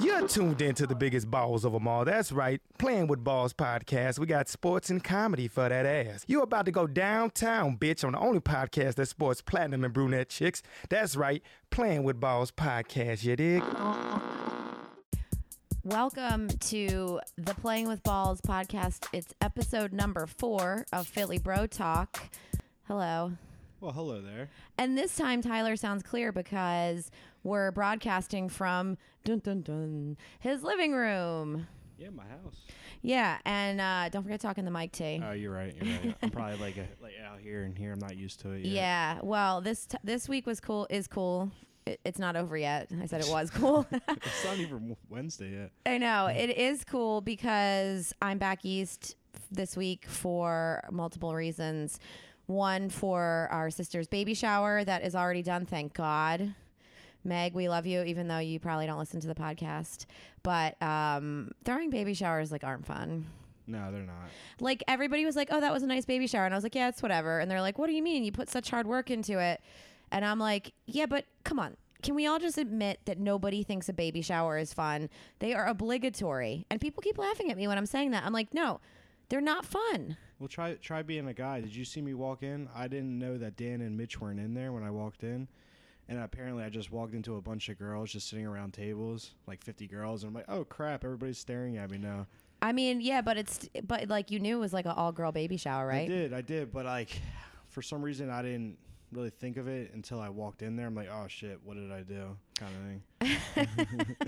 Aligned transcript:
You're 0.00 0.28
tuned 0.28 0.62
in 0.62 0.76
to 0.76 0.86
the 0.86 0.94
biggest 0.94 1.28
balls 1.28 1.64
of 1.64 1.72
them 1.72 1.88
all. 1.88 2.04
That's 2.04 2.30
right. 2.30 2.60
Playing 2.78 3.08
with 3.08 3.24
Balls 3.24 3.52
podcast. 3.52 4.20
We 4.20 4.26
got 4.26 4.48
sports 4.48 4.90
and 4.90 5.02
comedy 5.02 5.48
for 5.48 5.68
that 5.68 5.86
ass. 5.86 6.24
You're 6.28 6.44
about 6.44 6.66
to 6.66 6.70
go 6.70 6.86
downtown, 6.86 7.76
bitch, 7.76 8.04
on 8.04 8.12
the 8.12 8.18
only 8.18 8.38
podcast 8.38 8.94
that 8.94 9.06
sports 9.06 9.40
platinum 9.40 9.82
and 9.82 9.92
brunette 9.92 10.28
chicks. 10.28 10.62
That's 10.88 11.16
right. 11.16 11.42
Playing 11.70 12.04
with 12.04 12.20
Balls 12.20 12.52
podcast, 12.52 13.24
you 13.24 13.34
dig? 13.34 13.62
Welcome 15.84 16.48
to 16.48 17.20
the 17.36 17.54
Playing 17.54 17.88
with 17.88 18.02
Balls 18.02 18.40
podcast. 18.40 19.06
It's 19.12 19.34
episode 19.40 19.92
number 19.92 20.26
four 20.26 20.86
of 20.92 21.08
Philly 21.08 21.38
Bro 21.38 21.68
Talk. 21.68 22.30
Hello. 22.86 23.32
Well, 23.80 23.92
hello 23.92 24.20
there. 24.20 24.50
And 24.76 24.98
this 24.98 25.16
time 25.16 25.40
Tyler 25.40 25.76
sounds 25.76 26.02
clear 26.02 26.32
because 26.32 27.10
we're 27.42 27.70
broadcasting 27.72 28.48
from 28.48 28.96
dun 29.24 29.38
dun 29.40 29.62
dun 29.62 30.16
his 30.40 30.62
living 30.62 30.92
room. 30.92 31.66
Yeah, 31.98 32.10
my 32.10 32.22
house. 32.24 32.54
Yeah, 33.02 33.38
and 33.44 33.80
uh, 33.80 34.08
don't 34.08 34.22
forget 34.22 34.40
to 34.40 34.46
talk 34.46 34.58
in 34.58 34.64
the 34.64 34.70
mic, 34.70 34.92
T. 34.92 35.20
Oh, 35.24 35.32
you're 35.32 35.52
right. 35.52 35.74
You're 35.80 35.96
right. 35.98 36.16
I'm 36.22 36.30
probably 36.30 36.56
like 36.58 36.76
a, 36.76 36.86
like 37.02 37.14
out 37.24 37.40
here 37.40 37.64
and 37.64 37.76
here. 37.76 37.92
I'm 37.92 37.98
not 37.98 38.16
used 38.16 38.40
to 38.40 38.52
it. 38.52 38.64
Yet. 38.64 38.72
yeah. 38.72 39.18
Well, 39.22 39.60
this 39.60 39.86
t- 39.86 39.98
this 40.04 40.28
week 40.28 40.46
was 40.46 40.60
cool. 40.60 40.86
Is 40.90 41.08
cool. 41.08 41.50
It, 41.86 42.00
it's 42.04 42.18
not 42.18 42.36
over 42.36 42.56
yet. 42.56 42.88
I 43.02 43.06
said 43.06 43.20
it 43.20 43.28
was 43.30 43.50
cool. 43.50 43.86
It's 44.08 44.44
not 44.44 44.58
even 44.58 44.96
Wednesday 45.08 45.50
yet. 45.52 45.70
I 45.86 45.98
know 45.98 46.26
it 46.26 46.50
is 46.56 46.84
cool 46.84 47.20
because 47.20 48.12
I'm 48.22 48.38
back 48.38 48.64
east 48.64 49.16
this 49.50 49.76
week 49.76 50.06
for 50.06 50.82
multiple 50.90 51.34
reasons. 51.34 51.98
One 52.46 52.90
for 52.90 53.48
our 53.50 53.70
sister's 53.70 54.06
baby 54.08 54.34
shower 54.34 54.84
that 54.84 55.02
is 55.04 55.14
already 55.14 55.42
done, 55.42 55.66
thank 55.66 55.94
God. 55.94 56.54
Meg, 57.24 57.54
we 57.54 57.68
love 57.68 57.86
you, 57.86 58.02
even 58.02 58.28
though 58.28 58.38
you 58.38 58.60
probably 58.60 58.86
don't 58.86 58.98
listen 58.98 59.20
to 59.20 59.26
the 59.26 59.34
podcast. 59.34 60.06
But 60.42 60.80
um, 60.82 61.50
throwing 61.64 61.90
baby 61.90 62.14
showers 62.14 62.50
like 62.52 62.64
aren't 62.64 62.86
fun. 62.86 63.26
No, 63.66 63.92
they're 63.92 64.02
not. 64.02 64.14
Like 64.60 64.82
everybody 64.88 65.24
was 65.24 65.36
like, 65.36 65.48
"Oh, 65.50 65.60
that 65.60 65.72
was 65.72 65.82
a 65.82 65.86
nice 65.86 66.04
baby 66.06 66.26
shower," 66.26 66.46
and 66.46 66.54
I 66.54 66.56
was 66.56 66.64
like, 66.64 66.74
"Yeah, 66.74 66.88
it's 66.88 67.02
whatever." 67.02 67.38
And 67.38 67.50
they're 67.50 67.60
like, 67.60 67.78
"What 67.78 67.86
do 67.88 67.92
you 67.92 68.02
mean? 68.02 68.24
You 68.24 68.32
put 68.32 68.48
such 68.48 68.70
hard 68.70 68.86
work 68.86 69.10
into 69.10 69.38
it?" 69.38 69.60
And 70.10 70.24
I'm 70.24 70.38
like, 70.38 70.72
"Yeah, 70.86 71.06
but 71.06 71.26
come 71.44 71.58
on." 71.58 71.76
Can 72.02 72.14
we 72.14 72.26
all 72.26 72.38
just 72.38 72.58
admit 72.58 73.00
that 73.06 73.18
nobody 73.18 73.64
thinks 73.64 73.88
a 73.88 73.92
baby 73.92 74.22
shower 74.22 74.56
is 74.56 74.72
fun? 74.72 75.10
They 75.40 75.52
are 75.52 75.66
obligatory. 75.66 76.64
And 76.70 76.80
people 76.80 77.02
keep 77.02 77.18
laughing 77.18 77.50
at 77.50 77.56
me 77.56 77.66
when 77.66 77.76
I'm 77.76 77.86
saying 77.86 78.12
that. 78.12 78.24
I'm 78.24 78.32
like, 78.32 78.54
no, 78.54 78.80
they're 79.28 79.40
not 79.40 79.66
fun. 79.66 80.16
Well, 80.38 80.48
try 80.48 80.74
try 80.74 81.02
being 81.02 81.26
a 81.26 81.34
guy. 81.34 81.60
Did 81.60 81.74
you 81.74 81.84
see 81.84 82.00
me 82.00 82.14
walk 82.14 82.44
in? 82.44 82.68
I 82.74 82.86
didn't 82.86 83.18
know 83.18 83.36
that 83.38 83.56
Dan 83.56 83.80
and 83.80 83.96
Mitch 83.96 84.20
weren't 84.20 84.38
in 84.38 84.54
there 84.54 84.72
when 84.72 84.84
I 84.84 84.90
walked 84.92 85.24
in. 85.24 85.48
And 86.08 86.18
apparently, 86.18 86.64
I 86.64 86.70
just 86.70 86.90
walked 86.90 87.14
into 87.14 87.36
a 87.36 87.40
bunch 87.42 87.68
of 87.68 87.78
girls 87.78 88.12
just 88.12 88.28
sitting 88.28 88.46
around 88.46 88.72
tables, 88.72 89.32
like 89.46 89.62
50 89.62 89.86
girls. 89.86 90.22
And 90.22 90.30
I'm 90.30 90.34
like, 90.34 90.48
oh 90.48 90.64
crap, 90.64 91.04
everybody's 91.04 91.38
staring 91.38 91.76
at 91.76 91.90
me 91.90 91.98
now. 91.98 92.26
I 92.62 92.72
mean, 92.72 93.00
yeah, 93.00 93.20
but 93.20 93.36
it's, 93.36 93.68
but 93.86 94.08
like 94.08 94.30
you 94.30 94.40
knew 94.40 94.56
it 94.56 94.60
was 94.60 94.72
like 94.72 94.86
an 94.86 94.92
all 94.92 95.12
girl 95.12 95.32
baby 95.32 95.56
shower, 95.56 95.86
right? 95.86 96.06
I 96.06 96.08
did, 96.08 96.32
I 96.32 96.40
did. 96.40 96.72
But 96.72 96.86
like, 96.86 97.20
for 97.68 97.82
some 97.82 98.02
reason, 98.02 98.30
I 98.30 98.42
didn't 98.42 98.78
really 99.12 99.30
think 99.30 99.56
of 99.56 99.68
it 99.68 99.92
until 99.94 100.20
I 100.20 100.28
walked 100.28 100.62
in 100.62 100.76
there. 100.76 100.86
I'm 100.86 100.94
like, 100.94 101.08
oh 101.10 101.26
shit, 101.28 101.60
what 101.64 101.74
did 101.74 101.92
I 101.92 102.02
do? 102.02 102.36
Kind 102.58 102.72
of 102.74 103.66
thing. 103.92 104.16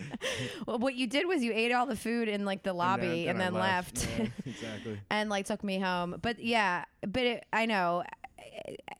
Well, 0.67 0.79
what 0.79 0.95
you 0.95 1.07
did 1.07 1.27
was 1.27 1.43
you 1.43 1.53
ate 1.53 1.73
all 1.73 1.87
the 1.87 1.97
food 1.97 2.29
in 2.29 2.45
like 2.45 2.63
the 2.63 2.73
lobby 2.73 3.29
and 3.29 3.41
then, 3.41 3.55
I 3.55 3.59
left. 3.59 4.07
Yeah, 4.19 4.27
exactly. 4.47 5.01
and 5.11 5.29
like 5.29 5.47
took 5.47 5.65
me 5.65 5.79
home. 5.79 6.17
But 6.21 6.43
yeah, 6.43 6.85
but 7.07 7.23
it, 7.23 7.47
I 7.53 7.67
know 7.67 8.05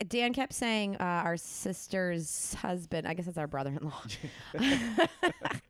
Dan 0.09 0.33
kept 0.33 0.53
saying 0.53 0.97
uh, 0.97 1.05
our 1.05 1.37
sister's 1.37 2.55
husband. 2.55 3.07
I 3.07 3.15
guess 3.15 3.27
it's 3.27 3.39
our 3.39 3.47
brother-in-law. 3.47 4.03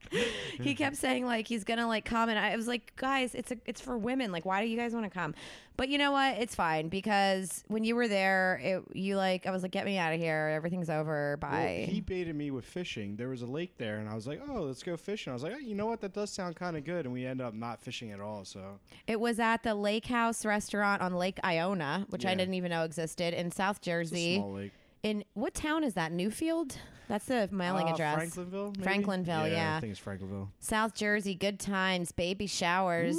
he 0.61 0.75
kept 0.75 0.97
saying 0.97 1.25
like 1.25 1.47
he's 1.47 1.65
gonna 1.65 1.87
like 1.87 2.05
come, 2.05 2.29
and 2.29 2.39
I 2.39 2.57
was 2.57 2.67
like, 2.67 2.95
guys, 2.97 3.35
it's 3.35 3.51
a 3.51 3.57
it's 3.67 3.81
for 3.81 3.97
women. 3.97 4.33
Like, 4.33 4.45
why 4.45 4.63
do 4.63 4.69
you 4.69 4.77
guys 4.77 4.93
want 4.93 5.05
to 5.07 5.11
come? 5.11 5.35
But 5.77 5.89
you 5.89 5.97
know 5.97 6.13
what? 6.13 6.37
It's 6.39 6.55
fine 6.55 6.89
because 6.89 7.65
when 7.69 7.85
you 7.85 7.97
were 7.97 8.07
there, 8.07 8.61
it, 8.63 8.83
you 8.93 9.17
like 9.17 9.47
I 9.47 9.51
was 9.51 9.63
like, 9.63 9.71
get 9.73 9.87
me 9.87 9.97
out 9.99 10.13
of 10.13 10.21
here. 10.21 10.53
Everything's 10.55 10.91
over. 10.91 11.39
Bye. 11.41 11.85
Well, 11.87 11.95
he 11.95 12.01
baited 12.01 12.37
me 12.37 12.51
with 12.51 12.65
fishing. 12.65 13.17
There 13.17 13.29
was 13.29 13.43
a 13.43 13.47
lake 13.47 13.79
there, 13.79 13.99
and 13.99 14.09
I 14.09 14.15
was 14.15 14.27
like, 14.27 14.43
"Oh, 14.49 14.63
let's 14.63 14.83
go 14.83 14.97
fishing." 14.97 15.31
I 15.31 15.35
was 15.35 15.43
like, 15.43 15.55
oh, 15.55 15.59
"You 15.59 15.75
know 15.75 15.87
what? 15.87 16.01
That 16.01 16.13
does 16.13 16.31
sound 16.31 16.57
kind 16.57 16.77
of 16.77 16.85
good." 16.85 17.07
And 17.07 17.15
we 17.15 17.25
ended 17.25 17.47
up 17.47 17.55
not 17.55 17.81
fishing 17.81 18.11
at 18.11 18.21
all. 18.21 18.45
So 18.45 18.79
It 19.07 19.21
was 19.21 19.39
at 19.39 19.63
the 19.63 19.75
Lake 19.75 20.07
House 20.07 20.45
restaurant 20.45 21.01
on 21.03 21.15
Lake 21.15 21.39
Iona, 21.45 22.07
which 22.11 22.27
I 22.27 22.35
didn't 22.35 22.55
even 22.55 22.71
know 22.71 22.85
existed 22.85 23.33
in 23.33 23.51
South 23.51 23.79
it's 23.79 23.87
a 23.87 23.91
Jersey. 23.91 24.37
small 24.37 24.53
lake. 24.53 24.73
In 25.03 25.25
what 25.33 25.55
town 25.55 25.83
is 25.83 25.95
that? 25.95 26.13
Newfield? 26.13 26.77
That's 27.11 27.25
the 27.25 27.49
mailing 27.51 27.89
Uh, 27.89 27.95
address. 27.95 28.37
Franklinville. 28.37 28.77
maybe? 28.79 28.89
Franklinville, 28.89 29.51
yeah. 29.51 29.77
I 29.77 29.81
think 29.81 29.91
it's 29.91 30.01
Franklinville. 30.01 30.47
South 30.61 30.95
Jersey, 30.95 31.35
good 31.35 31.59
times, 31.59 32.13
baby 32.13 32.47
showers, 32.47 33.19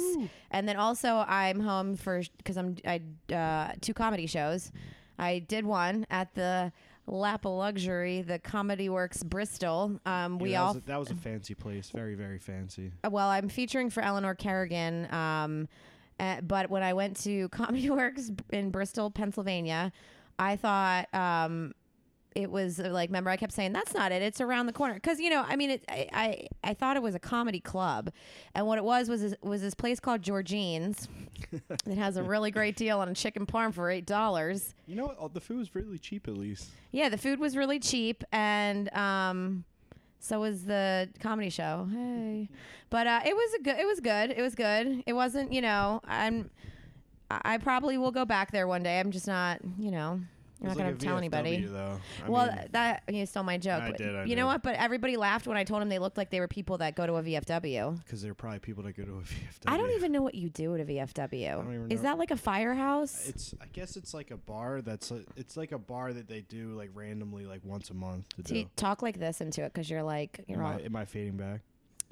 and 0.50 0.66
then 0.66 0.76
also 0.76 1.24
I'm 1.28 1.60
home 1.60 1.96
for 1.96 2.22
because 2.38 2.56
I'm 2.56 2.76
I 2.86 3.02
uh, 3.34 3.72
two 3.82 3.92
comedy 3.92 4.26
shows. 4.26 4.72
I 5.18 5.40
did 5.40 5.66
one 5.66 6.06
at 6.10 6.34
the 6.34 6.72
Lap 7.06 7.44
of 7.44 7.52
Luxury, 7.52 8.22
the 8.22 8.38
Comedy 8.38 8.88
Works 8.88 9.22
Bristol. 9.22 10.00
Um, 10.06 10.38
we 10.38 10.52
Yeah, 10.52 10.60
that 10.60 10.62
all 10.62 10.72
was 10.74 10.82
a, 10.82 10.86
that 10.86 10.98
was 10.98 11.10
a 11.10 11.14
fancy 11.16 11.54
place. 11.54 11.90
Very 11.90 12.14
very 12.14 12.38
fancy. 12.38 12.92
well, 13.10 13.28
I'm 13.28 13.50
featuring 13.50 13.90
for 13.90 14.02
Eleanor 14.02 14.34
Kerrigan. 14.34 15.12
Um, 15.12 15.68
uh, 16.18 16.40
but 16.40 16.70
when 16.70 16.82
I 16.82 16.94
went 16.94 17.18
to 17.24 17.48
Comedy 17.50 17.90
Works 17.90 18.30
in 18.50 18.70
Bristol, 18.70 19.10
Pennsylvania, 19.10 19.92
I 20.38 20.56
thought 20.56 21.12
um, 21.14 21.74
it 22.34 22.50
was 22.50 22.80
uh, 22.80 22.88
like. 22.90 23.08
Remember, 23.10 23.30
I 23.30 23.36
kept 23.36 23.52
saying 23.52 23.72
that's 23.72 23.94
not 23.94 24.12
it. 24.12 24.22
It's 24.22 24.40
around 24.40 24.66
the 24.66 24.72
corner 24.72 24.94
because 24.94 25.20
you 25.20 25.30
know. 25.30 25.44
I 25.46 25.56
mean, 25.56 25.70
it, 25.70 25.84
I, 25.88 26.08
I 26.12 26.46
I 26.64 26.74
thought 26.74 26.96
it 26.96 27.02
was 27.02 27.14
a 27.14 27.18
comedy 27.18 27.60
club, 27.60 28.10
and 28.54 28.66
what 28.66 28.78
it 28.78 28.84
was 28.84 29.08
was 29.08 29.22
this, 29.22 29.34
was 29.42 29.60
this 29.60 29.74
place 29.74 30.00
called 30.00 30.22
Georgine's. 30.22 31.08
it 31.52 31.98
has 31.98 32.16
a 32.16 32.22
really 32.22 32.50
great 32.50 32.76
deal 32.76 32.98
on 33.00 33.08
a 33.08 33.14
chicken 33.14 33.46
parm 33.46 33.72
for 33.74 33.90
eight 33.90 34.06
dollars. 34.06 34.74
You 34.86 34.96
know 34.96 35.06
what? 35.06 35.16
Oh, 35.18 35.28
The 35.28 35.40
food 35.40 35.58
was 35.58 35.74
really 35.74 35.98
cheap 35.98 36.28
at 36.28 36.36
least. 36.36 36.70
Yeah, 36.90 37.08
the 37.08 37.18
food 37.18 37.38
was 37.38 37.56
really 37.56 37.78
cheap, 37.78 38.22
and 38.32 38.92
um, 38.94 39.64
so 40.20 40.40
was 40.40 40.64
the 40.64 41.08
comedy 41.20 41.50
show. 41.50 41.88
Hey, 41.92 42.48
but 42.90 43.06
uh, 43.06 43.20
it 43.26 43.34
was 43.34 43.54
a 43.54 43.62
good. 43.62 43.76
It 43.78 43.86
was 43.86 44.00
good. 44.00 44.30
It 44.30 44.42
was 44.42 44.54
good. 44.54 45.02
It 45.06 45.12
wasn't. 45.12 45.52
You 45.52 45.62
know, 45.62 46.00
I'm. 46.04 46.50
I 47.30 47.56
probably 47.56 47.96
will 47.96 48.10
go 48.10 48.26
back 48.26 48.52
there 48.52 48.66
one 48.66 48.82
day. 48.82 49.00
I'm 49.00 49.10
just 49.10 49.26
not. 49.26 49.60
You 49.78 49.90
know, 49.90 50.20
I'm 50.62 50.68
not 50.68 50.76
was 50.76 50.84
gonna 50.84 50.96
tell 50.96 51.14
VFW, 51.14 51.18
anybody. 51.18 51.64
Though. 51.64 52.00
I 52.24 52.28
well, 52.28 52.46
mean, 52.46 52.68
that 52.70 53.02
you 53.08 53.26
stole 53.26 53.42
my 53.42 53.58
joke. 53.58 53.82
I 53.82 53.92
did, 53.92 54.14
I 54.14 54.24
you 54.24 54.36
know 54.36 54.46
what? 54.46 54.62
But 54.62 54.76
everybody 54.76 55.16
laughed 55.16 55.46
when 55.46 55.56
I 55.56 55.64
told 55.64 55.80
them 55.80 55.88
they 55.88 55.98
looked 55.98 56.16
like 56.16 56.30
they 56.30 56.40
were 56.40 56.48
people 56.48 56.78
that 56.78 56.94
go 56.94 57.06
to 57.06 57.14
a 57.14 57.22
VFW. 57.22 57.98
because 58.04 58.22
they're 58.22 58.34
probably 58.34 58.60
people 58.60 58.84
that 58.84 58.96
go 58.96 59.04
to 59.04 59.12
a 59.12 59.20
VFW. 59.22 59.66
I 59.66 59.76
don't 59.76 59.90
even 59.90 60.12
know 60.12 60.22
what 60.22 60.34
you 60.34 60.48
do 60.50 60.74
at 60.74 60.80
a 60.80 60.84
VFW. 60.84 61.64
don't 61.64 61.74
even 61.74 61.92
Is 61.92 62.02
that 62.02 62.18
like 62.18 62.30
a 62.30 62.36
firehouse? 62.36 63.28
It's. 63.28 63.54
I 63.60 63.66
guess 63.72 63.96
it's 63.96 64.14
like 64.14 64.30
a 64.30 64.36
bar. 64.36 64.82
That's. 64.82 65.10
A, 65.10 65.22
it's 65.36 65.56
like 65.56 65.72
a 65.72 65.78
bar 65.78 66.12
that 66.12 66.28
they 66.28 66.42
do 66.42 66.72
like 66.72 66.90
randomly, 66.94 67.44
like 67.46 67.60
once 67.64 67.90
a 67.90 67.94
month 67.94 68.26
to 68.36 68.42
do. 68.42 68.64
talk 68.76 69.02
like 69.02 69.18
this 69.18 69.40
into 69.40 69.62
it 69.62 69.72
because 69.72 69.90
you're 69.90 70.02
like 70.02 70.44
you're 70.46 70.60
Am 70.60 70.64
all. 70.64 70.72
I, 70.72 70.82
am 70.82 70.96
I 70.96 71.04
fading 71.04 71.36
back 71.36 71.62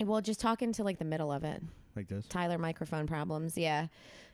well, 0.08 0.20
just 0.20 0.40
talk 0.40 0.62
into 0.62 0.82
like 0.84 0.98
the 0.98 1.04
middle 1.04 1.30
of 1.32 1.44
it. 1.44 1.62
like 1.96 2.08
this? 2.08 2.26
Tyler 2.26 2.58
microphone 2.58 3.06
problems. 3.06 3.56
Yeah. 3.56 3.88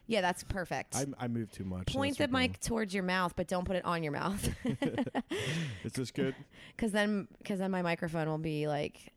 Yeah, 0.09 0.21
that's 0.21 0.45
perfect. 0.45 0.95
I, 0.95 1.07
I 1.19 1.29
move 1.29 1.51
too 1.51 1.65
much. 1.65 1.87
Point 1.89 2.17
the 2.19 2.29
mic 2.29 2.61
towards 2.61 2.95
your 2.95 3.03
mouth, 3.03 3.33
but 3.35 3.49
don't 3.49 3.65
put 3.65 3.75
it 3.75 3.85
on 3.85 4.05
your 4.05 4.13
mouth. 4.13 4.49
Is 5.85 5.93
this 5.95 6.13
good? 6.13 6.35
Cause 6.79 6.93
then, 6.93 7.27
cause 7.45 7.59
then 7.59 7.73
my 7.73 7.83
microphone 7.83 8.29
will 8.29 8.39
be 8.39 8.69
like 8.69 9.13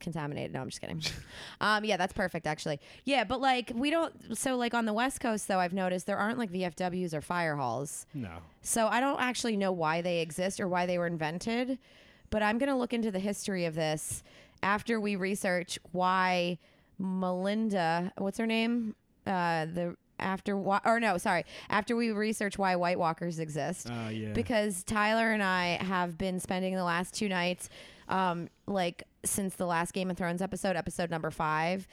contaminated. 0.00 0.52
No, 0.52 0.60
I'm 0.60 0.68
just 0.68 0.80
kidding. 0.80 1.02
um, 1.60 1.84
yeah, 1.84 1.96
that's 1.96 2.12
perfect 2.12 2.46
actually. 2.46 2.78
Yeah, 3.04 3.24
but 3.24 3.40
like 3.40 3.72
we 3.74 3.90
don't, 3.90 4.36
so 4.36 4.56
like 4.56 4.74
on 4.74 4.84
the 4.84 4.92
West 4.92 5.20
coast 5.20 5.48
though, 5.48 5.58
I've 5.58 5.72
noticed 5.72 6.06
there 6.06 6.18
aren't 6.18 6.38
like 6.38 6.52
VFWs 6.52 7.14
or 7.14 7.22
fire 7.22 7.56
halls. 7.56 8.06
No. 8.12 8.36
So 8.60 8.86
I 8.86 9.00
don't 9.00 9.20
actually 9.20 9.56
know 9.56 9.72
why 9.72 10.02
they 10.02 10.20
exist 10.20 10.60
or 10.60 10.68
why 10.68 10.84
they 10.84 10.98
were 10.98 11.06
invented, 11.06 11.78
but 12.30 12.42
I'm 12.42 12.58
going 12.58 12.68
to 12.68 12.76
look 12.76 12.92
into 12.92 13.10
the 13.10 13.18
history 13.18 13.64
of 13.64 13.74
this 13.74 14.22
after 14.64 14.98
we 14.98 15.14
research 15.14 15.78
why 15.92 16.58
Melinda, 16.98 18.12
what's 18.18 18.38
her 18.38 18.46
name? 18.46 18.96
Uh, 19.26 19.66
the 19.66 19.96
after 20.18 20.56
why 20.56 20.80
or 20.84 20.98
no, 20.98 21.18
sorry, 21.18 21.44
after 21.68 21.94
we 21.94 22.10
research 22.10 22.58
why 22.58 22.74
White 22.74 22.98
Walkers 22.98 23.38
exist. 23.38 23.88
Uh, 23.90 24.08
yeah. 24.08 24.32
Because 24.32 24.82
Tyler 24.82 25.30
and 25.32 25.42
I 25.42 25.78
have 25.82 26.16
been 26.18 26.40
spending 26.40 26.74
the 26.74 26.84
last 26.84 27.14
two 27.14 27.28
nights, 27.28 27.68
um, 28.08 28.48
like 28.66 29.04
since 29.24 29.54
the 29.54 29.66
last 29.66 29.92
Game 29.92 30.10
of 30.10 30.16
Thrones 30.16 30.40
episode, 30.40 30.76
episode 30.76 31.10
number 31.10 31.30
five, 31.30 31.86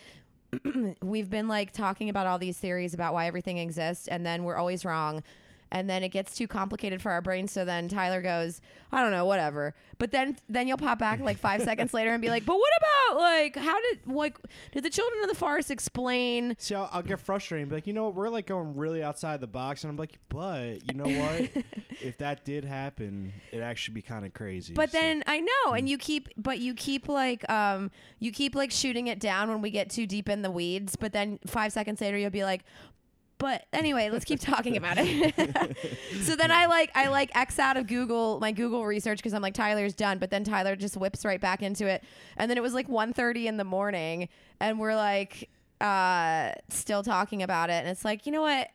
we've 1.01 1.29
been 1.29 1.47
like 1.47 1.71
talking 1.73 2.09
about 2.09 2.25
all 2.27 2.39
these 2.39 2.57
theories 2.57 2.93
about 2.93 3.13
why 3.13 3.27
everything 3.27 3.57
exists 3.57 4.07
and 4.07 4.25
then 4.25 4.43
we're 4.43 4.57
always 4.57 4.85
wrong 4.85 5.23
and 5.71 5.89
then 5.89 6.03
it 6.03 6.09
gets 6.09 6.35
too 6.35 6.47
complicated 6.47 7.01
for 7.01 7.11
our 7.11 7.21
brains. 7.21 7.51
So 7.51 7.63
then 7.65 7.87
Tyler 7.87 8.21
goes, 8.21 8.61
I 8.91 9.01
don't 9.01 9.11
know, 9.11 9.25
whatever. 9.25 9.73
But 9.97 10.11
then 10.11 10.37
then 10.49 10.67
you'll 10.67 10.77
pop 10.77 10.99
back 10.99 11.19
like 11.19 11.37
five 11.37 11.61
seconds 11.63 11.93
later 11.93 12.11
and 12.11 12.21
be 12.21 12.29
like, 12.29 12.45
but 12.45 12.55
what 12.57 12.71
about 12.77 13.19
like 13.21 13.55
how 13.55 13.79
did 13.81 13.99
like 14.07 14.37
did 14.71 14.83
the 14.83 14.89
children 14.89 15.23
of 15.23 15.29
the 15.29 15.35
forest 15.35 15.71
explain? 15.71 16.55
See, 16.57 16.75
I'll, 16.75 16.89
I'll 16.91 17.01
get 17.03 17.19
frustrated 17.19 17.63
and 17.63 17.69
be 17.69 17.75
like, 17.77 17.87
you 17.87 17.93
know 17.93 18.05
what, 18.05 18.15
we're 18.15 18.29
like 18.29 18.47
going 18.47 18.75
really 18.75 19.03
outside 19.03 19.39
the 19.41 19.47
box, 19.47 19.83
and 19.83 19.91
I'm 19.91 19.97
like, 19.97 20.17
but 20.29 20.79
you 20.91 20.93
know 20.97 21.21
what? 21.21 21.63
if 22.01 22.17
that 22.17 22.43
did 22.45 22.65
happen, 22.65 23.31
it'd 23.51 23.63
actually 23.63 23.95
be 23.95 24.01
kind 24.01 24.25
of 24.25 24.33
crazy. 24.33 24.73
But 24.73 24.91
So- 24.91 24.99
then 24.99 25.23
I 25.27 25.39
know, 25.39 25.73
and 25.73 25.87
you 25.87 25.97
keep, 25.97 26.29
but 26.37 26.59
you 26.59 26.73
keep 26.73 27.07
like, 27.07 27.49
um, 27.49 27.91
you 28.19 28.31
keep 28.31 28.55
like 28.55 28.71
shooting 28.71 29.07
it 29.07 29.19
down 29.19 29.49
when 29.49 29.61
we 29.61 29.69
get 29.71 29.89
too 29.89 30.05
deep 30.07 30.29
in 30.29 30.41
the 30.41 30.51
weeds. 30.51 30.95
But 30.95 31.13
then 31.13 31.39
five 31.45 31.71
seconds 31.71 32.01
later, 32.01 32.17
you'll 32.17 32.29
be 32.31 32.43
like, 32.43 32.63
but 33.41 33.65
anyway, 33.73 34.09
let's 34.11 34.23
keep 34.23 34.39
talking 34.39 34.77
about 34.77 34.97
it. 34.99 35.35
so 36.21 36.35
then 36.35 36.51
I 36.51 36.67
like, 36.67 36.91
I 36.95 37.07
like 37.07 37.35
X 37.35 37.57
out 37.57 37.75
of 37.75 37.87
Google 37.87 38.39
my 38.39 38.51
Google 38.51 38.85
research 38.85 39.17
because 39.17 39.33
I'm 39.33 39.41
like 39.41 39.55
Tyler's 39.55 39.95
done. 39.95 40.19
But 40.19 40.29
then 40.29 40.43
Tyler 40.43 40.75
just 40.75 40.95
whips 40.95 41.25
right 41.25 41.41
back 41.41 41.63
into 41.63 41.87
it, 41.87 42.03
and 42.37 42.49
then 42.49 42.57
it 42.57 42.61
was 42.61 42.73
like 42.73 42.87
1.30 42.87 43.45
in 43.45 43.57
the 43.57 43.63
morning, 43.63 44.29
and 44.59 44.79
we're 44.79 44.95
like, 44.95 45.49
uh, 45.81 46.51
still 46.69 47.01
talking 47.01 47.41
about 47.41 47.71
it, 47.71 47.73
and 47.73 47.87
it's 47.87 48.05
like, 48.05 48.27
you 48.27 48.31
know 48.31 48.43
what? 48.43 48.69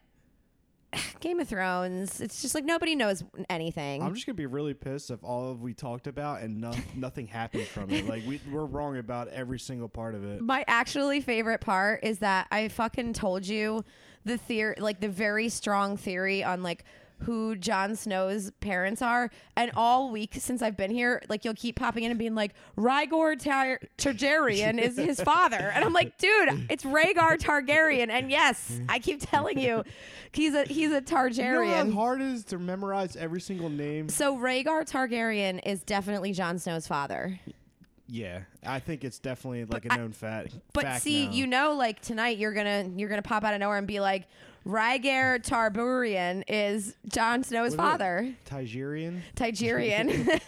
Game 1.20 1.40
of 1.40 1.48
Thrones. 1.48 2.20
It's 2.20 2.42
just 2.42 2.54
like 2.54 2.64
nobody 2.64 2.94
knows 2.94 3.24
anything. 3.48 4.02
I'm 4.02 4.14
just 4.14 4.26
gonna 4.26 4.34
be 4.34 4.46
really 4.46 4.74
pissed 4.74 5.10
if 5.10 5.22
all 5.22 5.50
of 5.50 5.62
we 5.62 5.74
talked 5.74 6.06
about 6.06 6.42
and 6.42 6.60
no, 6.60 6.72
nothing 6.94 7.26
happened 7.26 7.66
from 7.66 7.90
it. 7.90 8.06
Like 8.06 8.22
we 8.26 8.40
we're 8.50 8.64
wrong 8.64 8.98
about 8.98 9.28
every 9.28 9.58
single 9.58 9.88
part 9.88 10.14
of 10.14 10.24
it. 10.24 10.40
My 10.40 10.64
actually 10.66 11.20
favorite 11.20 11.60
part 11.60 12.04
is 12.04 12.18
that 12.20 12.46
I 12.50 12.68
fucking 12.68 13.12
told 13.12 13.46
you 13.46 13.84
the 14.24 14.38
theory, 14.38 14.74
like 14.78 15.00
the 15.00 15.08
very 15.08 15.48
strong 15.48 15.96
theory 15.96 16.42
on 16.42 16.62
like 16.62 16.84
who 17.20 17.56
Jon 17.56 17.96
Snow's 17.96 18.50
parents 18.60 19.00
are, 19.02 19.30
and 19.56 19.70
all 19.74 20.10
week 20.10 20.34
since 20.38 20.60
I've 20.62 20.76
been 20.76 20.90
here, 20.90 21.22
like 21.28 21.44
you'll 21.44 21.54
keep 21.54 21.76
popping 21.76 22.04
in 22.04 22.10
and 22.10 22.18
being 22.18 22.34
like 22.34 22.52
Rhaegar 22.76 23.38
Tar- 23.42 23.80
Targaryen 23.98 24.78
is 24.80 24.96
his 24.96 25.20
father, 25.20 25.72
and 25.74 25.84
I'm 25.84 25.92
like, 25.92 26.18
dude, 26.18 26.66
it's 26.70 26.84
Rhaegar 26.84 27.38
Targaryen, 27.38 28.10
and 28.10 28.30
yes, 28.30 28.80
I 28.88 28.98
keep 28.98 29.20
telling 29.28 29.58
you, 29.58 29.82
he's 30.32 30.54
a 30.54 30.64
he's 30.64 30.90
a 30.90 30.94
You 30.96 31.00
know 31.00 31.06
how 31.16 31.28
Targaryen. 31.28 31.94
hard 31.94 32.20
it 32.20 32.28
is 32.28 32.44
to 32.46 32.58
memorize 32.58 33.16
every 33.16 33.40
single 33.40 33.70
name. 33.70 34.08
so 34.08 34.36
Rhaegar 34.36 34.88
Targaryen 34.90 35.60
is 35.64 35.82
definitely 35.82 36.32
Jon 36.32 36.58
Snow's 36.58 36.86
father. 36.86 37.40
Yeah, 38.08 38.42
I 38.64 38.78
think 38.78 39.02
it's 39.02 39.18
definitely 39.18 39.64
like 39.64 39.82
But 39.82 39.90
a 39.90 39.94
I- 39.94 39.96
known 39.96 40.12
fact. 40.12 40.54
But 40.72 40.84
fact 40.84 41.02
see, 41.02 41.26
now. 41.26 41.32
you 41.32 41.46
know, 41.48 41.72
like 41.74 42.00
tonight 42.00 42.38
you're 42.38 42.52
gonna 42.52 42.88
you're 42.94 43.08
gonna 43.08 43.22
pop 43.22 43.42
out 43.42 43.52
of 43.54 43.58
nowhere 43.60 43.78
and 43.78 43.86
be 43.86 43.98
like, 43.98 44.28
Rhaegar 44.66 45.38
Targaryen 45.46 46.42
is 46.48 46.96
Jon 47.06 47.44
Snow's 47.44 47.74
it 47.74 47.76
father, 47.76 48.34
Tigerian. 48.46 49.20
Tigerian, 49.36 50.10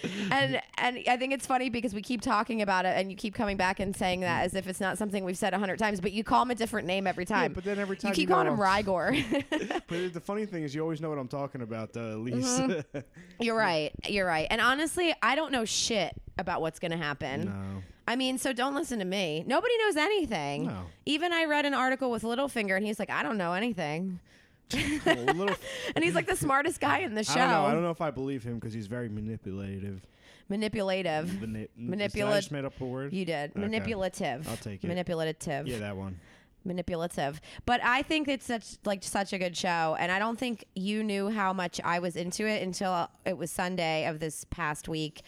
and 0.30 0.62
and 0.78 0.98
I 1.06 1.18
think 1.18 1.34
it's 1.34 1.46
funny 1.46 1.68
because 1.68 1.92
we 1.92 2.00
keep 2.00 2.22
talking 2.22 2.62
about 2.62 2.86
it 2.86 2.96
and 2.96 3.10
you 3.10 3.16
keep 3.18 3.34
coming 3.34 3.58
back 3.58 3.78
and 3.78 3.94
saying 3.94 4.20
that 4.20 4.44
as 4.44 4.54
if 4.54 4.66
it's 4.66 4.80
not 4.80 4.96
something 4.96 5.24
we've 5.24 5.36
said 5.36 5.52
a 5.52 5.58
hundred 5.58 5.78
times, 5.78 6.00
but 6.00 6.12
you 6.12 6.24
call 6.24 6.42
him 6.42 6.50
a 6.50 6.54
different 6.54 6.86
name 6.86 7.06
every 7.06 7.26
time. 7.26 7.52
but 7.52 7.64
then 7.64 7.78
every 7.78 7.98
time 7.98 8.08
you 8.08 8.14
keep 8.14 8.22
you 8.22 8.34
calling 8.34 8.46
know 8.46 8.54
him 8.54 8.60
I'm- 8.60 8.66
But 9.88 10.14
the 10.14 10.22
funny 10.24 10.46
thing 10.46 10.62
is, 10.62 10.74
you 10.74 10.80
always 10.80 11.02
know 11.02 11.10
what 11.10 11.18
I'm 11.18 11.28
talking 11.28 11.60
about, 11.60 11.92
though, 11.92 12.12
at 12.12 12.18
least. 12.18 12.60
Mm-hmm. 12.60 12.98
you're 13.40 13.56
right. 13.56 13.92
You're 14.08 14.26
right. 14.26 14.46
And 14.50 14.60
honestly, 14.60 15.14
I 15.22 15.34
don't 15.34 15.52
know 15.52 15.66
shit 15.66 16.16
about 16.38 16.60
what's 16.60 16.78
gonna 16.78 16.96
happen. 16.96 17.44
no. 17.46 17.82
I 18.08 18.14
mean, 18.14 18.38
so 18.38 18.52
don't 18.52 18.74
listen 18.76 19.00
to 19.00 19.04
me. 19.04 19.42
Nobody 19.48 19.76
knows 19.78 19.96
anything. 19.96 20.66
No. 20.66 20.82
Even 21.06 21.32
I 21.32 21.44
read 21.46 21.66
an 21.66 21.74
article 21.74 22.08
with 22.10 22.22
Littlefinger, 22.22 22.76
and 22.76 22.86
he's 22.86 23.00
like, 23.00 23.10
I 23.10 23.24
don't 23.24 23.36
know 23.36 23.52
anything. 23.52 24.20
Little, 24.72 25.48
And 25.94 26.04
he's 26.04 26.14
like 26.14 26.26
the 26.28 26.36
smartest 26.36 26.80
guy 26.80 26.98
in 26.98 27.14
the 27.14 27.24
show. 27.24 27.32
I 27.32 27.36
don't 27.38 27.50
know. 27.50 27.64
I 27.66 27.72
don't 27.72 27.82
know 27.82 27.90
if 27.90 28.00
I 28.00 28.10
believe 28.12 28.44
him 28.44 28.54
because 28.60 28.72
he's 28.72 28.86
very 28.86 29.08
manipulative. 29.08 30.06
Manipulative. 30.48 31.40
Mani- 31.40 31.68
Manipula- 31.78 32.32
I 32.32 32.36
just 32.36 32.52
made 32.52 32.64
up 32.64 32.80
a 32.80 32.84
word. 32.84 33.12
You 33.12 33.24
did. 33.24 33.50
Okay. 33.50 33.60
Manipulative. 33.60 34.48
I'll 34.48 34.56
take 34.56 34.84
it. 34.84 34.86
Manipulative. 34.86 35.66
Yeah, 35.66 35.78
that 35.78 35.96
one. 35.96 36.18
Manipulative. 36.64 37.40
But 37.64 37.80
I 37.84 38.02
think 38.02 38.28
it's 38.28 38.46
such 38.46 38.76
like 38.84 39.02
such 39.02 39.32
a 39.32 39.38
good 39.38 39.56
show, 39.56 39.96
and 39.98 40.10
I 40.10 40.18
don't 40.18 40.38
think 40.38 40.64
you 40.74 41.02
knew 41.04 41.30
how 41.30 41.52
much 41.52 41.80
I 41.84 41.98
was 42.00 42.16
into 42.16 42.46
it 42.46 42.62
until 42.62 43.08
it 43.24 43.36
was 43.38 43.50
Sunday 43.50 44.06
of 44.06 44.18
this 44.20 44.44
past 44.50 44.88
week. 44.88 45.22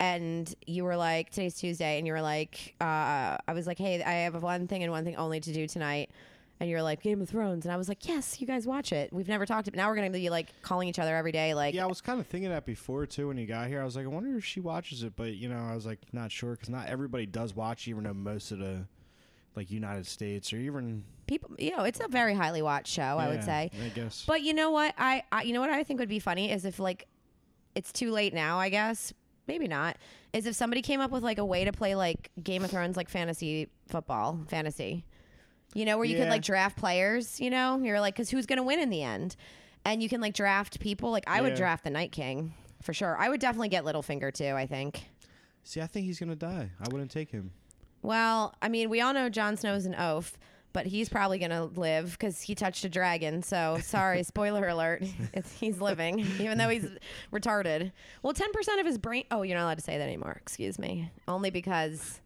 And 0.00 0.52
you 0.66 0.84
were 0.84 0.96
like, 0.96 1.30
today's 1.30 1.54
Tuesday, 1.54 1.98
and 1.98 2.06
you 2.06 2.12
were 2.12 2.22
like, 2.22 2.74
uh, 2.80 3.36
I 3.46 3.52
was 3.54 3.66
like, 3.66 3.78
hey, 3.78 4.02
I 4.02 4.12
have 4.12 4.42
one 4.42 4.66
thing 4.66 4.82
and 4.82 4.90
one 4.90 5.04
thing 5.04 5.16
only 5.16 5.40
to 5.40 5.52
do 5.52 5.66
tonight. 5.66 6.10
And 6.60 6.70
you're 6.70 6.82
like, 6.82 7.02
Game 7.02 7.20
of 7.20 7.28
Thrones. 7.28 7.64
And 7.64 7.72
I 7.72 7.76
was 7.76 7.88
like, 7.88 8.06
yes, 8.06 8.40
you 8.40 8.46
guys 8.46 8.66
watch 8.66 8.92
it. 8.92 9.12
We've 9.12 9.28
never 9.28 9.44
talked 9.44 9.66
about 9.66 9.76
it. 9.76 9.78
Now 9.78 9.88
we're 9.88 9.96
going 9.96 10.12
to 10.12 10.18
be 10.18 10.30
like 10.30 10.48
calling 10.62 10.88
each 10.88 10.98
other 10.98 11.14
every 11.14 11.32
day. 11.32 11.52
Like, 11.52 11.74
Yeah, 11.74 11.84
I 11.84 11.86
was 11.86 12.00
kind 12.00 12.20
of 12.20 12.26
thinking 12.26 12.50
that 12.50 12.64
before 12.64 13.06
too 13.06 13.28
when 13.28 13.36
you 13.36 13.46
got 13.46 13.68
here. 13.68 13.80
I 13.80 13.84
was 13.84 13.96
like, 13.96 14.04
I 14.04 14.08
wonder 14.08 14.36
if 14.36 14.44
she 14.44 14.60
watches 14.60 15.02
it, 15.02 15.14
but 15.16 15.34
you 15.34 15.48
know, 15.48 15.58
I 15.58 15.74
was 15.74 15.84
like, 15.84 15.98
not 16.12 16.30
sure 16.30 16.52
because 16.52 16.70
not 16.70 16.86
everybody 16.86 17.26
does 17.26 17.54
watch, 17.56 17.88
even 17.88 18.04
though 18.04 18.14
most 18.14 18.52
of 18.52 18.60
the 18.60 18.86
like 19.56 19.70
United 19.70 20.06
States 20.06 20.52
or 20.52 20.56
even 20.56 21.04
people, 21.26 21.50
you 21.58 21.76
know, 21.76 21.84
it's 21.84 22.00
a 22.00 22.08
very 22.08 22.34
highly 22.34 22.62
watched 22.62 22.92
show, 22.92 23.02
I 23.02 23.28
would 23.28 23.44
say. 23.44 23.70
I 23.84 23.88
guess. 23.88 24.24
But 24.26 24.42
you 24.42 24.54
know 24.54 24.70
what? 24.70 24.94
I, 24.96 25.22
I 25.32 25.42
you 25.42 25.52
know 25.52 25.60
what 25.60 25.70
I 25.70 25.82
think 25.82 26.00
would 26.00 26.08
be 26.08 26.18
funny 26.20 26.50
is 26.50 26.64
if 26.64 26.78
like 26.78 27.06
it's 27.74 27.92
too 27.92 28.10
late 28.12 28.32
now, 28.32 28.58
I 28.58 28.68
guess. 28.68 29.12
Maybe 29.46 29.68
not. 29.68 29.96
Is 30.32 30.46
if 30.46 30.54
somebody 30.54 30.82
came 30.82 31.00
up 31.00 31.10
with 31.10 31.22
like 31.22 31.38
a 31.38 31.44
way 31.44 31.64
to 31.64 31.72
play 31.72 31.94
like 31.94 32.30
Game 32.42 32.64
of 32.64 32.70
Thrones 32.70 32.96
like 32.96 33.08
fantasy 33.08 33.68
football, 33.88 34.40
fantasy. 34.48 35.04
You 35.74 35.84
know, 35.84 35.96
where 35.98 36.06
you 36.06 36.16
could 36.16 36.28
like 36.28 36.42
draft 36.42 36.76
players, 36.76 37.40
you 37.40 37.50
know? 37.50 37.80
You're 37.82 38.00
like 38.00 38.14
cuz 38.14 38.30
who's 38.30 38.46
going 38.46 38.58
to 38.58 38.62
win 38.62 38.78
in 38.78 38.90
the 38.90 39.02
end? 39.02 39.36
And 39.84 40.02
you 40.02 40.08
can 40.08 40.20
like 40.20 40.34
draft 40.34 40.80
people. 40.80 41.10
Like 41.10 41.24
I 41.26 41.40
would 41.40 41.54
draft 41.56 41.84
the 41.84 41.90
Night 41.90 42.12
King 42.12 42.54
for 42.82 42.94
sure. 42.94 43.16
I 43.18 43.28
would 43.28 43.40
definitely 43.40 43.70
get 43.70 43.84
Littlefinger 43.84 44.32
too, 44.32 44.54
I 44.54 44.66
think. 44.66 45.04
See, 45.64 45.80
I 45.80 45.86
think 45.86 46.06
he's 46.06 46.20
gonna 46.20 46.36
die. 46.36 46.70
I 46.80 46.88
wouldn't 46.92 47.10
take 47.10 47.30
him. 47.30 47.50
Well, 48.02 48.54
I 48.60 48.68
mean, 48.68 48.90
we 48.90 49.00
all 49.00 49.14
know 49.14 49.30
Jon 49.30 49.56
Snow's 49.56 49.86
an 49.86 49.94
oaf, 49.94 50.38
but 50.74 50.84
he's 50.84 51.08
probably 51.08 51.38
going 51.38 51.50
to 51.52 51.64
live 51.80 52.10
because 52.12 52.42
he 52.42 52.54
touched 52.54 52.84
a 52.84 52.88
dragon. 52.90 53.42
So, 53.42 53.78
sorry, 53.80 54.22
spoiler 54.24 54.68
alert. 54.68 55.02
It's, 55.32 55.50
he's 55.58 55.80
living, 55.80 56.20
even 56.40 56.58
though 56.58 56.68
he's 56.68 56.86
retarded. 57.32 57.92
Well, 58.22 58.34
10% 58.34 58.80
of 58.80 58.84
his 58.84 58.98
brain. 58.98 59.24
Oh, 59.30 59.40
you're 59.40 59.56
not 59.56 59.64
allowed 59.64 59.78
to 59.78 59.84
say 59.84 59.96
that 59.96 60.04
anymore. 60.04 60.36
Excuse 60.42 60.78
me. 60.78 61.10
Only 61.26 61.48
because 61.48 62.20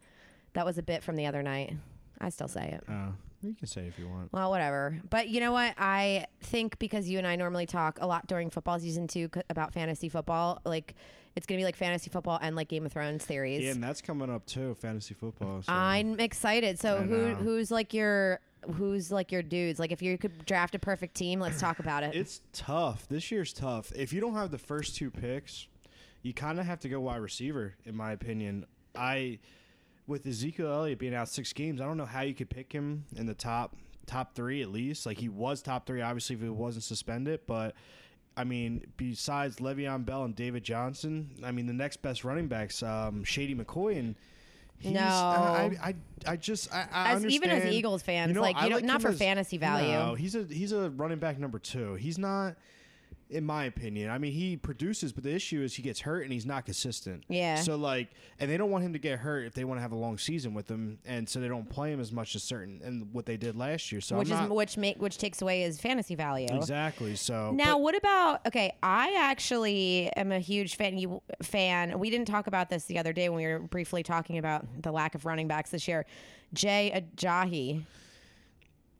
that 0.53 0.65
was 0.65 0.77
a 0.77 0.83
bit 0.83 1.03
from 1.03 1.15
the 1.15 1.27
other 1.27 1.41
night. 1.41 1.75
I 2.19 2.27
still 2.29 2.47
say 2.49 2.71
it. 2.71 2.83
Uh, 2.91 3.11
you 3.41 3.53
can 3.53 3.67
say 3.67 3.87
if 3.87 3.97
you 3.97 4.09
want. 4.09 4.33
Well, 4.33 4.49
whatever. 4.49 4.99
But 5.09 5.29
you 5.29 5.39
know 5.39 5.53
what? 5.53 5.73
I 5.77 6.25
think 6.41 6.77
because 6.79 7.07
you 7.07 7.19
and 7.19 7.25
I 7.27 7.37
normally 7.37 7.67
talk 7.67 7.99
a 8.01 8.07
lot 8.07 8.27
during 8.27 8.49
football 8.49 8.79
season 8.79 9.07
two 9.07 9.29
c- 9.33 9.41
about 9.49 9.73
fantasy 9.73 10.09
football, 10.09 10.59
like 10.65 10.95
it's 11.35 11.45
going 11.45 11.57
to 11.57 11.61
be 11.61 11.65
like 11.65 11.75
fantasy 11.75 12.09
football 12.09 12.39
and 12.41 12.55
like 12.55 12.67
Game 12.67 12.85
of 12.85 12.91
Thrones 12.91 13.25
theories. 13.25 13.63
Yeah, 13.63 13.71
and 13.71 13.83
that's 13.83 14.01
coming 14.01 14.29
up 14.29 14.45
too, 14.45 14.75
fantasy 14.75 15.13
football. 15.13 15.61
So. 15.61 15.71
I'm 15.71 16.19
excited. 16.19 16.79
So 16.79 16.97
I 16.97 17.01
who 17.01 17.29
know. 17.29 17.35
who's 17.35 17.71
like 17.71 17.93
your 17.93 18.39
who's 18.73 19.11
like 19.11 19.31
your 19.31 19.41
dudes? 19.41 19.79
Like 19.79 19.91
if 19.91 20.01
you 20.01 20.17
could 20.17 20.45
draft 20.45 20.75
a 20.75 20.79
perfect 20.79 21.15
team, 21.15 21.39
let's 21.39 21.59
talk 21.59 21.79
about 21.79 22.03
it. 22.03 22.15
It's 22.15 22.41
tough. 22.53 23.07
This 23.07 23.31
year's 23.31 23.53
tough. 23.53 23.91
If 23.95 24.13
you 24.13 24.21
don't 24.21 24.33
have 24.33 24.51
the 24.51 24.57
first 24.57 24.95
two 24.95 25.09
picks, 25.11 25.67
you 26.21 26.33
kind 26.33 26.59
of 26.59 26.65
have 26.65 26.79
to 26.81 26.89
go 26.89 26.99
wide 26.99 27.17
receiver, 27.17 27.75
in 27.85 27.95
my 27.95 28.11
opinion. 28.11 28.65
I, 28.95 29.39
with 30.07 30.25
Ezekiel 30.25 30.67
Elliott 30.67 30.99
being 30.99 31.15
out 31.15 31.29
six 31.29 31.53
games, 31.53 31.79
I 31.79 31.85
don't 31.85 31.97
know 31.97 32.05
how 32.05 32.21
you 32.21 32.33
could 32.33 32.49
pick 32.49 32.73
him 32.73 33.05
in 33.15 33.25
the 33.25 33.33
top 33.33 33.75
top 34.05 34.33
three 34.35 34.61
at 34.61 34.69
least. 34.69 35.05
Like 35.05 35.19
he 35.19 35.29
was 35.29 35.61
top 35.61 35.85
three, 35.85 36.01
obviously, 36.01 36.35
if 36.35 36.41
he 36.41 36.49
wasn't 36.49 36.83
suspended. 36.83 37.41
But 37.47 37.75
I 38.37 38.43
mean, 38.43 38.85
besides 38.97 39.57
Le'Veon 39.57 40.05
Bell 40.05 40.23
and 40.23 40.35
David 40.35 40.63
Johnson, 40.63 41.29
I 41.43 41.51
mean, 41.51 41.67
the 41.67 41.73
next 41.73 42.01
best 42.01 42.23
running 42.23 42.47
backs, 42.47 42.81
um, 42.83 43.23
Shady 43.23 43.55
McCoy 43.55 43.99
and. 43.99 44.15
He's, 44.81 44.93
No. 44.93 45.01
I, 45.01 45.77
I, 45.83 45.95
I 46.25 46.35
just 46.37 46.73
I, 46.73 46.87
I 46.89 47.11
as 47.11 47.25
even 47.25 47.49
as 47.49 47.65
Eagles 47.65 48.01
fans, 48.01 48.29
you 48.29 48.35
know, 48.35 48.41
like 48.41 48.55
you 48.61 48.69
know, 48.69 48.77
not 48.77 48.85
not 48.85 49.01
for 49.01 49.09
as- 49.09 49.17
fantasy 49.17 49.57
value. 49.57 49.91
No, 49.91 50.15
he's 50.15 50.35
a 50.35 50.43
he's 50.45 50.71
a 50.71 50.89
running 50.91 51.19
back 51.19 51.37
number 51.37 51.59
two. 51.59 51.95
He's 51.95 52.17
not, 52.17 52.55
in 53.29 53.45
my 53.45 53.65
opinion. 53.65 54.09
I 54.09 54.17
mean, 54.17 54.31
he 54.31 54.57
produces, 54.57 55.11
but 55.13 55.23
the 55.23 55.33
issue 55.33 55.61
is 55.61 55.75
he 55.75 55.83
gets 55.83 55.99
hurt 55.99 56.23
and 56.23 56.33
he's 56.33 56.45
not 56.45 56.65
consistent. 56.65 57.23
Yeah. 57.29 57.55
So 57.61 57.75
like, 57.75 58.09
and 58.39 58.49
they 58.49 58.57
don't 58.57 58.71
want 58.71 58.83
him 58.83 58.93
to 58.93 58.99
get 58.99 59.19
hurt 59.19 59.45
if 59.45 59.53
they 59.53 59.63
want 59.63 59.77
to 59.77 59.81
have 59.81 59.91
a 59.91 59.95
long 59.95 60.17
season 60.17 60.53
with 60.53 60.67
him, 60.69 60.97
and 61.05 61.29
so 61.29 61.39
they 61.39 61.47
don't 61.47 61.69
play 61.69 61.91
him 61.93 61.99
as 61.99 62.11
much 62.11 62.35
as 62.35 62.41
certain 62.43 62.81
and 62.83 63.07
what 63.13 63.25
they 63.25 63.37
did 63.37 63.55
last 63.55 63.91
year. 63.91 64.01
So 64.01 64.17
which 64.17 64.29
I'm 64.31 64.33
is 64.45 64.49
not, 64.49 64.55
which 64.55 64.77
make 64.77 64.99
which 65.01 65.17
takes 65.19 65.41
away 65.41 65.61
his 65.61 65.79
fantasy 65.79 66.15
value. 66.15 66.47
exactly. 66.51 67.15
So 67.15 67.51
Now, 67.53 67.73
but- 67.73 67.81
what 67.81 67.95
about 67.95 68.47
okay? 68.47 68.73
I 68.81 69.15
actually 69.19 70.09
am 70.15 70.31
a 70.31 70.39
huge 70.39 70.75
fan. 70.75 70.97
You 70.97 71.21
fan. 71.43 71.99
We 71.99 72.09
didn't 72.09 72.27
talk 72.27 72.47
about 72.47 72.69
this 72.69 72.85
the 72.85 72.97
other 72.97 73.13
day 73.13 73.29
when 73.29 73.37
we 73.37 73.45
were 73.51 73.59
briefly 73.59 74.01
talking 74.03 74.37
about 74.39 74.65
the 74.81 74.91
lack 74.91 75.13
of 75.15 75.25
running 75.25 75.47
backs 75.47 75.69
this 75.69 75.87
year. 75.87 76.05
Jay 76.53 76.91
Ajayi. 77.15 77.83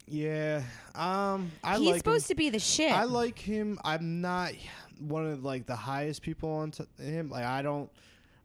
Yeah, 0.10 0.62
um, 0.96 1.52
I 1.64 1.78
He's 1.78 1.86
like 1.86 1.94
him. 1.94 1.98
supposed 2.00 2.28
to 2.28 2.36
be 2.36 2.50
the 2.50 2.60
shit. 2.60 2.92
I 2.92 3.04
like 3.04 3.38
him. 3.40 3.80
I'm 3.84 4.22
not 4.22 4.54
one 5.00 5.26
of 5.26 5.44
like 5.44 5.66
the 5.66 5.76
highest 5.76 6.22
people 6.22 6.50
on 6.52 6.72
t- 6.72 6.84
him. 7.02 7.30
Like 7.30 7.46
I 7.46 7.62
don't, 7.62 7.90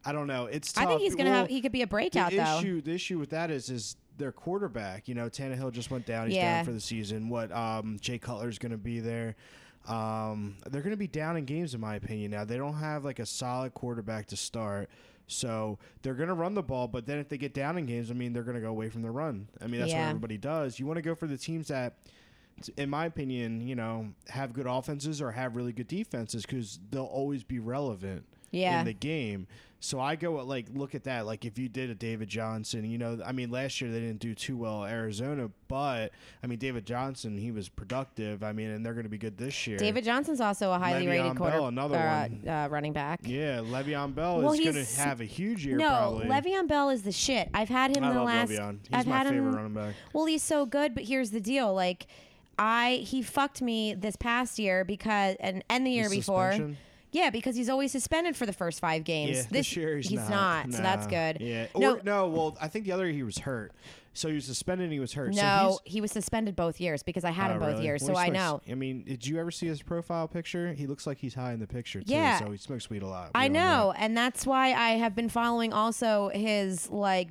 I 0.05 0.11
don't 0.11 0.27
know. 0.27 0.45
It's. 0.45 0.71
Tough. 0.73 0.83
I 0.83 0.87
think 0.87 1.01
he's 1.01 1.15
gonna 1.15 1.29
Well, 1.31 1.39
have. 1.41 1.49
He 1.49 1.61
could 1.61 1.71
be 1.71 1.81
a 1.81 1.87
breakout 1.87 2.31
the 2.31 2.37
though. 2.37 2.59
issue 2.59 2.81
the 2.81 2.93
issue 2.93 3.17
with 3.19 3.31
that 3.31 3.49
is 3.51 3.69
is 3.69 3.95
their 4.17 4.31
quarterback. 4.31 5.07
You 5.07 5.15
know, 5.15 5.29
Tannehill 5.29 5.71
just 5.73 5.91
went 5.91 6.05
down. 6.05 6.27
He's 6.27 6.37
Yeah. 6.37 6.57
down 6.57 6.65
for 6.65 6.71
the 6.71 6.79
season. 6.79 7.27
What 7.29 7.51
um, 7.51 7.97
Jay 7.99 8.17
Cutler's 8.17 8.57
going 8.57 8.71
to 8.71 8.77
be 8.77 8.99
there. 9.01 9.35
Um, 9.87 10.55
they're 10.71 10.81
going 10.81 10.91
to 10.91 10.97
be 10.97 11.07
down 11.07 11.35
in 11.37 11.45
games, 11.45 11.73
in 11.75 11.81
my 11.81 11.95
opinion. 11.95 12.31
Now 12.31 12.45
they 12.45 12.57
don't 12.57 12.75
have 12.75 13.03
like 13.05 13.19
a 13.19 13.25
solid 13.25 13.73
quarterback 13.73 14.27
to 14.27 14.37
start, 14.37 14.89
so 15.27 15.79
they're 16.01 16.13
going 16.13 16.29
to 16.29 16.35
run 16.35 16.53
the 16.53 16.63
ball. 16.63 16.87
But 16.87 17.05
then 17.05 17.19
if 17.19 17.29
they 17.29 17.37
get 17.37 17.53
down 17.53 17.77
in 17.77 17.85
games, 17.85 18.11
I 18.11 18.13
mean, 18.13 18.33
they're 18.33 18.43
going 18.43 18.55
to 18.55 18.61
go 18.61 18.69
away 18.69 18.89
from 18.89 19.01
the 19.01 19.11
run. 19.11 19.47
I 19.61 19.67
mean, 19.67 19.79
that's 19.81 19.91
what 19.93 19.99
everybody 20.09 20.37
does. 20.37 20.79
You 20.79 20.85
want 20.85 20.97
to 20.97 21.01
go 21.01 21.15
for 21.15 21.27
the 21.27 21.37
teams 21.37 21.67
that, 21.69 21.97
in 22.77 22.89
my 22.89 23.05
opinion, 23.05 23.67
you 23.67 23.75
know, 23.75 24.09
have 24.29 24.53
good 24.53 24.67
offenses 24.67 25.21
or 25.21 25.31
have 25.31 25.55
really 25.55 25.73
good 25.73 25.87
defenses 25.87 26.45
because 26.45 26.79
they'll 26.91 27.03
always 27.03 27.43
be 27.43 27.59
relevant 27.59 28.25
Yeah. 28.51 28.79
in 28.79 28.85
the 28.85 28.93
game. 28.93 29.47
So 29.81 29.99
I 29.99 30.15
go 30.15 30.31
like 30.43 30.65
look 30.73 30.95
at 30.95 31.03
that. 31.03 31.27
Like 31.27 31.45
if 31.45 31.59
you 31.59 31.69
did 31.69 31.91
a 31.91 31.95
David 31.95 32.27
Johnson, 32.27 32.89
you 32.89 32.97
know, 32.97 33.19
I 33.23 33.31
mean 33.33 33.51
last 33.51 33.79
year 33.81 33.91
they 33.91 33.99
didn't 33.99 34.19
do 34.19 34.33
too 34.33 34.57
well 34.57 34.83
at 34.83 34.91
Arizona, 34.91 35.51
but 35.67 36.11
I 36.41 36.47
mean 36.47 36.57
David 36.57 36.87
Johnson, 36.87 37.37
he 37.37 37.51
was 37.51 37.69
productive. 37.69 38.41
I 38.41 38.51
mean, 38.51 38.71
and 38.71 38.83
they're 38.83 38.93
going 38.95 39.03
to 39.03 39.09
be 39.09 39.19
good 39.19 39.37
this 39.37 39.67
year. 39.67 39.77
David 39.77 40.03
Johnson's 40.03 40.41
also 40.41 40.71
a 40.71 40.79
highly 40.79 41.05
Le'Veon 41.05 41.09
rated 41.09 41.37
quarter, 41.37 41.57
Bell, 41.57 41.67
another 41.67 41.97
uh, 41.99 42.27
one. 42.29 42.47
Uh, 42.47 42.67
running 42.71 42.93
back. 42.93 43.19
yeah, 43.25 43.57
Le'Veon 43.59 44.15
Bell 44.15 44.41
Well, 44.41 44.53
is 44.53 44.59
going 44.61 44.83
to 44.85 44.95
have 45.01 45.21
a 45.21 45.25
huge 45.25 45.63
year. 45.63 45.77
no, 45.77 45.87
probably. 45.89 46.25
Le'Veon 46.27 46.67
Bell 46.67 46.89
is 46.89 47.03
the 47.03 47.11
shit. 47.11 47.49
I've 47.53 47.69
had 47.69 47.95
him 47.95 48.03
I 48.03 48.09
the 48.13 48.15
love 48.15 48.25
last. 48.25 48.49
Le'Veon. 48.49 48.79
He's 48.81 48.89
I've 48.91 49.05
my 49.07 49.17
had 49.17 49.27
favorite 49.27 49.49
him. 49.49 49.55
running 49.55 49.73
back. 49.73 49.93
Well, 50.13 50.25
he's 50.25 50.41
so 50.41 50.65
good, 50.65 50.95
but 50.95 51.03
here's 51.03 51.29
the 51.29 51.41
deal. 51.41 51.71
Like, 51.75 52.07
I 52.57 53.03
he 53.05 53.21
fucked 53.21 53.61
me 53.61 53.93
this 53.93 54.15
past 54.15 54.57
year 54.57 54.83
because 54.83 55.35
and 55.39 55.63
and 55.69 55.85
the 55.85 55.91
year 55.91 56.09
The 56.09 56.15
before. 56.17 56.51
suspension? 56.53 56.77
Yeah, 57.11 57.29
because 57.29 57.55
he's 57.55 57.69
always 57.69 57.91
suspended 57.91 58.35
for 58.35 58.45
the 58.45 58.53
first 58.53 58.79
five 58.79 59.03
games. 59.05 59.37
Yeah, 59.37 59.43
this, 59.49 59.75
year 59.75 59.97
he's, 59.97 60.11
not. 60.29 60.71
so 60.73 60.81
that's 60.81 61.07
good. 61.07 61.37
Yeah. 61.39 61.67
No, 61.75 61.95
Or, 61.95 62.01
no, 62.03 62.27
well, 62.27 62.57
I 62.59 62.67
think 62.67 62.85
the 62.85 62.91
other 62.91 63.05
year 63.05 63.13
he 63.13 63.23
was 63.23 63.37
hurt. 63.39 63.71
So 64.13 64.29
he 64.29 64.35
was 64.35 64.45
suspended 64.45 64.85
and 64.85 64.93
he 64.93 64.99
was 65.01 65.13
hurt. 65.13 65.35
so 65.35 65.41
no, 65.41 65.79
he's, 65.83 65.93
he 65.95 66.01
was 66.01 66.11
suspended 66.11 66.55
both 66.55 66.79
years 66.79 67.03
because 67.03 67.25
I 67.25 67.31
had 67.31 67.51
Oh, 67.51 67.55
him 67.55 67.59
both 67.59 67.69
really? 67.73 67.83
years, 67.83 68.01
Well, 68.03 68.15
so 68.15 68.21
I 68.21 68.29
know. 68.29 68.61
I 68.69 68.73
mean, 68.73 69.03
did 69.03 69.27
you 69.27 69.37
ever 69.39 69.51
see 69.51 69.67
his 69.67 69.81
profile 69.81 70.27
picture? 70.27 70.71
He 70.73 70.87
looks 70.87 71.05
like 71.05 71.17
he's 71.17 71.33
high 71.33 71.51
in 71.53 71.59
the 71.59 71.67
picture 71.67 72.01
too. 72.01 72.13
Yeah. 72.13 72.39
So 72.39 72.51
he 72.51 72.57
smokes 72.57 72.89
weed 72.89 73.01
a 73.03 73.07
lot. 73.07 73.31
I 73.35 73.49
We 73.49 73.57
all 73.57 73.63
know, 73.87 73.93
and 73.97 74.15
that's 74.15 74.45
why 74.45 74.71
I 74.73 74.91
have 74.91 75.15
been 75.15 75.27
following 75.29 75.73
also 75.73 76.29
his 76.33 76.89
like 76.89 77.27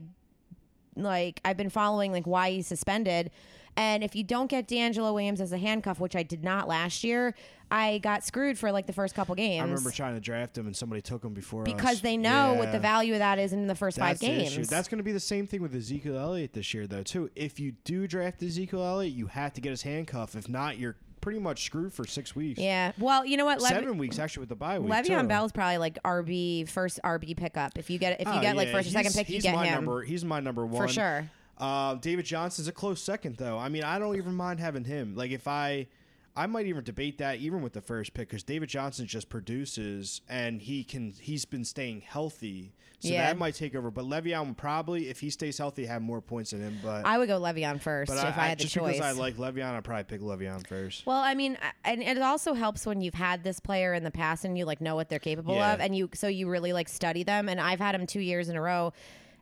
like 0.96 1.40
I've 1.44 1.56
been 1.56 1.70
following 1.70 2.12
like 2.12 2.26
why 2.26 2.50
he's 2.50 2.66
suspended. 2.66 3.30
And 3.76 4.04
if 4.04 4.14
you 4.14 4.22
don't 4.22 4.46
get 4.48 4.68
DeAngelo 4.68 5.12
Williams 5.12 5.40
as 5.40 5.52
a 5.52 5.58
handcuff, 5.58 5.98
which 5.98 6.14
I 6.14 6.22
did 6.22 6.44
not 6.44 6.68
last 6.68 7.02
year, 7.02 7.34
I 7.74 7.98
got 7.98 8.22
screwed 8.24 8.56
for 8.58 8.70
like 8.70 8.86
the 8.86 8.92
first 8.92 9.14
couple 9.14 9.34
games. 9.34 9.60
I 9.60 9.64
remember 9.64 9.90
trying 9.90 10.14
to 10.14 10.20
draft 10.20 10.56
him 10.56 10.66
and 10.66 10.76
somebody 10.76 11.02
took 11.02 11.24
him 11.24 11.34
before 11.34 11.62
us. 11.62 11.72
because 11.72 12.00
they 12.02 12.16
know 12.16 12.54
what 12.54 12.70
the 12.72 12.78
value 12.78 13.14
of 13.14 13.18
that 13.18 13.38
is 13.38 13.52
in 13.52 13.66
the 13.66 13.74
first 13.74 13.96
That's 13.98 14.10
five 14.10 14.18
the 14.20 14.26
games. 14.26 14.52
issue. 14.52 14.64
That's 14.64 14.86
going 14.88 14.98
to 14.98 15.04
be 15.04 15.12
the 15.12 15.18
same 15.20 15.46
thing 15.46 15.60
with 15.60 15.74
Ezekiel 15.74 16.16
Elliott 16.16 16.52
this 16.52 16.72
year, 16.72 16.86
though. 16.86 17.02
Too. 17.02 17.30
If 17.34 17.58
you 17.58 17.72
do 17.84 18.06
draft 18.06 18.42
Ezekiel 18.42 18.82
Elliott, 18.82 19.12
you 19.14 19.26
have 19.26 19.52
to 19.54 19.60
get 19.60 19.70
his 19.70 19.82
handcuff. 19.82 20.36
If 20.36 20.48
not, 20.48 20.78
you're 20.78 20.96
pretty 21.20 21.38
much 21.40 21.64
screwed 21.64 21.92
for 21.92 22.06
six 22.06 22.36
weeks. 22.36 22.60
yeah. 22.60 22.92
Well, 22.98 23.24
you 23.26 23.36
know 23.36 23.44
what? 23.46 23.60
Lev- 23.60 23.72
Seven 23.72 23.98
weeks 23.98 24.18
actually 24.18 24.42
with 24.42 24.50
the 24.50 24.56
bye 24.56 24.78
week. 24.78 24.92
Le'Veon 24.92 25.22
too. 25.22 25.26
Bell's 25.26 25.52
probably 25.52 25.78
like 25.78 25.98
RB 26.04 26.68
first 26.68 27.00
RB 27.02 27.36
pickup. 27.36 27.76
If 27.78 27.90
you 27.90 27.98
get 27.98 28.20
if 28.20 28.26
you 28.28 28.34
Oh, 28.34 28.40
get 28.40 28.56
like 28.56 28.68
yeah, 28.68 28.72
first 28.74 28.88
or 28.88 28.92
second 28.92 29.14
pick, 29.14 29.28
you 29.28 29.34
he's 29.36 29.42
get 29.42 29.54
my 29.54 29.66
him 29.66 29.74
Number, 29.86 30.02
he's 30.02 30.24
my 30.24 30.38
number 30.40 30.64
one 30.66 30.86
for 30.86 30.92
sure. 30.92 31.28
Uh, 31.58 31.94
David 31.94 32.24
Johnson's 32.26 32.68
a 32.68 32.72
close 32.72 33.00
second, 33.02 33.36
though. 33.36 33.56
I 33.58 33.68
mean, 33.68 33.84
I 33.84 33.98
don't 33.98 34.16
even 34.16 34.34
mind 34.34 34.60
having 34.60 34.84
him. 34.84 35.14
Like, 35.14 35.30
if 35.30 35.46
I, 35.48 35.86
I 36.36 36.46
might 36.46 36.66
even 36.66 36.82
debate 36.82 37.18
that 37.18 37.38
even 37.38 37.62
with 37.62 37.74
the 37.74 37.80
first 37.80 38.12
pick 38.12 38.28
because 38.28 38.42
David 38.42 38.68
Johnson 38.68 39.06
just 39.06 39.28
produces 39.28 40.20
and 40.28 40.60
he 40.60 40.82
can. 40.82 41.12
He's 41.20 41.44
been 41.44 41.64
staying 41.64 42.00
healthy, 42.00 42.72
so 42.98 43.08
Yeah. 43.10 43.26
that 43.26 43.38
might 43.38 43.54
take 43.54 43.76
over. 43.76 43.90
But 43.92 44.06
Le'Veon 44.06 44.56
probably, 44.56 45.08
if 45.08 45.20
he 45.20 45.30
stays 45.30 45.58
healthy, 45.58 45.86
have 45.86 46.02
more 46.02 46.20
points 46.20 46.50
than 46.50 46.60
him. 46.62 46.78
But 46.82 47.06
I 47.06 47.18
would 47.18 47.28
go 47.28 47.40
Le'Veon 47.40 47.80
first 47.80 48.10
but 48.10 48.18
if 48.18 48.36
I, 48.36 48.48
had 48.48 48.58
the 48.58 48.62
just 48.64 48.74
choice. 48.74 48.96
because 48.96 49.16
I 49.16 49.18
like 49.20 49.36
Le'Veon, 49.36 49.76
I'd 49.76 49.84
probably 49.84 50.04
pick 50.04 50.20
Le'Veon 50.20 50.66
first. 50.66 51.06
Well, 51.06 51.20
I 51.20 51.34
mean, 51.34 51.56
and 51.84 52.02
it 52.02 52.20
also 52.20 52.54
helps 52.54 52.84
when 52.84 53.00
you've 53.00 53.14
had 53.14 53.44
this 53.44 53.60
player 53.60 53.94
in 53.94 54.02
the 54.02 54.10
past 54.10 54.44
and 54.44 54.58
you 54.58 54.64
like 54.64 54.80
know 54.80 54.96
what 54.96 55.08
they're 55.08 55.20
capable 55.20 55.54
Yeah. 55.54 55.74
of, 55.74 55.80
and 55.80 55.96
you 55.96 56.10
so 56.14 56.26
you 56.26 56.48
really 56.48 56.72
like 56.72 56.88
study 56.88 57.22
them. 57.22 57.48
And 57.48 57.60
I've 57.60 57.78
had 57.80 57.94
him 57.94 58.08
two 58.08 58.20
years 58.20 58.48
in 58.48 58.56
a 58.56 58.60
row, 58.60 58.92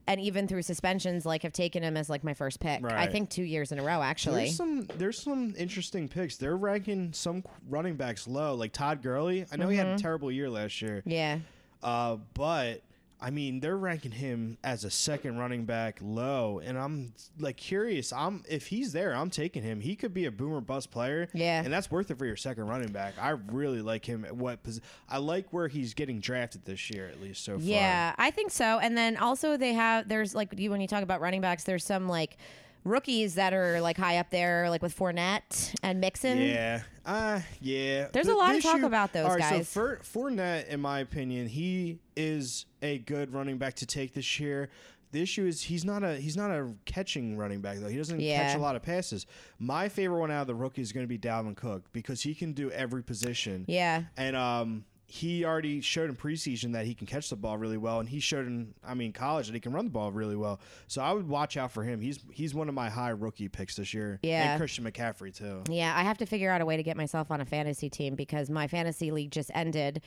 and 0.06 0.20
even 0.20 0.48
through 0.48 0.62
suspensions, 0.62 1.24
like 1.24 1.42
have 1.42 1.52
taken 1.52 1.82
him 1.82 1.96
as 1.96 2.10
like 2.10 2.24
my 2.24 2.34
first 2.34 2.60
pick. 2.60 2.84
I 2.84 3.06
think 3.06 3.30
two 3.30 3.42
years 3.44 3.72
in 3.72 3.78
a 3.78 3.82
row 3.82 4.02
actually. 4.02 4.44
There's 4.44 4.56
some 4.56 4.86
there's 4.98 5.18
some 5.20 5.54
interesting 5.56 6.08
picks. 6.08 6.36
They're 6.36 6.56
ranking 6.56 7.12
some 7.12 7.44
running 7.68 7.94
backs 7.96 8.26
low, 8.26 8.54
like 8.54 8.72
Todd 8.72 9.02
Gurley. 9.02 9.46
I 9.52 9.56
know 9.56 9.68
he 9.68 9.76
had 9.76 9.86
Mm-hmm. 9.86 9.96
a 9.96 9.98
terrible 10.00 10.30
year 10.32 10.48
last 10.50 10.80
year. 10.82 11.02
yeah, 11.06 11.38
Uh, 11.82 12.16
but 12.34 12.82
I 13.24 13.30
mean, 13.30 13.60
they're 13.60 13.76
ranking 13.78 14.10
him 14.10 14.58
as 14.64 14.82
a 14.84 14.90
second 14.90 15.38
running 15.38 15.64
back 15.64 15.98
low, 16.02 16.60
and 16.64 16.76
I'm 16.76 17.14
like 17.38 17.56
curious. 17.56 18.12
I'm 18.12 18.42
if 18.48 18.66
he's 18.66 18.92
there, 18.92 19.14
I'm 19.14 19.30
taking 19.30 19.62
him. 19.62 19.80
He 19.80 19.94
could 19.94 20.12
be 20.12 20.24
a 20.24 20.32
boomer 20.32 20.60
bust 20.60 20.90
player. 20.90 21.28
Yeah. 21.32 21.62
and 21.62 21.72
that's 21.72 21.88
worth 21.90 22.10
it 22.10 22.18
for 22.18 22.26
your 22.26 22.34
second 22.36 22.66
running 22.66 22.90
back. 22.90 23.14
I 23.20 23.30
really 23.30 23.80
like 23.80 24.04
him. 24.04 24.24
At 24.24 24.34
what 24.36 24.62
pos- 24.64 24.80
I 25.08 25.18
like 25.18 25.52
where 25.52 25.68
he's 25.68 25.94
getting 25.94 26.18
drafted 26.18 26.64
this 26.64 26.90
year, 26.90 27.06
at 27.06 27.20
least 27.22 27.44
so 27.44 27.52
far. 27.58 27.62
yeah, 27.64 28.12
I 28.18 28.32
think 28.32 28.50
so. 28.50 28.80
And 28.80 28.98
then 28.98 29.16
also 29.16 29.56
they 29.56 29.72
have 29.74 30.08
there's 30.08 30.34
like 30.34 30.58
you 30.58 30.70
when 30.70 30.80
you 30.80 30.88
talk 30.88 31.04
about 31.04 31.20
running 31.20 31.40
backs, 31.42 31.62
there's 31.62 31.84
some 31.84 32.08
like 32.08 32.36
rookies 32.84 33.36
that 33.36 33.52
are 33.54 33.80
like 33.80 33.96
high 33.96 34.18
up 34.18 34.30
there, 34.30 34.68
like 34.68 34.82
with 34.82 34.98
Fournette 34.98 35.72
and 35.84 36.00
Mixon. 36.00 36.38
Yeah. 36.38 36.82
Uh, 37.06 37.40
yeah. 37.60 38.08
There's 38.12 38.26
The- 38.26 38.34
a 38.34 38.34
lot 38.34 38.56
of 38.56 38.62
talk 38.62 38.82
about 38.82 39.12
those 39.12 39.28
right, 39.28 39.38
guys. 39.38 39.68
So 39.68 39.80
for, 39.80 40.00
Fournette, 40.02 40.66
in 40.68 40.80
my 40.80 40.98
opinion, 40.98 41.46
he 41.46 41.98
is 42.16 42.66
a 42.82 42.98
good 42.98 43.32
running 43.32 43.58
back 43.58 43.74
to 43.74 43.86
take 43.86 44.14
this 44.14 44.40
year. 44.40 44.70
The 45.12 45.20
issue 45.20 45.44
is 45.44 45.62
he's 45.62 45.84
not 45.84 46.02
a 46.02 46.16
he's 46.16 46.36
not 46.38 46.50
a 46.50 46.72
catching 46.86 47.36
running 47.36 47.60
back 47.60 47.78
though. 47.78 47.88
He 47.88 47.98
doesn't 47.98 48.18
catch 48.18 48.56
a 48.56 48.58
lot 48.58 48.76
of 48.76 48.82
passes. 48.82 49.26
My 49.58 49.88
favorite 49.88 50.18
one 50.18 50.30
out 50.30 50.42
of 50.42 50.46
the 50.46 50.54
rookie 50.54 50.80
is 50.80 50.90
going 50.90 51.04
to 51.04 51.08
be 51.08 51.18
Dalvin 51.18 51.54
Cook 51.54 51.92
because 51.92 52.22
he 52.22 52.34
can 52.34 52.52
do 52.54 52.70
every 52.70 53.02
position. 53.02 53.66
Yeah. 53.68 54.04
And 54.16 54.34
um, 54.34 54.84
he 55.12 55.44
already 55.44 55.82
showed 55.82 56.08
in 56.08 56.16
preseason 56.16 56.72
that 56.72 56.86
he 56.86 56.94
can 56.94 57.06
catch 57.06 57.28
the 57.28 57.36
ball 57.36 57.58
really 57.58 57.76
well, 57.76 58.00
and 58.00 58.08
he 58.08 58.18
showed 58.18 58.46
in 58.46 58.72
I 58.82 58.94
mean 58.94 59.12
college 59.12 59.46
that 59.48 59.52
he 59.52 59.60
can 59.60 59.74
run 59.74 59.84
the 59.84 59.90
ball 59.90 60.10
really 60.10 60.36
well. 60.36 60.58
So 60.86 61.02
I 61.02 61.12
would 61.12 61.28
watch 61.28 61.58
out 61.58 61.70
for 61.70 61.84
him. 61.84 62.00
He's 62.00 62.18
he's 62.32 62.54
one 62.54 62.70
of 62.70 62.74
my 62.74 62.88
high 62.88 63.10
rookie 63.10 63.48
picks 63.48 63.76
this 63.76 63.92
year. 63.92 64.18
Yeah. 64.22 64.52
and 64.52 64.58
Christian 64.58 64.84
McCaffrey 64.84 65.36
too. 65.36 65.64
Yeah, 65.68 65.92
I 65.94 66.02
have 66.04 66.16
to 66.18 66.26
figure 66.26 66.50
out 66.50 66.62
a 66.62 66.64
way 66.64 66.78
to 66.78 66.82
get 66.82 66.96
myself 66.96 67.30
on 67.30 67.42
a 67.42 67.44
fantasy 67.44 67.90
team 67.90 68.14
because 68.14 68.48
my 68.48 68.66
fantasy 68.66 69.10
league 69.10 69.30
just 69.30 69.50
ended. 69.52 70.00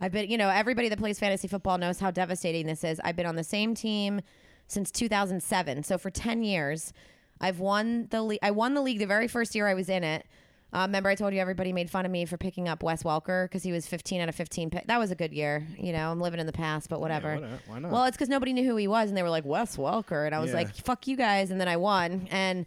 I've 0.00 0.12
been, 0.12 0.30
you 0.30 0.36
know, 0.38 0.48
everybody 0.50 0.88
that 0.88 0.98
plays 0.98 1.18
fantasy 1.18 1.48
football 1.48 1.78
knows 1.78 1.98
how 2.00 2.10
devastating 2.10 2.66
this 2.66 2.84
is. 2.84 3.00
I've 3.04 3.16
been 3.16 3.26
on 3.26 3.36
the 3.36 3.44
same 3.44 3.74
team 3.74 4.20
since 4.68 4.90
2007. 4.90 5.82
So 5.84 5.96
for 5.98 6.10
10 6.10 6.42
years, 6.42 6.92
I've 7.40 7.60
won 7.60 8.08
the 8.10 8.22
league. 8.22 8.40
I 8.42 8.50
won 8.50 8.74
the 8.74 8.82
league 8.82 8.98
the 8.98 9.06
very 9.06 9.28
first 9.28 9.54
year 9.54 9.66
I 9.66 9.74
was 9.74 9.88
in 9.88 10.04
it. 10.04 10.26
Uh, 10.72 10.80
remember, 10.80 11.08
I 11.08 11.14
told 11.14 11.32
you 11.32 11.40
everybody 11.40 11.72
made 11.72 11.88
fun 11.88 12.04
of 12.04 12.10
me 12.10 12.24
for 12.26 12.36
picking 12.36 12.68
up 12.68 12.82
Wes 12.82 13.04
Welker 13.04 13.44
because 13.44 13.62
he 13.62 13.72
was 13.72 13.86
15 13.86 14.20
out 14.20 14.28
of 14.28 14.34
15. 14.34 14.68
Pick. 14.70 14.86
That 14.88 14.98
was 14.98 15.10
a 15.10 15.14
good 15.14 15.32
year. 15.32 15.66
You 15.78 15.92
know, 15.92 16.10
I'm 16.10 16.20
living 16.20 16.40
in 16.40 16.46
the 16.46 16.52
past, 16.52 16.90
but 16.90 17.00
whatever. 17.00 17.36
whatever. 17.36 17.58
Why 17.68 17.78
not? 17.78 17.90
Well, 17.92 18.04
it's 18.04 18.16
because 18.16 18.28
nobody 18.28 18.52
knew 18.52 18.64
who 18.68 18.76
he 18.76 18.88
was, 18.88 19.08
and 19.08 19.16
they 19.16 19.22
were 19.22 19.30
like 19.30 19.44
Wes 19.46 19.76
Welker, 19.76 20.26
and 20.26 20.34
I 20.34 20.40
was 20.40 20.50
Yeah. 20.50 20.56
like, 20.56 20.74
"Fuck 20.74 21.06
you 21.06 21.16
guys!" 21.16 21.50
And 21.52 21.60
then 21.60 21.68
I 21.68 21.76
won. 21.76 22.26
And 22.30 22.66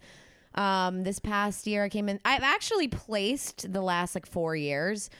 um, 0.54 1.04
this 1.04 1.18
past 1.20 1.66
year, 1.66 1.84
I 1.84 1.88
came 1.90 2.08
in. 2.08 2.18
I've 2.24 2.42
actually 2.42 2.88
placed 2.88 3.70
the 3.72 3.82
last 3.82 4.14
like 4.16 4.26
four 4.26 4.56
years, 4.56 5.10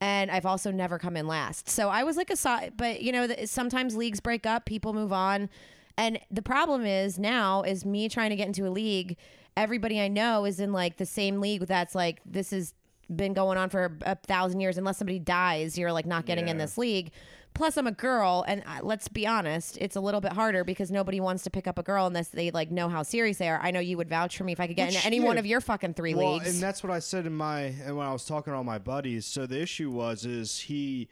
and 0.00 0.30
I've 0.30 0.46
also 0.46 0.70
never 0.70 0.98
come 0.98 1.16
in 1.16 1.26
last. 1.26 1.68
So 1.68 1.88
I 1.88 2.04
was 2.04 2.16
like 2.16 2.30
a 2.30 2.36
so- 2.36 2.70
but 2.76 3.00
you 3.02 3.12
know, 3.12 3.28
sometimes 3.44 3.96
leagues 3.96 4.20
break 4.20 4.46
up, 4.46 4.64
people 4.64 4.92
move 4.92 5.12
on, 5.12 5.48
and 5.96 6.18
the 6.30 6.42
problem 6.42 6.84
is 6.86 7.18
now 7.18 7.62
is 7.62 7.84
me 7.84 8.08
trying 8.08 8.30
to 8.30 8.36
get 8.36 8.46
into 8.46 8.66
a 8.66 8.70
league. 8.70 9.16
Everybody 9.56 10.00
I 10.00 10.08
know 10.08 10.44
is 10.44 10.60
in 10.60 10.72
like 10.72 10.96
the 10.98 11.06
same 11.06 11.40
league 11.40 11.66
that's 11.66 11.94
like 11.94 12.20
this 12.24 12.50
has 12.52 12.74
been 13.14 13.32
going 13.32 13.58
on 13.58 13.70
for 13.70 13.96
a 14.02 14.14
thousand 14.14 14.60
years. 14.60 14.78
Unless 14.78 14.98
somebody 14.98 15.18
dies, 15.18 15.76
you're 15.76 15.92
like 15.92 16.06
not 16.06 16.26
getting 16.26 16.46
in 16.48 16.58
this 16.58 16.78
league. 16.78 17.10
Plus, 17.54 17.76
I'm 17.76 17.88
a 17.88 17.92
girl, 17.92 18.44
and 18.46 18.62
uh, 18.66 18.80
let's 18.82 19.08
be 19.08 19.26
honest, 19.26 19.78
it's 19.80 19.96
a 19.96 20.00
little 20.00 20.20
bit 20.20 20.32
harder 20.32 20.62
because 20.62 20.90
nobody 20.92 21.18
wants 21.18 21.42
to 21.42 21.50
pick 21.50 21.66
up 21.66 21.76
a 21.78 21.82
girl 21.82 22.06
unless 22.06 22.28
they 22.28 22.52
like 22.52 22.70
know 22.70 22.88
how 22.88 23.02
serious 23.02 23.38
they 23.38 23.48
are. 23.48 23.58
I 23.60 23.72
know 23.72 23.80
you 23.80 23.96
would 23.96 24.08
vouch 24.08 24.36
for 24.36 24.44
me 24.44 24.52
if 24.52 24.60
I 24.60 24.68
could 24.68 24.76
get 24.76 24.88
Which, 24.88 24.96
into 24.96 25.06
any 25.06 25.16
yeah. 25.18 25.24
one 25.24 25.38
of 25.38 25.46
your 25.46 25.60
fucking 25.60 25.94
three 25.94 26.14
well, 26.14 26.34
leagues. 26.34 26.46
and 26.54 26.62
that's 26.62 26.84
what 26.84 26.92
I 26.92 27.00
said 27.00 27.26
in 27.26 27.34
my 27.34 27.60
and 27.62 27.96
when 27.96 28.06
I 28.06 28.12
was 28.12 28.24
talking 28.24 28.52
to 28.52 28.56
all 28.56 28.64
my 28.64 28.78
buddies. 28.78 29.26
So 29.26 29.46
the 29.46 29.60
issue 29.60 29.90
was 29.90 30.24
is 30.24 30.60
he 30.60 31.08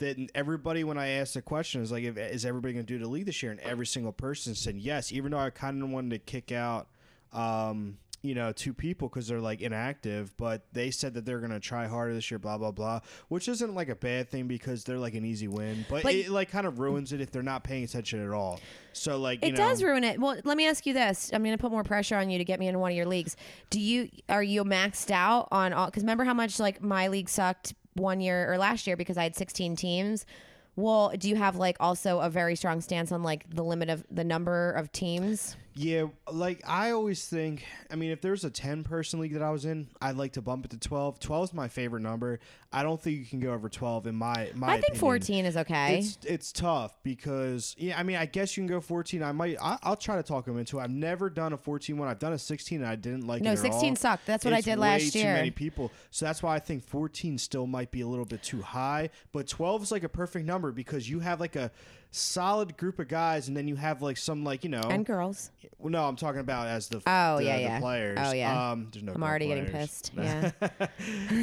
that 0.00 0.18
everybody 0.34 0.84
when 0.84 0.98
I 0.98 1.08
asked 1.08 1.34
the 1.34 1.42
question 1.42 1.80
is 1.82 1.92
like, 1.92 2.04
if, 2.04 2.18
is 2.18 2.44
everybody 2.44 2.74
going 2.74 2.86
to 2.86 2.92
do 2.92 3.02
the 3.02 3.08
league 3.08 3.26
this 3.26 3.42
year? 3.42 3.52
And 3.52 3.60
every 3.60 3.86
single 3.86 4.12
person 4.12 4.54
said 4.54 4.76
yes, 4.76 5.12
even 5.12 5.32
though 5.32 5.38
I 5.38 5.50
kind 5.50 5.82
of 5.82 5.88
wanted 5.90 6.10
to 6.10 6.18
kick 6.18 6.52
out. 6.52 6.88
Um, 7.32 7.98
you 8.22 8.34
know, 8.34 8.52
two 8.52 8.74
people 8.74 9.08
because 9.08 9.28
they're 9.28 9.40
like 9.40 9.60
inactive, 9.62 10.36
but 10.36 10.62
they 10.72 10.90
said 10.90 11.14
that 11.14 11.24
they're 11.24 11.40
gonna 11.40 11.60
try 11.60 11.86
harder 11.86 12.12
this 12.12 12.30
year, 12.30 12.38
blah 12.38 12.58
blah 12.58 12.70
blah, 12.70 13.00
which 13.28 13.48
isn't 13.48 13.74
like 13.74 13.88
a 13.88 13.94
bad 13.94 14.28
thing 14.28 14.46
because 14.46 14.84
they're 14.84 14.98
like 14.98 15.14
an 15.14 15.24
easy 15.24 15.48
win, 15.48 15.86
but, 15.88 16.02
But- 16.02 16.14
it 16.14 16.28
like 16.30 16.50
kind 16.50 16.66
of 16.66 16.78
ruins 16.78 17.12
it 17.12 17.20
if 17.20 17.30
they're 17.30 17.42
not 17.42 17.64
paying 17.64 17.84
attention 17.84 18.24
at 18.24 18.32
all. 18.32 18.60
So 18.92 19.18
like, 19.18 19.42
you 19.42 19.48
it 19.48 19.52
know, 19.52 19.56
does 19.68 19.82
ruin 19.82 20.04
it. 20.04 20.20
Well, 20.20 20.36
let 20.44 20.56
me 20.56 20.66
ask 20.66 20.84
you 20.84 20.92
this: 20.92 21.30
I'm 21.32 21.42
going 21.42 21.56
to 21.56 21.60
put 21.60 21.70
more 21.70 21.84
pressure 21.84 22.16
on 22.16 22.28
you 22.28 22.38
to 22.38 22.44
get 22.44 22.58
me 22.60 22.66
into 22.66 22.78
one 22.78 22.90
of 22.90 22.96
your 22.96 23.06
leagues. 23.06 23.36
Do 23.70 23.80
you 23.80 24.10
are 24.28 24.42
you 24.42 24.64
maxed 24.64 25.10
out 25.10 25.48
on 25.50 25.72
all? 25.72 25.86
Because 25.86 26.02
remember 26.02 26.24
how 26.24 26.34
much 26.34 26.58
like 26.58 26.82
my 26.82 27.08
league 27.08 27.28
sucked 27.28 27.74
one 27.94 28.20
year 28.20 28.52
or 28.52 28.58
last 28.58 28.86
year 28.86 28.96
because 28.96 29.16
I 29.16 29.22
had 29.22 29.36
16 29.36 29.76
teams. 29.76 30.26
Well, 30.76 31.12
do 31.18 31.28
you 31.28 31.36
have 31.36 31.56
like 31.56 31.76
also 31.80 32.20
a 32.20 32.30
very 32.30 32.56
strong 32.56 32.80
stance 32.80 33.12
on 33.12 33.22
like 33.22 33.48
the 33.54 33.62
limit 33.64 33.90
of 33.90 34.04
the 34.10 34.24
number 34.24 34.72
of 34.72 34.90
teams? 34.92 35.56
Yeah, 35.74 36.06
like 36.30 36.60
I 36.66 36.90
always 36.90 37.26
think. 37.26 37.64
I 37.90 37.94
mean, 37.96 38.10
if 38.10 38.20
there's 38.20 38.44
a 38.44 38.50
ten 38.50 38.82
person 38.82 39.20
league 39.20 39.34
that 39.34 39.42
I 39.42 39.50
was 39.50 39.64
in, 39.64 39.88
I'd 40.02 40.16
like 40.16 40.32
to 40.32 40.42
bump 40.42 40.64
it 40.64 40.72
to 40.72 40.78
12. 40.78 41.20
12 41.20 41.44
is 41.44 41.54
my 41.54 41.68
favorite 41.68 42.00
number. 42.00 42.40
I 42.72 42.82
don't 42.82 43.00
think 43.00 43.18
you 43.18 43.24
can 43.24 43.40
go 43.40 43.52
over 43.52 43.68
twelve 43.68 44.06
in 44.06 44.14
my 44.16 44.50
my. 44.54 44.68
I 44.68 44.72
think 44.74 44.96
opinion. 44.96 45.00
14 45.00 45.44
is 45.46 45.56
okay. 45.56 45.98
It's 45.98 46.18
it's 46.24 46.52
tough 46.52 46.96
because 47.02 47.74
yeah, 47.78 47.98
I 47.98 48.02
mean, 48.02 48.16
I 48.16 48.26
guess 48.26 48.56
you 48.56 48.62
can 48.62 48.68
go 48.68 48.80
14. 48.80 49.22
I 49.22 49.32
might. 49.32 49.56
I, 49.60 49.78
I'll 49.82 49.96
try 49.96 50.16
to 50.16 50.22
talk 50.22 50.44
them 50.44 50.58
into. 50.58 50.78
it. 50.78 50.82
I've 50.82 50.90
never 50.90 51.30
done 51.30 51.52
a 51.52 51.56
14 51.56 51.96
one. 51.96 52.08
I've 52.08 52.18
done 52.18 52.32
a 52.32 52.38
16 52.38 52.80
and 52.80 52.88
I 52.90 52.96
didn't 52.96 53.26
like 53.26 53.42
No, 53.42 53.52
it. 53.52 53.56
No, 53.56 53.62
16 53.62 53.90
all. 53.90 53.96
sucked. 53.96 54.26
That's 54.26 54.44
what 54.44 54.54
I 54.54 54.58
It's 54.58 54.64
did 54.66 54.78
way 54.78 54.98
year. 54.98 55.10
Too 55.10 55.24
many 55.24 55.50
people, 55.50 55.90
so 56.10 56.26
that's 56.26 56.42
why 56.42 56.54
I 56.56 56.58
think 56.58 56.84
14 56.84 57.38
still 57.38 57.66
might 57.66 57.90
be 57.90 58.00
a 58.00 58.06
little 58.08 58.24
bit 58.24 58.42
too 58.42 58.62
high. 58.62 59.10
But 59.32 59.46
12 59.48 59.84
is 59.84 59.92
like 59.92 60.04
a 60.04 60.08
perfect 60.08 60.46
number 60.46 60.72
because 60.72 61.08
you 61.08 61.20
have 61.20 61.40
like 61.40 61.56
a 61.56 61.70
solid 62.10 62.76
group 62.76 62.98
of 62.98 63.08
guys, 63.08 63.48
and 63.48 63.56
then 63.56 63.68
you 63.68 63.76
have 63.76 64.02
like 64.02 64.16
some 64.16 64.44
like 64.44 64.64
you 64.64 64.70
know. 64.70 64.80
and 64.82 65.04
girls. 65.06 65.50
well, 65.78 65.90
no, 65.90 66.04
I'm 66.04 66.16
talking 66.16 66.40
about 66.40 66.66
as 66.68 66.88
the 66.88 67.00
Oh, 67.06 67.36
the, 67.38 67.44
yeah, 67.44 67.56
the 67.56 67.62
yeah. 67.62 67.80
players. 67.80 68.18
Oh, 68.20 68.32
yeah. 68.32 68.70
Um, 68.70 68.88
there's 68.92 69.02
no. 69.04 69.12
I'm 69.14 69.22
already 69.22 69.46
getting 69.48 69.66
players. 69.66 70.10
pissed. 70.10 70.12
Yeah. 70.16 70.50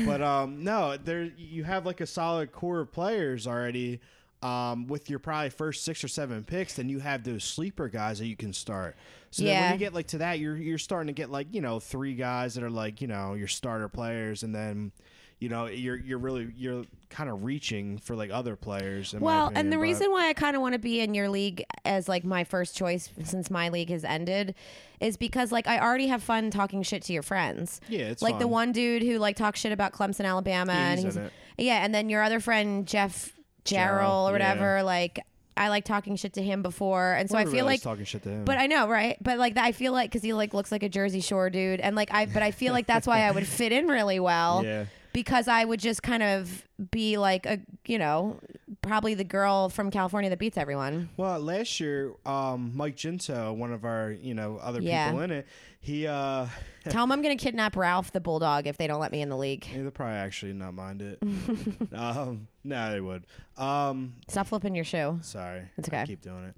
but 0.06 0.22
um, 0.22 0.64
no, 0.64 0.98
there 0.98 1.24
you 1.38 1.64
have 1.64 1.86
like 1.86 2.02
a 2.02 2.08
solid 2.08 2.52
core 2.52 2.82
of 2.82 2.92
players 2.92 3.48
already. 3.48 4.00
Um, 4.44 4.86
with 4.86 5.10
your 5.10 5.18
probably 5.18 5.50
first 5.50 5.84
six 5.84 6.04
or 6.04 6.08
seven 6.08 6.44
picks, 6.44 6.76
then 6.76 6.90
you 6.90 7.00
have 7.00 7.24
those 7.24 7.44
sleeper 7.44 7.88
guys 7.90 8.20
that 8.20 8.28
you 8.28 8.36
can 8.36 8.54
start. 8.54 8.96
So 9.32 9.44
then 9.44 9.64
when 9.64 9.74
you 9.74 9.80
get 9.80 9.96
like 9.96 10.06
to 10.08 10.20
that, 10.20 10.38
you're 10.38 10.56
you're 10.56 10.78
starting 10.78 11.08
to 11.08 11.14
get 11.14 11.32
like 11.32 11.48
you 11.52 11.60
know 11.60 11.80
three 11.80 12.14
guys 12.14 12.54
that 12.54 12.64
are 12.64 12.70
like 12.70 13.02
you 13.02 13.08
know 13.08 13.34
your 13.34 13.48
starter 13.48 13.88
players, 13.90 14.44
and 14.44 14.54
then 14.54 14.92
you 15.40 15.50
know 15.50 15.68
you're 15.68 15.96
you're 15.98 16.18
really 16.18 16.52
you're 16.58 16.86
kind 17.10 17.30
of 17.30 17.44
reaching 17.44 17.98
for 18.00 18.16
like 18.16 18.32
other 18.32 18.56
players. 18.56 19.14
Well, 19.14 19.48
opinion, 19.48 19.58
and 19.66 19.72
the 19.72 19.78
but- 19.78 19.82
reason 19.82 20.12
why 20.12 20.30
I 20.30 20.34
kind 20.34 20.56
of 20.56 20.62
want 20.62 20.74
to 20.74 20.80
be 20.80 21.00
in 21.00 21.14
your 21.14 21.30
league 21.30 21.64
as 21.86 22.10
like 22.10 22.24
my 22.24 22.44
first 22.44 22.76
choice 22.76 23.10
since 23.24 23.50
my 23.52 23.70
league 23.70 23.90
has 23.90 24.04
ended 24.04 24.56
is 25.00 25.16
because 25.16 25.52
like 25.52 25.68
I 25.68 25.80
already 25.80 26.08
have 26.08 26.24
fun 26.24 26.50
talking 26.50 26.82
shit 26.84 27.04
to 27.04 27.14
your 27.14 27.24
friends. 27.24 27.80
Yeah, 27.88 28.06
it's 28.06 28.22
like 28.22 28.40
the 28.40 28.48
one 28.48 28.72
dude 28.72 29.04
who 29.04 29.18
like 29.20 29.36
talks 29.36 29.60
shit 29.60 29.72
about 29.72 29.94
Clemson, 29.94 30.26
Alabama, 30.26 30.74
Yeah, 30.74 30.90
and 30.90 31.00
he's 31.00 31.06
he's 31.06 31.18
in 31.18 31.24
it. 31.24 31.34
yeah, 31.58 31.86
and 31.86 31.94
then 31.94 32.10
your 32.10 32.24
other 32.24 32.40
friend 32.40 32.88
Jeff 32.88 33.32
Jarrell 33.64 34.00
Jarrell, 34.00 34.30
or 34.30 34.32
whatever, 34.32 34.78
yeah. 34.78 34.84
like 34.84 35.20
I 35.56 35.70
like 35.70 35.86
talking 35.86 36.16
shit 36.16 36.34
to 36.34 36.44
him 36.44 36.62
before, 36.62 37.14
and 37.14 37.30
so 37.30 37.38
I 37.38 37.46
feel 37.46 37.66
like 37.66 37.82
talking 37.82 38.06
shit 38.06 38.24
to 38.24 38.30
him. 38.30 38.46
But 38.46 38.58
I 38.58 38.68
know, 38.68 38.88
right? 38.88 39.18
But 39.22 39.40
like 39.40 39.58
I 39.58 39.72
feel 39.72 39.92
like 39.92 40.10
because 40.10 40.24
he 40.24 40.34
like 40.34 40.54
looks 40.54 40.72
like 40.72 40.84
a 40.84 40.90
Jersey 40.90 41.20
Shore 41.20 41.50
dude, 41.50 41.80
and 41.80 41.96
like 41.96 42.14
I, 42.14 42.26
but 42.28 42.44
I 42.44 42.52
feel 42.52 42.74
like 42.74 42.88
that's 42.88 43.08
why 43.08 43.22
I 43.22 43.32
would 43.32 43.48
fit 43.48 43.72
in 43.72 43.88
really 43.88 44.20
well. 44.20 44.64
Yeah. 44.64 44.86
Because 45.18 45.48
I 45.48 45.66
would 45.66 45.80
just 45.80 46.04
kind 46.04 46.22
of 46.22 46.64
be 46.92 47.18
like 47.18 47.48
a, 47.48 47.60
you 47.88 47.98
know, 47.98 48.40
probably 48.84 49.16
the 49.16 49.24
girl 49.24 49.68
from 49.68 49.90
California 49.90 50.30
that 50.30 50.38
beats 50.38 50.60
everyone. 50.60 51.10
Well, 51.18 51.40
last 51.40 51.80
year, 51.80 52.14
um, 52.24 52.72
Mike 52.76 52.96
Ginto, 52.98 53.56
one 53.56 53.74
of 53.74 53.84
our 53.84 54.12
you 54.12 54.36
know 54.36 54.60
other 54.62 54.80
Yeah. 54.80 55.08
people 55.08 55.22
in 55.24 55.32
it, 55.32 55.48
he 55.80 56.06
uh, 56.06 56.46
Tell 56.90 57.04
him 57.04 57.12
I'm 57.12 57.24
gonna 57.24 57.36
kidnap 57.36 57.76
Ralph 57.76 58.12
the 58.12 58.20
bulldog 58.20 58.68
if 58.68 58.78
they 58.78 58.86
don't 58.86 59.00
let 59.00 59.12
me 59.12 59.22
in 59.24 59.30
the 59.30 59.38
league. 59.38 59.66
yeah, 59.74 59.82
they'll 59.82 59.90
probably 59.90 60.18
actually 60.18 60.54
not 60.54 60.76
mind 60.76 61.02
it. 61.02 61.18
um, 61.96 62.48
no, 62.64 62.92
they 62.92 63.02
would. 63.02 63.26
Um, 63.58 64.14
Stop 64.28 64.46
flipping 64.46 64.76
your 64.76 64.86
shoe. 64.86 65.18
sorry, 65.24 65.64
It's 65.80 65.90
I 65.90 65.96
okay. 65.98 66.06
keep 66.06 66.22
doing 66.22 66.44
it. 66.44 66.56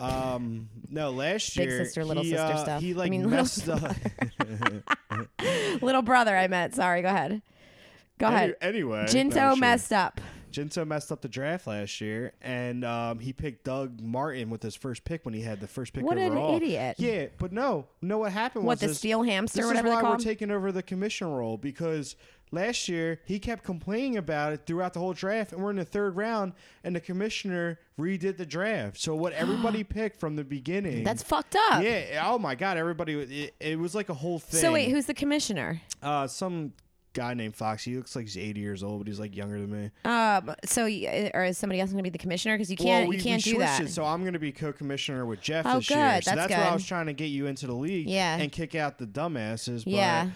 Um, 0.00 0.68
no, 0.88 1.10
last 1.10 1.56
year, 1.56 1.66
Big 1.66 1.76
sister, 1.86 2.04
little 2.04 2.22
he, 2.22 2.30
sister 2.30 2.44
uh, 2.52 2.56
stuff. 2.62 2.80
He 2.82 2.94
like 2.94 3.08
I 3.08 3.10
mean, 3.10 3.22
little 3.30 3.38
messed 3.38 3.68
up. 3.68 3.96
Little 5.82 6.02
brother, 6.02 6.36
I 6.36 6.46
meant. 6.46 6.76
Sorry, 6.76 7.02
go 7.02 7.08
ahead. 7.08 7.42
Go 8.18 8.28
ahead. 8.28 8.56
Any- 8.60 8.78
anyway, 8.78 9.06
Jinto 9.08 9.56
messed 9.56 9.92
up. 9.92 10.20
Jinto 10.52 10.86
messed 10.86 11.12
up 11.12 11.20
the 11.20 11.28
draft 11.28 11.66
last 11.66 12.00
year, 12.00 12.32
and 12.40 12.82
um, 12.82 13.18
he 13.18 13.34
picked 13.34 13.64
Doug 13.64 14.00
Martin 14.00 14.48
with 14.48 14.62
his 14.62 14.74
first 14.74 15.04
pick 15.04 15.24
when 15.26 15.34
he 15.34 15.42
had 15.42 15.60
the 15.60 15.66
first 15.68 15.92
pick 15.92 16.02
What 16.02 16.16
an 16.16 16.30
overall. 16.32 16.56
idiot. 16.56 16.96
Yeah, 16.98 17.26
but 17.36 17.52
no, 17.52 17.88
no. 18.00 18.18
What 18.18 18.32
happened 18.32 18.64
What 18.64 18.74
was 18.74 18.80
the 18.80 18.86
this- 18.86 18.98
steel 18.98 19.22
hamster, 19.22 19.58
This 19.58 19.66
whatever 19.66 19.88
is 19.88 19.90
they 19.92 19.96
why 19.96 20.00
call 20.00 20.10
we're 20.12 20.16
him? 20.16 20.22
taking 20.24 20.50
over 20.50 20.72
the 20.72 20.82
commission 20.82 21.26
role 21.30 21.58
because 21.58 22.16
last 22.52 22.88
year 22.88 23.20
he 23.26 23.38
kept 23.38 23.64
complaining 23.64 24.16
about 24.16 24.54
it 24.54 24.62
throughout 24.66 24.94
the 24.94 25.00
whole 25.00 25.12
draft, 25.12 25.52
and 25.52 25.62
we're 25.62 25.70
in 25.70 25.76
the 25.76 25.84
third 25.84 26.16
round, 26.16 26.54
and 26.84 26.96
the 26.96 27.00
commissioner 27.00 27.78
redid 28.00 28.38
the 28.38 28.46
draft. 28.46 28.98
So 28.98 29.14
what 29.14 29.34
everybody 29.34 29.84
picked 29.84 30.18
from 30.18 30.36
the 30.36 30.44
beginning. 30.44 31.04
That's 31.04 31.22
fucked 31.22 31.56
up. 31.70 31.82
yeah. 31.82 32.22
Oh 32.24 32.38
my 32.38 32.54
god, 32.54 32.78
everybody! 32.78 33.44
It, 33.44 33.54
it 33.60 33.78
was 33.78 33.94
like 33.94 34.08
a 34.08 34.14
whole 34.14 34.38
thing. 34.38 34.60
So 34.62 34.72
wait, 34.72 34.88
who's 34.90 35.04
the 35.04 35.12
commissioner? 35.12 35.82
uh, 36.02 36.26
some 36.28 36.72
guy 37.16 37.34
named 37.34 37.56
Fox. 37.56 37.82
He 37.82 37.96
looks 37.96 38.14
like 38.14 38.26
he's 38.26 38.36
80 38.38 38.60
years 38.60 38.82
old, 38.84 39.00
but 39.00 39.08
he's 39.08 39.18
like 39.18 39.34
younger 39.34 39.58
than 39.60 39.70
me. 39.72 39.90
Um. 40.04 40.54
So, 40.64 40.84
y- 40.84 41.30
or 41.34 41.44
is 41.44 41.58
somebody 41.58 41.80
else 41.80 41.90
going 41.90 41.98
to 41.98 42.08
be 42.08 42.10
the 42.10 42.18
commissioner? 42.18 42.54
Because 42.54 42.70
you 42.70 42.76
can't. 42.76 43.08
we, 43.08 43.16
you 43.16 43.22
can't 43.22 43.44
we 43.44 43.50
do 43.52 43.56
switched 43.56 43.78
that. 43.78 43.82
It, 43.86 43.90
so 43.90 44.04
I'm 44.04 44.20
going 44.20 44.34
to 44.34 44.38
be 44.38 44.52
co-commissioner 44.52 45.26
with 45.26 45.40
Jeff 45.40 45.66
Oh, 45.66 45.78
this 45.78 45.90
year. 45.90 45.98
good. 45.98 46.24
So 46.24 46.30
That's 46.30 46.48
that's 46.48 46.52
why 46.52 46.66
I 46.66 46.68
good. 46.70 46.74
was 46.74 46.86
trying 46.86 47.06
to 47.06 47.12
get 47.12 47.26
you 47.26 47.46
into 47.46 47.66
the 47.66 47.74
league. 47.74 48.08
Yeah. 48.08 48.36
And 48.36 48.52
kick 48.52 48.74
out 48.76 48.98
the 48.98 49.06
dumbasses. 49.06 49.84
But, 49.84 49.92
Yeah. 49.92 50.28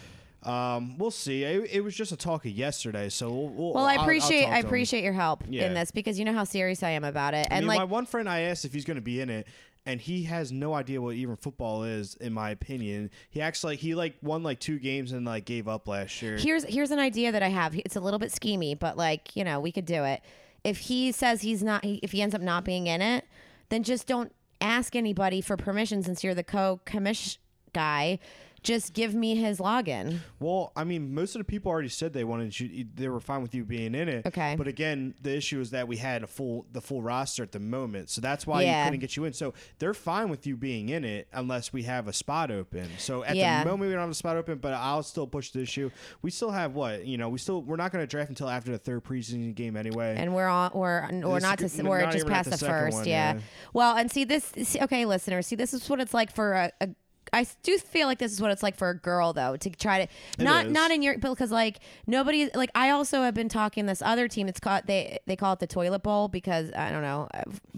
Um, 0.43 0.97
we'll 0.97 1.11
see. 1.11 1.45
It, 1.45 1.69
it 1.71 1.81
was 1.83 1.95
just 1.95 2.13
a 2.13 2.17
talk 2.17 2.47
of 2.47 2.52
yesterday, 2.52 3.11
so 3.11 3.28
we'll. 3.31 3.49
we'll 3.49 3.73
Well, 3.75 3.85
I 3.85 3.97
appreciate 3.97 4.47
I 4.47 4.59
appreciate 4.61 5.04
your 5.04 5.13
help 5.13 5.45
Yeah. 5.47 5.67
in 5.67 5.75
this 5.75 5.91
because 5.91 6.19
you 6.19 6.25
know 6.25 6.33
how 6.33 6.45
serious 6.45 6.83
I 6.83 6.91
am 6.91 7.04
about 7.04 7.35
it. 7.35 7.47
I 7.50 7.57
And 7.57 7.67
mean, 7.67 7.76
my 7.76 7.83
like, 7.83 7.91
one 7.91 8.07
friend, 8.07 8.26
I 8.26 8.41
asked 8.41 8.65
if 8.65 8.73
he's 8.73 8.87
going 8.87 8.95
to 8.95 9.02
be 9.02 9.21
in 9.21 9.28
it, 9.28 9.47
and 9.86 10.00
he 10.00 10.25
has 10.25 10.52
no 10.52 10.75
idea 10.75 11.00
what 11.00 11.14
even 11.16 11.36
football 11.36 11.84
is. 11.84 12.14
In 12.16 12.32
my 12.32 12.50
opinion, 12.50 13.10
he 13.30 13.40
acts 13.40 13.64
like 13.64 13.78
he 13.78 13.95
like 13.95 14.16
won 14.23 14.43
like 14.43 14.60
two 14.60 14.78
games 14.78 15.12
and 15.12 15.25
like 15.26 15.45
gave 15.45 15.69
up 15.69 15.88
last 15.88 16.21
year. 16.23 16.36
here's 16.36 16.64
here's 16.64 16.90
an 16.90 16.99
idea 16.99 17.32
that 17.32 17.43
I 17.43 17.49
have. 17.49 17.75
It's 17.75 17.97
a 17.97 18.00
little 18.00 18.19
bit 18.19 18.30
schemy, 18.30 18.78
but 18.78 18.97
like 18.97 19.34
you 19.36 19.45
know, 19.45 19.60
we 19.60 19.73
could 19.73 19.86
do 19.86 20.04
it. 20.04 20.23
If 20.62 20.78
he 20.78 21.10
says 21.12 21.40
he's 21.40 21.62
not, 21.62 21.84
if 21.84 22.12
he 22.12 22.21
ends 22.21 22.34
up 22.34 22.43
not 22.43 22.64
being 22.64 22.86
in 22.86 23.00
it, 23.00 23.25
then 23.71 23.82
just 23.82 24.06
don't 24.06 24.32
ask 24.60 24.95
anybody 24.95 25.40
for 25.40 25.56
permission 25.56 26.02
since 26.02 26.23
you're 26.23 26.34
the 26.34 26.45
co-commish 26.45 27.38
guy. 27.73 28.19
Just 28.63 28.93
give 28.93 29.15
me 29.15 29.37
his 29.37 29.59
login. 29.59 30.19
Well, 30.39 30.73
I 30.77 30.85
mean, 30.85 31.15
most 31.15 31.35
of 31.35 31.41
the 31.41 31.45
people 31.45 31.71
already 31.73 31.89
said 31.89 32.13
they 32.13 32.25
wanted 32.25 32.59
you. 32.61 32.85
They 32.95 33.09
were 33.09 33.21
fine 33.21 33.41
with 33.41 33.55
you 33.55 33.65
being 33.65 33.95
in 33.95 34.09
it. 34.09 34.27
Okay. 34.27 34.55
But 34.59 34.69
again, 34.69 35.15
the 35.23 35.35
issue 35.35 35.61
is 35.61 35.71
that 35.71 35.89
we 35.89 35.97
had 35.97 36.23
a 36.23 36.27
full 36.27 36.67
the 36.73 36.81
full 36.81 37.01
roster 37.01 37.43
at 37.43 37.53
the 37.53 37.59
moment, 37.61 38.11
so 38.11 38.21
that's 38.21 38.47
why 38.47 38.63
Yeah. 38.63 38.81
you 38.85 38.91
couldn't 38.91 39.01
get 39.01 39.17
you 39.17 39.25
in. 39.25 39.33
So 39.33 39.55
they're 39.79 39.95
fine 39.95 40.29
with 40.29 40.47
you 40.47 40.57
being 40.57 40.91
in 40.91 41.05
it 41.05 41.29
unless 41.33 41.73
we 41.73 41.85
have 41.85 42.07
a 42.07 42.13
spot 42.13 42.51
open. 42.51 42.89
So 42.99 43.25
at 43.25 43.35
Yeah. 43.37 43.65
the 43.65 43.71
moment 43.71 43.89
we 43.89 43.95
don't 43.95 44.03
have 44.03 44.11
a 44.11 44.15
spot 44.15 44.37
open, 44.37 44.59
but 44.59 44.75
I'll 44.75 45.03
still 45.03 45.27
push 45.27 45.51
the 45.51 45.61
issue. 45.63 45.91
We 46.23 46.31
still 46.31 46.51
have 46.51 46.75
what 46.75 47.07
you 47.07 47.17
know. 47.17 47.29
We 47.31 47.39
still 47.39 47.63
we're 47.63 47.77
not 47.77 47.93
going 47.93 48.03
to 48.03 48.07
draft 48.07 48.29
until 48.29 48.49
after 48.51 48.71
the 48.71 48.79
third 48.79 49.05
preseason 49.05 49.55
game 49.55 49.77
anyway. 49.77 50.17
and 50.19 50.35
we're 50.35 50.47
on 50.49 50.71
we're 50.75 51.09
we're 51.11 51.35
This- 51.35 51.43
not 51.43 51.59
to 51.61 51.65
n- 51.79 51.87
we're 51.89 52.03
not 52.03 52.13
just 52.13 52.27
past 52.27 52.51
the 52.51 52.57
the, 52.57 52.67
first 52.67 52.97
one, 52.99 53.07
yeah. 53.09 53.35
yeah. 53.35 53.41
well 53.73 53.97
and 53.97 54.11
see 54.11 54.25
this 54.25 54.53
see, 54.63 54.81
okay 54.81 55.05
listeners 55.07 55.47
see 55.47 55.57
this 55.57 55.73
is 55.73 55.89
what 55.89 56.01
it's 56.01 56.13
like 56.15 56.31
for 56.35 56.53
a, 56.53 56.73
a 56.81 56.89
I 57.32 57.47
do 57.62 57.78
feel 57.78 58.06
like 58.06 58.19
this 58.19 58.32
is 58.32 58.40
what 58.40 58.50
it's 58.50 58.62
like 58.62 58.76
for 58.76 58.90
a 58.90 58.97
girl 58.97 59.32
though 59.32 59.56
to 59.56 59.71
try 59.71 60.06
to 60.06 60.43
not 60.43 60.66
is. 60.66 60.73
not 60.73 60.90
in 60.90 61.02
your 61.02 61.19
because 61.19 61.50
like 61.50 61.78
nobody 62.06 62.50
like 62.54 62.71
I 62.75 62.90
also 62.90 63.23
have 63.23 63.34
been 63.34 63.49
talking 63.49 63.86
this 63.86 64.02
other 64.02 64.28
team 64.28 64.49
it's 64.49 64.60
called 64.60 64.82
they 64.86 65.19
they 65.26 65.36
call 65.36 65.52
it 65.52 65.58
the 65.60 65.66
toilet 65.66 66.02
bowl 66.02 66.28
because 66.28 66.73
I 66.75 66.90
don't 66.90 67.02
know 67.02 67.28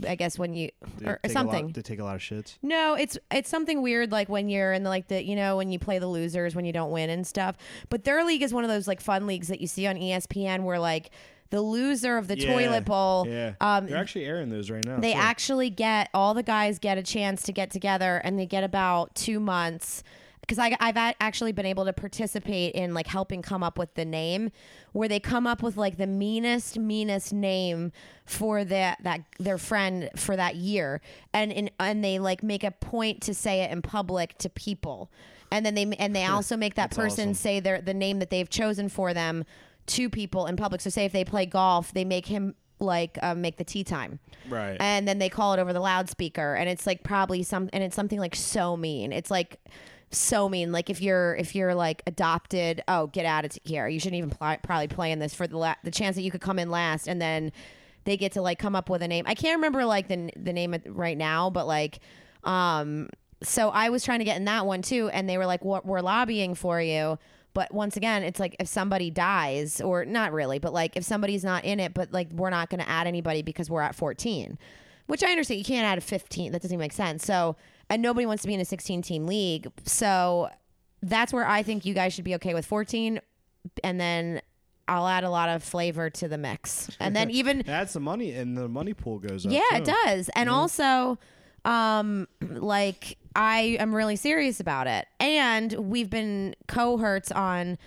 I 0.07 0.15
guess 0.15 0.39
when 0.39 0.55
you 0.55 0.71
They 0.99 1.07
or, 1.07 1.21
something 1.29 1.67
lot, 1.67 1.75
they 1.75 1.83
take 1.83 2.01
a 2.01 2.05
lot 2.05 2.17
of 2.17 2.21
shits. 2.23 2.57
no, 2.63 2.95
it's 2.95 3.19
it's 3.31 3.51
something 3.51 3.83
weird 3.83 4.11
like 4.13 4.29
when 4.29 4.49
you're 4.49 4.73
in 4.73 4.83
the 4.83 4.91
like 4.91 5.09
the 5.09 5.25
you 5.25 5.37
know 5.37 5.57
when 5.57 5.71
you 5.71 5.79
play 5.79 5.99
the 5.99 6.07
losers 6.07 6.55
when 6.55 6.65
you 6.65 6.73
don't 6.73 6.91
win 6.91 7.11
and 7.11 7.27
stuff. 7.27 7.57
But 7.89 8.05
their 8.05 8.25
league 8.25 8.43
is 8.43 8.53
one 8.53 8.65
of 8.65 8.71
those 8.71 8.89
like 8.89 9.01
fun 9.01 9.27
leagues 9.27 9.49
that 9.49 9.61
you 9.61 9.67
see 9.67 9.87
on 9.87 9.97
ESPN 9.97 10.63
where 10.63 10.79
like 10.79 11.11
the 11.53 11.63
loser 11.63 12.17
of 12.17 12.27
the 12.29 12.37
Yeah, 12.39 12.53
toilet 12.53 12.85
bowl 12.85 13.27
Yeah. 13.29 13.53
um 13.61 13.87
They're 13.87 13.99
actually 13.99 14.25
airing 14.25 14.49
those 14.49 14.71
right 14.71 14.85
now. 14.85 14.99
they 14.99 15.13
too. 15.13 15.19
actually 15.19 15.71
get 15.71 16.09
all 16.13 16.35
the 16.35 16.43
guys 16.43 16.79
get 16.81 16.99
a 16.99 17.03
chance 17.03 17.43
to 17.43 17.53
get 17.53 17.71
together 17.71 18.21
and 18.25 18.39
they 18.39 18.47
get 18.47 18.65
about 18.65 19.15
two 19.15 19.39
months 19.39 20.03
because 20.41 20.59
I've 20.59 20.97
actually 20.97 21.53
been 21.53 21.67
able 21.67 21.85
to 21.85 21.93
participate 21.93 22.75
in 22.75 22.95
like 22.95 23.07
helping 23.07 23.43
come 23.43 23.63
up 23.63 23.79
with 23.79 23.95
the 23.95 24.05
name 24.05 24.51
where 24.91 25.09
they 25.09 25.21
come 25.21 25.47
up 25.47 25.63
with 25.63 25.77
like 25.77 25.99
the 25.99 26.07
meanest 26.09 26.79
meanest 26.79 27.33
name 27.33 27.93
for 28.27 28.65
that 28.65 28.99
that 29.05 29.21
their 29.39 29.57
friend 29.59 30.11
for 30.17 30.35
that 30.35 30.57
year 30.57 31.01
and 31.33 31.53
and, 31.53 31.71
and 31.79 32.03
they 32.03 32.19
like 32.19 32.43
make 32.43 32.65
a 32.65 32.73
point 32.73 33.21
to 33.23 33.35
say 33.35 33.61
it 33.61 33.71
in 33.71 33.83
public 33.83 34.37
to 34.39 34.49
people 34.51 35.11
and 35.53 35.65
then 35.65 35.75
they 35.75 35.85
and 35.99 36.17
they 36.17 36.25
also 36.25 36.57
make 36.57 36.75
that 36.75 36.91
That's 36.91 36.97
person 36.97 37.25
awesome. 37.31 37.35
say 37.35 37.61
their 37.61 37.81
the 37.81 37.95
name 37.95 38.19
that 38.19 38.31
they've 38.31 38.51
chosen 38.51 38.89
for 38.89 39.15
them 39.15 39.45
to 39.87 40.09
people 40.09 40.47
in 40.47 40.57
public. 40.57 40.81
So 40.81 40.91
say 40.91 41.05
if 41.05 41.13
they 41.13 41.25
play 41.25 41.47
golf 41.47 41.93
they 41.93 42.05
make 42.05 42.27
him 42.27 42.55
like 42.79 43.19
uh, 43.23 43.35
make 43.35 43.57
the 43.59 43.65
tea 43.65 43.85
time. 43.85 44.19
Right. 44.49 44.77
and 44.81 45.07
then 45.07 45.19
they 45.19 45.29
call 45.29 45.55
it 45.55 45.61
over 45.61 45.73
the 45.73 45.81
loudspeaker 45.81 46.55
and 46.57 46.69
it's 46.69 46.85
like 46.87 47.05
probably 47.05 47.43
some 47.45 47.71
and 47.73 47.83
it's 47.85 47.95
something 47.95 48.19
like 48.19 48.35
so 48.35 48.77
mean. 48.77 49.13
It's 49.13 49.31
like 49.31 49.61
so 50.11 50.49
mean. 50.49 50.73
Like 50.73 50.91
if 50.91 51.01
you're 51.01 51.35
if 51.37 51.55
you're 51.55 51.75
like 51.75 52.03
adopted 52.07 52.83
oh 52.89 53.07
get 53.09 53.25
out 53.25 53.45
of 53.45 53.57
here. 53.65 53.87
You 53.89 54.01
shouldn't 54.01 54.19
even 54.19 54.31
pl- 54.31 54.57
probably 54.63 54.89
play 54.89 55.13
in 55.13 55.19
this 55.21 55.35
for 55.35 55.47
the 55.47 55.57
la- 55.59 55.77
the 55.85 55.91
chance 55.91 56.17
that 56.17 56.23
you 56.23 56.31
could 56.31 56.41
come 56.41 56.59
in 56.59 56.71
last 56.71 57.07
and 57.09 57.21
then 57.23 57.53
they 58.05 58.17
get 58.17 58.33
to 58.33 58.43
like 58.43 58.59
come 58.59 58.75
up 58.75 58.91
with 58.91 59.01
a 59.03 59.09
name. 59.09 59.25
I 59.29 59.35
can't 59.35 59.57
remember 59.57 59.85
like 59.85 60.09
the 60.09 60.31
the 60.37 60.53
name 60.53 60.75
of- 60.75 60.83
right 60.87 61.17
now 61.17 61.51
but 61.51 61.67
like 61.67 62.01
um 62.45 63.09
so 63.45 63.71
i 63.71 63.89
was 63.89 64.05
trying 64.05 64.19
to 64.19 64.25
get 64.25 64.37
in 64.37 64.45
that 64.45 64.67
one 64.67 64.83
too 64.83 65.09
and 65.13 65.29
they 65.29 65.39
were 65.39 65.47
like 65.47 65.65
what 65.65 65.87
we're 65.87 66.01
lobbying 66.01 66.55
for 66.55 66.81
you 66.81 67.19
but 67.55 67.73
once 67.73 67.97
again 67.97 68.23
it's 68.23 68.41
like 68.41 68.57
if 68.59 68.69
somebody 68.69 69.11
dies 69.11 69.81
or 69.81 70.05
not 70.05 70.33
really 70.33 70.59
but 70.59 70.73
like 70.73 70.97
if 70.97 71.05
somebody's 71.05 71.45
not 71.45 71.65
in 71.65 71.81
it 71.81 71.95
but 71.95 72.13
like 72.13 72.31
we're 72.33 72.51
not 72.51 72.71
going 72.71 72.81
to 72.81 72.89
add 72.89 73.07
anybody 73.07 73.43
because 73.43 73.69
we're 73.71 73.83
at 73.83 73.95
14 73.95 74.59
which 75.07 75.23
i 75.23 75.31
understand 75.31 75.59
you 75.59 75.65
can't 75.65 75.87
add 75.87 75.99
a 75.99 76.01
15 76.01 76.53
that 76.53 76.63
doesn't 76.63 76.75
even 76.75 76.83
make 76.83 76.93
sense 76.93 77.25
so 77.25 77.57
and 77.93 78.01
nobody 78.01 78.25
wants 78.25 78.43
to 78.43 78.49
be 78.49 78.55
in 78.55 78.61
a 78.61 78.65
16 78.65 79.03
team 79.03 79.27
league. 79.27 79.71
So 79.85 80.49
that's 81.03 81.31
where 81.31 81.47
I 81.47 81.63
think 81.63 81.85
you 81.85 81.93
guys 81.93 82.15
should 82.15 82.25
be 82.25 82.35
okay 82.37 82.55
with 82.55 82.65
14, 82.65 83.21
and 83.85 84.01
then 84.01 84.41
I'll 84.89 85.07
add 85.07 85.25
a 85.25 85.31
lot 85.31 85.51
of 85.51 85.63
flavor 85.63 86.09
to 86.09 86.27
the 86.27 86.39
mix, 86.39 86.89
and 86.99 87.15
then 87.15 87.31
even 87.31 87.69
add 87.69 87.91
some 87.91 88.03
money, 88.03 88.33
and 88.33 88.57
the 88.57 88.67
money 88.67 88.95
pool 88.95 89.19
goes 89.19 89.45
up. 89.45 89.53
yeah, 89.53 89.77
it 89.77 89.85
does. 89.85 90.31
And 90.35 90.49
also, 90.49 91.19
um, 91.65 92.29
like 92.41 93.19
I 93.35 93.77
am 93.79 93.95
really 93.95 94.17
serious 94.17 94.61
about 94.61 94.87
it. 94.87 95.07
And 95.21 95.73
we've 95.73 96.11
been 96.11 96.55
cohorts 96.67 97.33
on 97.33 97.79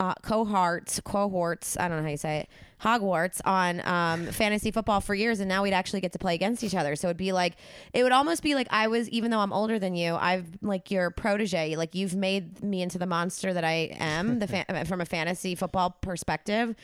uh, 0.00 0.14
cohorts, 0.22 1.00
cohorts. 1.00 1.76
I 1.76 1.88
don't 1.88 1.98
know 1.98 2.04
how 2.04 2.10
you 2.10 2.16
say 2.16 2.38
it. 2.40 2.48
Hogwarts 2.80 3.40
on 3.44 3.84
um, 3.84 4.26
fantasy 4.26 4.70
football 4.70 5.00
for 5.00 5.12
years, 5.12 5.40
and 5.40 5.48
now 5.48 5.64
we'd 5.64 5.72
actually 5.72 6.00
get 6.00 6.12
to 6.12 6.18
play 6.20 6.36
against 6.36 6.62
each 6.62 6.76
other. 6.76 6.94
So 6.94 7.08
it'd 7.08 7.16
be 7.16 7.32
like, 7.32 7.54
it 7.92 8.04
would 8.04 8.12
almost 8.12 8.44
be 8.44 8.54
like 8.54 8.68
I 8.70 8.86
was, 8.86 9.08
even 9.08 9.32
though 9.32 9.40
I'm 9.40 9.52
older 9.52 9.80
than 9.80 9.96
you, 9.96 10.14
I've 10.14 10.46
like 10.62 10.92
your 10.92 11.10
protege. 11.10 11.74
Like 11.74 11.96
you've 11.96 12.14
made 12.14 12.62
me 12.62 12.80
into 12.80 12.98
the 12.98 13.06
monster 13.06 13.52
that 13.52 13.64
I 13.64 13.96
am, 13.98 14.38
the 14.38 14.46
fan- 14.66 14.84
from 14.84 15.00
a 15.00 15.04
fantasy 15.04 15.56
football 15.56 15.90
perspective, 16.00 16.76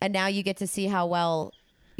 and 0.00 0.10
now 0.14 0.28
you 0.28 0.42
get 0.42 0.56
to 0.58 0.66
see 0.66 0.86
how 0.86 1.04
well 1.06 1.52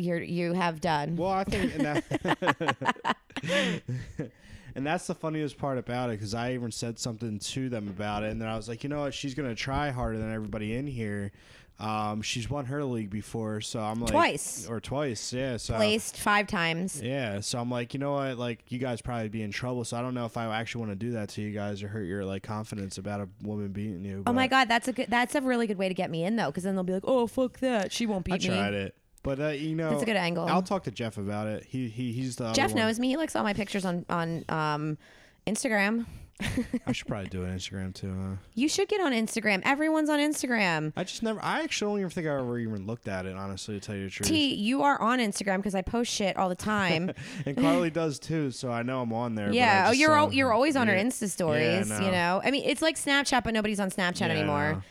you're 0.02 0.20
you 0.22 0.52
have 0.52 0.80
done. 0.80 1.16
Well, 1.16 1.30
I 1.30 1.44
think, 1.44 1.74
and, 1.76 1.86
that, 1.86 3.16
and 4.74 4.86
that's 4.86 5.06
the 5.06 5.14
funniest 5.14 5.58
part 5.58 5.78
about 5.78 6.10
it 6.10 6.18
because 6.18 6.34
I 6.34 6.54
even 6.54 6.70
said 6.70 6.98
something 6.98 7.38
to 7.38 7.68
them 7.68 7.88
about 7.88 8.22
it, 8.22 8.30
and 8.30 8.40
then 8.40 8.48
I 8.48 8.56
was 8.56 8.68
like, 8.68 8.82
you 8.82 8.88
know 8.90 9.02
what, 9.02 9.14
she's 9.14 9.34
gonna 9.34 9.54
try 9.54 9.90
harder 9.90 10.18
than 10.18 10.32
everybody 10.32 10.74
in 10.74 10.86
here. 10.86 11.32
Um, 11.80 12.22
she's 12.22 12.48
won 12.48 12.66
her 12.66 12.84
league 12.84 13.10
before, 13.10 13.60
so 13.60 13.80
I'm 13.80 14.00
like 14.00 14.12
Twice. 14.12 14.68
or 14.68 14.78
twice, 14.78 15.32
yeah. 15.32 15.56
So 15.56 15.74
placed 15.74 16.16
five 16.16 16.46
times. 16.46 17.00
yeah, 17.02 17.40
so 17.40 17.58
I'm 17.58 17.70
like, 17.70 17.92
you 17.92 17.98
know 17.98 18.12
what, 18.12 18.38
like 18.38 18.70
you 18.70 18.78
guys 18.78 19.02
probably 19.02 19.28
be 19.30 19.42
in 19.42 19.50
trouble. 19.50 19.82
So 19.84 19.96
I 19.96 20.02
don't 20.02 20.14
know 20.14 20.26
if 20.26 20.36
I 20.36 20.44
actually 20.54 20.80
want 20.86 20.92
to 20.92 21.06
do 21.06 21.12
that 21.12 21.30
to 21.30 21.42
you 21.42 21.50
guys 21.50 21.82
or 21.82 21.88
hurt 21.88 22.04
your 22.04 22.24
like 22.24 22.44
confidence 22.44 22.98
about 22.98 23.20
a 23.22 23.28
woman 23.42 23.68
beating 23.72 24.04
you. 24.04 24.22
Oh 24.26 24.32
my 24.32 24.46
god, 24.46 24.68
that's 24.68 24.86
a 24.86 24.92
good. 24.92 25.06
That's 25.08 25.34
a 25.34 25.40
really 25.40 25.66
good 25.66 25.78
way 25.78 25.88
to 25.88 25.94
get 25.94 26.08
me 26.08 26.24
in 26.24 26.36
though, 26.36 26.46
because 26.46 26.62
then 26.62 26.76
they'll 26.76 26.84
be 26.84 26.92
like, 26.92 27.04
"Oh 27.06 27.26
fuck 27.26 27.58
that, 27.60 27.90
she 27.90 28.06
won't 28.06 28.26
beat 28.26 28.34
I 28.34 28.38
me." 28.38 28.46
tried 28.46 28.74
it, 28.74 28.94
but 29.22 29.40
uh, 29.40 29.48
you 29.48 29.74
know, 29.74 29.90
That's 29.90 30.02
a 30.02 30.06
good 30.06 30.16
angle. 30.16 30.46
I'll 30.46 30.62
talk 30.62 30.84
to 30.84 30.90
Jeff 30.90 31.18
about 31.18 31.46
it. 31.46 31.64
He 31.64 31.88
he 31.88 32.12
he's 32.12 32.36
the 32.36 32.52
Jeff 32.52 32.74
knows 32.74 32.98
me. 32.98 33.08
He 33.08 33.16
likes 33.16 33.36
all 33.36 33.42
my 33.44 33.52
pictures 33.54 33.84
on 33.84 34.04
on 34.08 34.44
um, 34.48 34.98
Instagram. 35.46 36.06
I 36.86 36.92
should 36.92 37.06
probably 37.06 37.28
do 37.28 37.44
an 37.44 37.56
Instagram 37.56 37.94
too. 37.94 38.12
Huh? 38.12 38.36
You 38.54 38.68
should 38.68 38.88
get 38.88 39.00
on 39.00 39.12
Instagram. 39.12 39.62
Everyone's 39.64 40.08
on 40.10 40.18
Instagram. 40.18 40.92
I 40.96 41.04
just 41.04 41.22
never. 41.22 41.38
I 41.42 41.62
actually 41.62 41.92
don't 41.92 41.98
even 42.00 42.10
think 42.10 42.26
I 42.26 42.38
ever 42.38 42.58
even 42.58 42.86
looked 42.86 43.06
at 43.06 43.26
it. 43.26 43.36
Honestly, 43.36 43.78
to 43.78 43.80
tell 43.86 43.94
you 43.94 44.04
the 44.04 44.10
truth. 44.10 44.28
T, 44.28 44.54
you 44.54 44.82
are 44.82 45.00
on 45.00 45.18
Instagram 45.20 45.58
because 45.58 45.74
I 45.74 45.82
post 45.82 46.10
shit 46.10 46.36
all 46.36 46.48
the 46.48 46.54
time. 46.54 47.12
and 47.46 47.56
Carly 47.56 47.90
does 47.90 48.18
too, 48.18 48.50
so 48.50 48.72
I 48.72 48.82
know 48.82 49.02
I'm 49.02 49.12
on 49.12 49.34
there. 49.34 49.52
yeah. 49.52 49.86
Oh, 49.88 49.92
you're 49.92 50.16
al- 50.16 50.32
you're 50.32 50.52
always 50.52 50.74
on 50.74 50.88
her. 50.88 50.94
Insta 50.94 51.28
stories. 51.28 51.88
Yeah, 51.88 51.98
I 51.98 52.04
You 52.04 52.10
know. 52.10 52.40
I 52.44 52.50
mean, 52.50 52.64
it's 52.64 52.82
like 52.82 52.96
Snapchat, 52.96 53.44
but 53.44 53.54
nobody's 53.54 53.80
on 53.80 53.90
Snapchat 53.90 54.20
Yeah, 54.20 54.28
anymore. 54.28 54.72
know. 54.72 54.82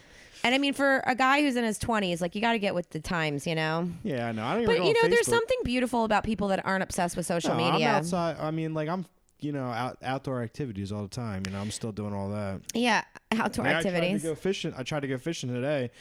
And 0.43 0.55
I 0.55 0.57
mean, 0.57 0.73
for 0.73 1.03
a 1.05 1.15
guy 1.15 1.41
who's 1.41 1.55
in 1.55 1.63
his 1.63 1.77
20s, 1.77 2.21
like 2.21 2.33
you 2.35 2.41
got 2.41 2.53
to 2.53 2.59
get 2.59 2.73
with 2.73 2.89
the 2.89 2.99
times, 2.99 3.45
you 3.45 3.55
know. 3.55 3.89
Yeah, 4.03 4.27
I 4.27 4.31
know. 4.31 4.43
I 4.43 4.53
don't 4.53 4.63
even 4.63 4.75
But 4.75 4.81
go 4.81 4.87
you 4.87 4.93
know, 4.93 5.09
there's 5.09 5.27
Facebook. 5.27 5.31
something 5.31 5.57
beautiful 5.63 6.03
about 6.03 6.23
people 6.23 6.47
that 6.49 6.65
aren't 6.65 6.83
obsessed 6.83 7.15
with 7.15 7.25
social 7.25 7.55
No, 7.55 7.71
media. 7.71 7.89
I'm 7.89 7.95
outside. 7.97 8.37
I 8.39 8.51
mean, 8.51 8.73
like 8.73 8.89
I'm, 8.89 9.05
you 9.39 9.51
know, 9.51 9.65
out 9.65 9.97
outdoor 10.03 10.41
activities 10.41 10.91
all 10.91 11.03
the 11.03 11.09
time. 11.09 11.43
You 11.45 11.53
know, 11.53 11.59
I'm 11.59 11.71
still 11.71 11.91
doing 11.91 12.13
all 12.13 12.29
that. 12.29 12.61
Yeah, 12.73 13.03
outdoor 13.31 13.65
Like, 13.65 13.75
activities. 13.77 14.03
I 14.03 14.09
tried 14.09 14.21
to 14.21 14.27
go 14.27 14.35
fishing. 14.35 14.73
I 14.77 14.83
tried 14.83 14.99
to 15.01 15.07
go 15.07 15.17
fishing 15.17 15.49
today. 15.53 15.91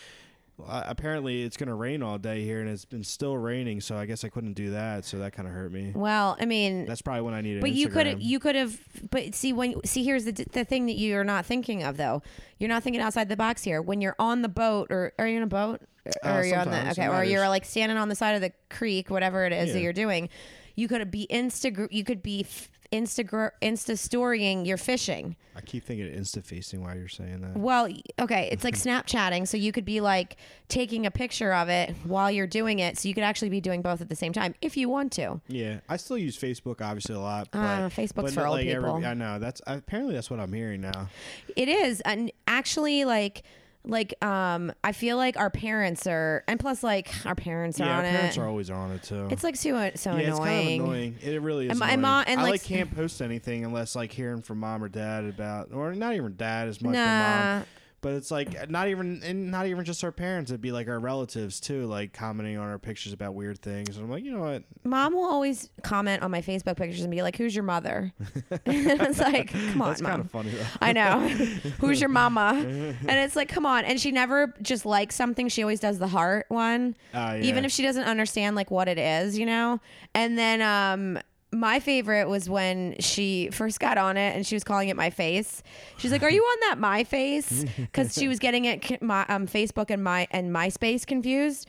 Uh, 0.69 0.83
apparently, 0.87 1.43
it's 1.43 1.57
gonna 1.57 1.75
rain 1.75 2.03
all 2.03 2.19
day 2.19 2.45
here, 2.45 2.61
and 2.61 2.69
it's 2.69 2.85
been 2.85 3.05
still 3.05 3.37
raining. 3.37 3.81
So 3.81 3.97
I 3.97 4.07
guess 4.07 4.25
I 4.25 4.29
couldn't 4.29 4.55
do 4.55 4.71
that. 4.71 5.05
So 5.05 5.19
that 5.19 5.33
kind 5.33 5.47
of 5.49 5.55
hurt 5.55 5.73
me. 5.73 5.93
well, 5.95 6.37
I 6.41 6.45
mean, 6.47 6.87
That's 6.87 7.03
probably 7.03 7.23
when 7.23 7.35
I 7.35 7.41
needed. 7.41 7.61
but 7.61 7.73
you 7.73 7.89
could 7.89 8.23
you 8.23 8.39
could 8.39 8.55
have. 8.55 8.79
But 9.11 9.35
see, 9.35 9.53
when 9.53 9.83
see 9.85 10.05
here's 10.05 10.25
the 10.25 10.33
the 10.33 10.65
thing 10.65 10.87
that 10.87 10.97
you're 10.99 11.25
not 11.25 11.47
thinking 11.47 11.83
of 11.83 11.97
though. 11.97 12.23
You're 12.59 12.69
not 12.69 12.83
thinking 12.83 13.01
outside 13.01 13.29
the 13.29 13.37
box 13.37 13.63
here. 13.65 13.81
When 13.81 14.01
you're 14.01 14.17
on 14.19 14.43
the 14.43 14.49
boat, 14.49 14.89
or 14.91 15.13
are 15.19 15.27
you 15.27 15.37
in 15.39 15.43
a 15.43 15.47
boat? 15.47 15.81
Or 16.07 16.13
Uh, 16.25 16.33
are 16.35 16.45
you 16.45 16.55
on 16.55 16.71
the 16.71 16.91
okay? 16.91 17.09
Or 17.09 17.25
you're 17.25 17.49
like 17.49 17.65
standing 17.65 17.99
on 17.99 18.09
the 18.09 18.15
side 18.15 18.35
of 18.35 18.41
the 18.41 18.53
creek, 18.69 19.11
whatever 19.11 19.45
it 19.47 19.53
is 19.53 19.73
that 19.73 19.81
you're 19.81 19.93
doing. 19.93 20.29
You 20.77 20.89
could 20.89 21.11
be 21.11 21.27
insta. 21.31 21.89
You 21.91 22.05
could 22.05 22.23
be 22.23 22.41
f- 22.41 22.71
Insta 22.93 23.51
Insta 23.63 23.97
storying 23.97 24.65
your 24.67 24.77
fishing. 24.77 25.37
I 25.55 25.61
keep 25.61 25.85
thinking 25.85 26.07
of 26.09 26.13
insta 26.21 26.45
facing 26.45 26.83
while 26.83 26.97
you're 26.97 27.09
saying 27.09 27.41
that. 27.43 27.57
Well, 27.57 27.89
okay, 28.19 28.49
it's 28.51 28.65
like 28.65 28.75
Snapchatting, 28.77 29.47
so 29.47 29.57
you 29.57 29.71
could 29.73 29.85
be 29.85 30.01
like 30.01 30.37
taking 30.69 31.07
a 31.07 31.11
picture 31.11 31.53
of 31.53 31.69
it 31.69 31.95
while 32.05 32.31
you're 32.31 32.47
doing 32.49 32.81
it, 32.81 32.99
so 32.99 33.09
you 33.09 33.15
could 33.15 33.23
actually 33.25 33.49
be 33.51 33.61
doing 33.61 33.81
both 33.83 34.01
at 34.01 34.09
the 34.09 34.17
same 34.17 34.33
time 34.33 34.55
if 34.61 34.77
you 34.77 34.89
want 34.89 35.13
to. 35.13 35.41
Yeah, 35.49 35.81
I 35.89 35.97
still 35.99 36.19
use 36.19 36.37
Facebook 36.37 36.81
obviously 36.81 37.15
a 37.15 37.21
lot. 37.21 37.49
But, 37.53 37.59
Uh, 37.59 37.89
Facebook's 37.91 38.15
but 38.15 38.33
for 38.33 38.47
old 38.47 38.59
like 38.59 38.67
every- 38.67 38.89
people. 38.91 39.05
I 39.05 39.15
know 39.15 39.39
that's 39.39 39.63
apparently 39.67 40.15
that's 40.15 40.31
what 40.31 40.41
I'm 40.41 40.53
hearing 40.53 40.81
now. 40.81 41.09
It 41.57 41.69
is, 41.69 42.01
and 42.03 42.33
actually, 42.49 43.05
like, 43.05 43.43
like, 43.85 44.23
um, 44.25 44.73
I 44.85 44.93
feel 44.93 45.17
like 45.17 45.39
our 45.39 45.51
parents 45.51 46.07
are, 46.07 46.45
and 46.47 46.61
plus, 46.61 46.83
like, 46.83 47.11
our 47.25 47.35
parents 47.35 47.81
are 47.81 47.87
yeah, 47.87 47.99
on 47.99 48.05
our 48.05 48.11
parents 48.11 48.37
it. 48.37 48.41
are 48.41 48.47
always 48.49 48.71
on 48.71 48.93
it 48.93 49.03
too. 49.03 49.29
it's 49.31 49.43
like 49.43 49.57
so 49.57 49.91
so 49.95 50.17
yeah, 50.17 50.19
annoying. 50.19 50.29
it's 50.29 50.39
kind 50.39 50.69
of 50.69 50.85
annoying. 50.87 51.17
It 51.23 51.43
really 51.43 51.65
is. 51.67 51.71
And 51.71 51.79
my 51.79 51.87
annoying. 51.89 52.01
mom- 52.03 52.25
and, 52.27 52.41
I 52.41 52.43
like, 52.43 52.53
like 52.53 52.63
can't 52.65 52.95
post 52.95 53.23
anything 53.23 53.65
unless 53.65 53.97
like 53.97 54.13
hearing 54.13 54.43
from 54.43 54.61
mom 54.61 54.85
or 54.85 54.89
dad 54.89 55.25
about, 55.25 55.73
or 55.73 55.95
not 55.95 56.15
even 56.15 56.37
dad 56.37 56.69
as 56.69 56.81
much, 56.83 56.93
Nah, 56.95 57.57
mom. 57.59 57.67
But 58.03 58.15
it's 58.15 58.31
like 58.31 58.71
not 58.71 58.89
even, 58.89 59.21
and 59.23 59.51
not 59.51 59.67
even 59.67 59.85
just 59.85 60.03
our 60.05 60.11
parents. 60.13 60.51
It'd 60.51 60.61
be 60.63 60.73
like 60.73 60.89
our 60.89 60.99
relatives 60.99 61.61
too, 61.61 61.85
like 61.87 62.15
commenting 62.15 62.57
on 62.57 62.67
our 62.69 62.79
pictures 62.79 63.13
about 63.13 63.35
weird 63.35 63.59
things. 63.61 63.97
And 63.97 64.05
I'm 64.07 64.11
like, 64.11 64.25
you 64.25 64.33
know 64.33 64.41
what? 64.41 64.63
mom 64.85 65.13
will 65.15 65.25
always 65.25 65.69
comment 65.83 66.23
on 66.23 66.31
my 66.31 66.41
Facebook 66.41 66.77
pictures 66.79 67.03
and 67.03 67.11
be 67.11 67.21
like, 67.23 67.37
"Who's 67.37 67.55
your 67.55 67.63
mother?" 67.65 68.13
and 68.51 68.63
it's 69.03 69.19
like, 69.21 69.53
"Come 69.53 69.83
on, 69.83 69.89
That's 69.91 70.01
mom." 70.01 70.11
kind 70.13 70.21
of 70.23 70.31
funny 70.31 70.51
though. 70.51 70.65
I 70.81 70.93
know. 70.95 71.21
Who's 71.81 72.01
your 72.01 72.09
mama? 72.09 72.55
And 73.11 73.19
it's 73.19 73.37
like, 73.37 73.49
come 73.49 73.67
on. 73.67 73.85
And 73.85 74.01
she 74.01 74.11
never 74.13 74.55
just 74.63 74.87
likes 74.87 75.15
something. 75.15 75.49
She 75.49 75.63
always 75.63 75.81
does 75.81 75.99
the 75.99 76.09
heart 76.09 76.47
one, 76.49 76.97
Ah, 77.13 77.35
yeah. 77.35 77.43
even 77.43 77.65
if 77.65 77.71
she 77.73 77.83
doesn't 77.83 78.05
understand 78.05 78.57
like 78.57 78.71
what 78.71 78.89
it 78.89 78.99
is, 78.99 79.39
you 79.39 79.45
know. 79.47 79.81
And 80.15 80.39
then 80.39 80.63
um, 80.63 81.19
my 81.53 81.81
favorite 81.81 82.29
was 82.29 82.49
when 82.49 82.95
she 83.01 83.51
first 83.53 83.81
got 83.81 83.99
on 83.99 84.17
it 84.17 84.37
and 84.37 84.47
she 84.47 84.55
was 84.55 84.63
calling 84.65 84.89
it 84.89 84.97
my 84.97 85.11
face. 85.11 85.63
She's 85.99 86.13
like, 86.13 86.23
"Are 86.23 86.31
you 86.31 86.43
on 86.43 86.57
that 86.69 86.79
my 86.79 87.05
face?" 87.05 87.65
Because 87.77 88.15
she 88.15 88.29
was 88.29 88.39
getting 88.39 88.67
it 88.67 89.03
my 89.03 89.27
um, 89.27 89.47
Facebook 89.47 89.91
and 89.91 90.03
my 90.05 90.29
and 90.31 90.55
MySpace 90.55 91.07
confused. 91.07 91.67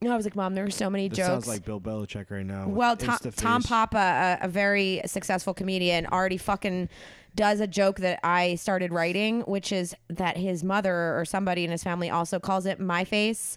And 0.00 0.12
I 0.12 0.16
was 0.16 0.26
like, 0.26 0.36
"Mom, 0.36 0.54
there 0.54 0.64
were 0.64 0.70
so 0.70 0.90
many 0.90 1.08
This 1.08 1.18
jokes." 1.18 1.28
sounds 1.28 1.48
like 1.48 1.64
Bill 1.64 1.80
Belichick 1.80 2.30
right 2.30 2.44
now. 2.44 2.68
Well, 2.68 2.96
Tom, 2.96 3.18
Tom 3.36 3.62
Papa, 3.62 4.38
a, 4.42 4.46
a 4.46 4.48
very 4.48 5.02
successful 5.06 5.54
comedian, 5.54 6.06
already 6.06 6.36
fucking 6.36 6.88
does 7.34 7.60
a 7.60 7.66
joke 7.66 7.98
that 8.00 8.18
I 8.24 8.56
started 8.56 8.92
writing, 8.92 9.42
which 9.42 9.70
is 9.70 9.94
that 10.08 10.36
his 10.36 10.64
mother 10.64 11.18
or 11.18 11.24
somebody 11.24 11.64
in 11.64 11.70
his 11.70 11.84
family 11.84 12.10
also 12.10 12.40
calls 12.40 12.66
it 12.66 12.80
my 12.80 13.04
face. 13.04 13.56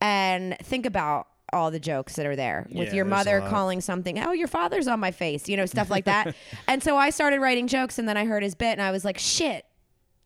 And 0.00 0.56
think 0.62 0.86
about 0.86 1.26
all 1.52 1.70
the 1.70 1.80
jokes 1.80 2.16
that 2.16 2.26
are 2.26 2.36
there 2.36 2.66
with 2.70 2.88
Yeah, 2.88 2.94
your 2.94 3.04
mother 3.04 3.40
calling 3.40 3.80
something, 3.80 4.18
oh, 4.18 4.32
your 4.32 4.48
father's 4.48 4.88
on 4.88 5.00
my 5.00 5.10
face, 5.10 5.48
you 5.48 5.56
know, 5.56 5.66
stuff 5.66 5.90
like 5.90 6.04
that. 6.06 6.34
and 6.68 6.82
so 6.82 6.96
I 6.96 7.10
started 7.10 7.40
writing 7.40 7.66
jokes, 7.68 7.98
and 7.98 8.08
then 8.08 8.16
I 8.16 8.24
heard 8.24 8.42
his 8.42 8.54
bit, 8.54 8.72
and 8.72 8.82
I 8.82 8.90
was 8.90 9.04
like, 9.04 9.18
shit. 9.18 9.64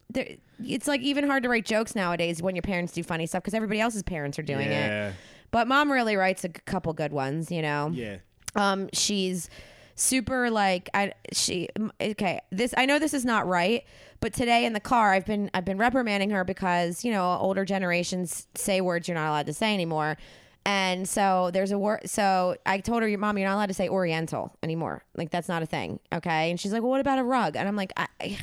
There, 0.08 0.26
it's 0.64 0.88
like 0.88 1.02
even 1.02 1.24
hard 1.26 1.44
to 1.44 1.48
write 1.48 1.64
jokes 1.64 1.94
nowadays 1.94 2.42
when 2.42 2.56
your 2.56 2.62
parents 2.62 2.92
do 2.92 3.02
funny 3.02 3.26
stuff 3.26 3.42
because 3.42 3.54
everybody 3.54 3.80
else's 3.80 4.02
parents 4.02 4.38
are 4.38 4.42
doing 4.42 4.68
it. 4.72 5.14
But 5.50 5.68
mom 5.68 5.90
really 5.90 6.16
writes 6.16 6.44
a 6.44 6.48
couple 6.48 6.92
good 6.92 7.12
ones, 7.12 7.50
you 7.50 7.62
know. 7.62 7.90
Yeah. 7.92 8.16
Um, 8.56 8.88
she's 8.92 9.48
super 9.94 10.50
like 10.50 10.88
I 10.94 11.12
she 11.32 11.68
okay. 12.00 12.40
This 12.50 12.74
I 12.76 12.86
know 12.86 12.98
this 12.98 13.14
is 13.14 13.24
not 13.24 13.46
right, 13.46 13.84
but 14.20 14.32
today 14.32 14.64
in 14.64 14.72
the 14.72 14.80
car 14.80 15.12
I've 15.12 15.26
been 15.26 15.50
I've 15.54 15.64
been 15.64 15.78
reprimanding 15.78 16.30
her 16.30 16.42
because 16.44 17.04
you 17.04 17.12
know 17.12 17.36
older 17.40 17.64
generations 17.64 18.46
say 18.54 18.80
words 18.80 19.08
you're 19.08 19.14
not 19.14 19.28
allowed 19.28 19.46
to 19.46 19.52
say 19.52 19.74
anymore. 19.74 20.16
And 20.66 21.08
so 21.08 21.50
there's 21.52 21.72
a 21.72 21.78
word. 21.78 22.02
So 22.08 22.56
I 22.66 22.78
told 22.78 23.02
her, 23.02 23.08
"Your 23.08 23.18
mom, 23.18 23.38
you're 23.38 23.48
not 23.48 23.54
allowed 23.54 23.66
to 23.66 23.74
say 23.74 23.88
Oriental 23.88 24.52
anymore. 24.62 25.02
Like 25.16 25.30
that's 25.30 25.48
not 25.48 25.62
a 25.62 25.66
thing, 25.66 26.00
okay?" 26.12 26.50
And 26.50 26.60
she's 26.60 26.72
like, 26.72 26.82
"Well, 26.82 26.90
what 26.90 27.00
about 27.00 27.18
a 27.18 27.24
rug?" 27.24 27.56
And 27.56 27.66
I'm 27.66 27.76
like, 27.76 27.92
I, 27.96 28.06
I, 28.20 28.38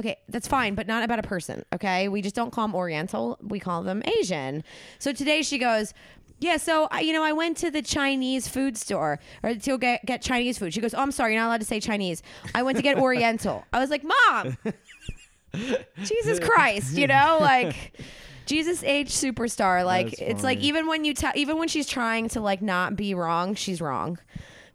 "Okay, 0.00 0.16
that's 0.28 0.48
fine, 0.48 0.74
but 0.74 0.86
not 0.86 1.04
about 1.04 1.18
a 1.20 1.22
person, 1.22 1.64
okay? 1.72 2.08
We 2.08 2.20
just 2.20 2.34
don't 2.34 2.50
call 2.50 2.66
them 2.66 2.74
Oriental. 2.74 3.38
We 3.40 3.60
call 3.60 3.82
them 3.82 4.02
Asian." 4.18 4.64
So 4.98 5.12
today 5.12 5.42
she 5.42 5.58
goes, 5.58 5.94
yeah, 6.38 6.58
so 6.58 6.86
I, 6.90 7.00
you 7.00 7.12
know, 7.12 7.22
I 7.22 7.32
went 7.32 7.56
to 7.58 7.70
the 7.70 7.80
Chinese 7.80 8.46
food 8.46 8.76
store 8.76 9.18
or 9.42 9.54
to 9.54 9.78
get 9.78 10.04
get 10.04 10.20
Chinese 10.20 10.58
food. 10.58 10.74
She 10.74 10.80
goes, 10.80 10.92
"Oh, 10.92 10.98
I'm 10.98 11.12
sorry, 11.12 11.32
you're 11.32 11.40
not 11.40 11.48
allowed 11.48 11.60
to 11.60 11.66
say 11.66 11.80
Chinese. 11.80 12.22
I 12.54 12.62
went 12.62 12.76
to 12.76 12.82
get 12.82 12.98
Oriental." 12.98 13.64
I 13.72 13.78
was 13.78 13.88
like, 13.88 14.04
"Mom, 14.04 14.58
Jesus 16.02 16.38
Christ, 16.38 16.96
you 16.96 17.06
know, 17.06 17.38
like 17.40 17.98
Jesus 18.46 18.82
age 18.84 19.10
superstar. 19.10 19.84
Like 19.84 20.10
That's 20.10 20.22
it's 20.22 20.42
like 20.42 20.58
funny. 20.58 20.68
even 20.68 20.86
when 20.86 21.04
you 21.04 21.12
tell, 21.14 21.32
even 21.34 21.58
when 21.58 21.68
she's 21.68 21.86
trying 21.86 22.28
to 22.30 22.40
like 22.40 22.62
not 22.62 22.96
be 22.96 23.14
wrong, 23.14 23.54
she's 23.54 23.80
wrong." 23.80 24.18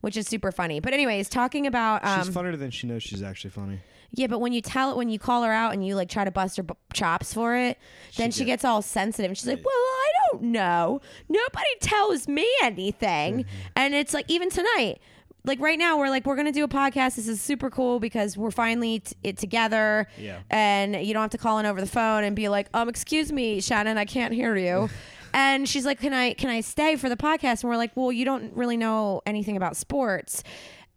Which 0.01 0.17
is 0.17 0.27
super 0.27 0.51
funny. 0.51 0.79
But 0.79 0.93
anyways, 0.93 1.29
talking 1.29 1.67
about 1.67 2.03
um, 2.03 2.23
She's 2.23 2.33
funnier 2.33 2.55
than 2.57 2.71
she 2.71 2.87
knows 2.87 3.03
she's 3.03 3.21
actually 3.21 3.51
funny. 3.51 3.81
yeah, 4.11 4.25
but 4.25 4.39
when 4.39 4.51
you 4.51 4.59
tell 4.59 4.89
it, 4.89 4.97
when 4.97 5.09
you 5.09 5.19
call 5.19 5.43
her 5.43 5.51
out 5.51 5.73
and 5.73 5.85
you 5.85 5.95
like 5.95 6.09
try 6.09 6.23
to 6.25 6.31
bust 6.31 6.57
her 6.57 6.63
b- 6.63 6.73
chops 6.91 7.35
for 7.35 7.55
it, 7.55 7.77
then 8.17 8.31
she 8.31 8.39
get- 8.39 8.53
gets 8.53 8.65
all 8.65 8.81
sensitive. 8.81 9.29
And 9.29 9.37
she's 9.37 9.45
like, 9.47 9.63
"Well, 9.63 9.71
I 9.75 10.07
don't 10.31 10.41
know. 10.45 11.01
Nobody 11.29 11.69
tells 11.81 12.27
me 12.27 12.47
anything." 12.63 13.43
Mm-hmm. 13.43 13.49
and 13.75 13.93
it's 13.93 14.13
like 14.15 14.25
even 14.27 14.49
tonight, 14.49 14.99
like 15.43 15.59
right 15.59 15.79
now 15.79 15.97
we're 15.97 16.09
like 16.09 16.25
we're 16.25 16.35
gonna 16.35 16.51
do 16.51 16.63
a 16.63 16.67
podcast. 16.67 17.15
This 17.15 17.27
is 17.27 17.41
super 17.41 17.69
cool 17.69 17.99
because 17.99 18.37
we're 18.37 18.51
finally 18.51 18.99
t- 18.99 19.15
it 19.23 19.37
together. 19.37 20.07
Yeah. 20.17 20.39
And 20.49 20.95
you 20.95 21.13
don't 21.13 21.21
have 21.21 21.31
to 21.31 21.37
call 21.37 21.59
in 21.59 21.65
over 21.65 21.81
the 21.81 21.87
phone 21.87 22.23
and 22.23 22.35
be 22.35 22.47
like, 22.49 22.67
um, 22.73 22.89
excuse 22.89 23.31
me, 23.31 23.59
Shannon, 23.61 23.97
I 23.97 24.05
can't 24.05 24.33
hear 24.33 24.55
you. 24.55 24.89
and 25.33 25.67
she's 25.67 25.85
like, 25.85 25.99
can 25.99 26.13
I 26.13 26.33
can 26.33 26.49
I 26.49 26.61
stay 26.61 26.95
for 26.95 27.09
the 27.09 27.17
podcast? 27.17 27.63
And 27.63 27.69
we're 27.69 27.77
like, 27.77 27.91
well, 27.95 28.11
you 28.11 28.25
don't 28.25 28.53
really 28.55 28.77
know 28.77 29.21
anything 29.25 29.57
about 29.57 29.75
sports, 29.77 30.43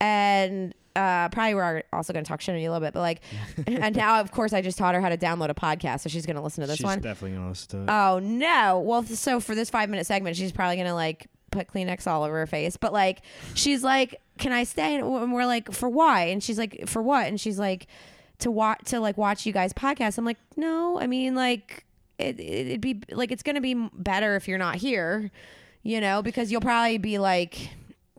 and. 0.00 0.74
Uh, 0.96 1.28
probably 1.30 1.56
we're 1.56 1.82
also 1.92 2.12
going 2.12 2.24
to 2.24 2.28
talk 2.28 2.40
shit 2.40 2.54
on 2.54 2.60
you 2.60 2.70
a 2.70 2.70
little 2.70 2.86
bit, 2.86 2.94
but 2.94 3.00
like, 3.00 3.20
and 3.66 3.96
now 3.96 4.20
of 4.20 4.30
course 4.30 4.52
I 4.52 4.62
just 4.62 4.78
taught 4.78 4.94
her 4.94 5.00
how 5.00 5.08
to 5.08 5.16
download 5.16 5.48
a 5.48 5.54
podcast, 5.54 6.02
so 6.02 6.08
she's 6.08 6.24
going 6.24 6.36
to 6.36 6.40
listen 6.40 6.60
to 6.60 6.68
this 6.68 6.76
She's 6.76 6.84
one. 6.84 7.00
definitely 7.00 7.36
gonna 7.36 7.48
listen 7.48 7.84
to 7.84 7.92
it. 7.92 7.96
Oh 7.96 8.20
no! 8.20 8.78
Well, 8.78 9.02
so 9.02 9.40
for 9.40 9.56
this 9.56 9.70
five 9.70 9.90
minute 9.90 10.06
segment, 10.06 10.36
she's 10.36 10.52
probably 10.52 10.76
gonna 10.76 10.94
like 10.94 11.26
put 11.50 11.66
Kleenex 11.66 12.06
all 12.06 12.22
over 12.22 12.36
her 12.36 12.46
face. 12.46 12.76
But 12.76 12.92
like, 12.92 13.22
she's 13.54 13.82
like, 13.82 14.20
"Can 14.38 14.52
I 14.52 14.64
stay?" 14.64 14.96
And 14.96 15.32
we're 15.32 15.46
like, 15.46 15.72
"For 15.72 15.88
why?" 15.88 16.24
And 16.24 16.42
she's 16.42 16.58
like, 16.58 16.84
"For 16.86 17.02
what?" 17.02 17.26
And 17.26 17.40
she's 17.40 17.58
like, 17.58 17.86
"To 18.40 18.50
watch 18.50 18.80
to 18.86 19.00
like 19.00 19.16
watch 19.16 19.46
you 19.46 19.52
guys 19.52 19.72
podcast." 19.72 20.18
I'm 20.18 20.24
like, 20.24 20.38
"No, 20.56 20.98
I 21.00 21.06
mean 21.06 21.34
like 21.34 21.84
it, 22.18 22.38
it 22.38 22.66
it'd 22.68 22.80
be 22.80 23.00
like 23.10 23.30
it's 23.32 23.42
gonna 23.42 23.60
be 23.60 23.74
better 23.92 24.36
if 24.36 24.46
you're 24.48 24.58
not 24.58 24.76
here, 24.76 25.30
you 25.82 26.00
know, 26.00 26.22
because 26.22 26.50
you'll 26.52 26.60
probably 26.60 26.98
be 26.98 27.18
like 27.18 27.70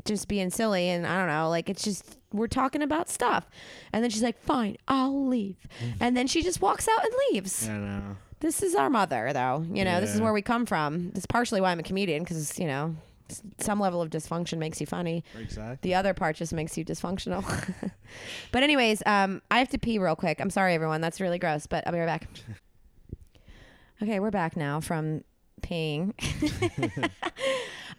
just 0.05 0.27
being 0.27 0.49
silly 0.51 0.89
and 0.89 1.07
I 1.07 1.17
don't 1.17 1.27
know, 1.29 1.49
like 1.49 1.69
it's 1.69 1.83
just 1.83 2.17
we're 2.31 2.47
talking 2.47 2.81
about 2.81 3.09
stuff." 3.09 3.49
And 3.93 4.03
then 4.03 4.09
she's 4.11 4.23
like, 4.23 4.39
"Fine, 4.41 4.77
I'll 4.87 5.27
leave." 5.27 5.57
Mm. 5.83 5.93
And 5.99 6.17
then 6.17 6.27
she 6.27 6.41
just 6.43 6.61
walks 6.61 6.87
out 6.87 7.03
and 7.03 7.13
leaves 7.31 7.67
I 7.69 7.77
know. 7.77 8.17
this 8.41 8.61
is 8.61 8.75
our 8.75 8.89
mother 8.89 9.31
though 9.33 9.65
you 9.71 9.83
know 9.85 10.01
this 10.01 10.13
is 10.13 10.21
where 10.21 10.33
we 10.33 10.41
come 10.41 10.65
from 10.65 11.09
this 11.11 11.19
is 11.19 11.25
partially 11.25 11.61
why 11.61 11.71
i'm 11.71 11.79
a 11.79 11.83
comedian 11.83 12.21
because 12.23 12.59
you 12.59 12.67
know 12.67 12.95
some 13.59 13.79
level 13.79 14.01
of 14.01 14.09
dysfunction 14.09 14.57
makes 14.57 14.79
you 14.79 14.87
funny. 14.87 15.23
Exactly. 15.39 15.77
the 15.81 15.95
other 15.95 16.13
part 16.13 16.35
just 16.35 16.53
makes 16.53 16.77
you 16.77 16.85
dysfunctional. 16.85 17.43
But 18.51 18.63
anyways 18.63 19.01
um 19.05 19.41
i 19.51 19.59
have 19.59 19.69
to 19.69 19.77
pee 19.77 19.97
real 19.99 20.15
quick. 20.15 20.39
I'm 20.39 20.49
sorry 20.49 20.73
everyone. 20.73 21.01
That's 21.01 21.19
really 21.19 21.39
gross 21.39 21.67
but 21.67 21.85
i'll 21.85 21.93
be 21.93 21.99
right 21.99 22.05
back. 22.05 22.27
Okay 24.01 24.19
we're 24.19 24.31
back 24.31 24.55
now 24.57 24.79
from 24.81 25.23
peeing. 25.61 26.13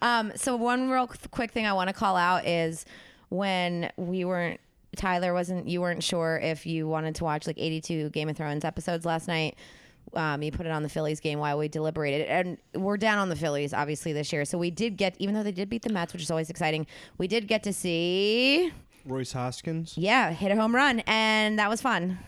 Um 0.01 0.31
so 0.35 0.55
one 0.55 0.89
real 0.89 1.07
quick 1.31 1.51
thing 1.51 1.65
i 1.65 1.73
want 1.73 1.87
to 1.89 1.93
call 1.93 2.15
out 2.15 2.45
is 2.45 2.85
when 3.29 3.91
we 3.97 4.25
weren't 4.25 4.59
Tyler 4.95 5.33
wasn't 5.33 5.67
you 5.67 5.81
weren't 5.81 6.03
sure 6.03 6.39
if 6.41 6.65
you 6.65 6.87
wanted 6.87 7.15
to 7.15 7.23
watch 7.23 7.47
like 7.47 7.57
82 7.57 8.09
Game 8.11 8.29
of 8.29 8.37
Thrones 8.37 8.63
episodes 8.63 9.05
last 9.05 9.27
night. 9.27 9.55
Um, 10.13 10.41
you 10.41 10.51
put 10.51 10.65
it 10.65 10.71
on 10.71 10.83
the 10.83 10.89
Phillies 10.89 11.19
game 11.19 11.39
while 11.39 11.57
we 11.57 11.67
deliberated, 11.67 12.27
and 12.27 12.57
we're 12.73 12.97
down 12.97 13.17
on 13.19 13.29
the 13.29 13.35
Phillies 13.35 13.73
obviously 13.73 14.13
this 14.13 14.31
year. 14.33 14.45
So 14.45 14.57
we 14.57 14.71
did 14.71 14.97
get, 14.97 15.15
even 15.19 15.35
though 15.35 15.43
they 15.43 15.51
did 15.51 15.69
beat 15.69 15.83
the 15.83 15.91
Mets, 15.91 16.13
which 16.13 16.21
is 16.21 16.31
always 16.31 16.49
exciting, 16.49 16.87
we 17.17 17.27
did 17.27 17.47
get 17.47 17.63
to 17.63 17.73
see, 17.73 18.71
Royce 19.05 19.31
Hoskins. 19.33 19.97
yeah, 19.97 20.31
hit 20.31 20.51
a 20.51 20.55
home 20.55 20.75
run, 20.75 21.01
and 21.07 21.59
that 21.59 21.69
was 21.69 21.81
fun. 21.81 22.19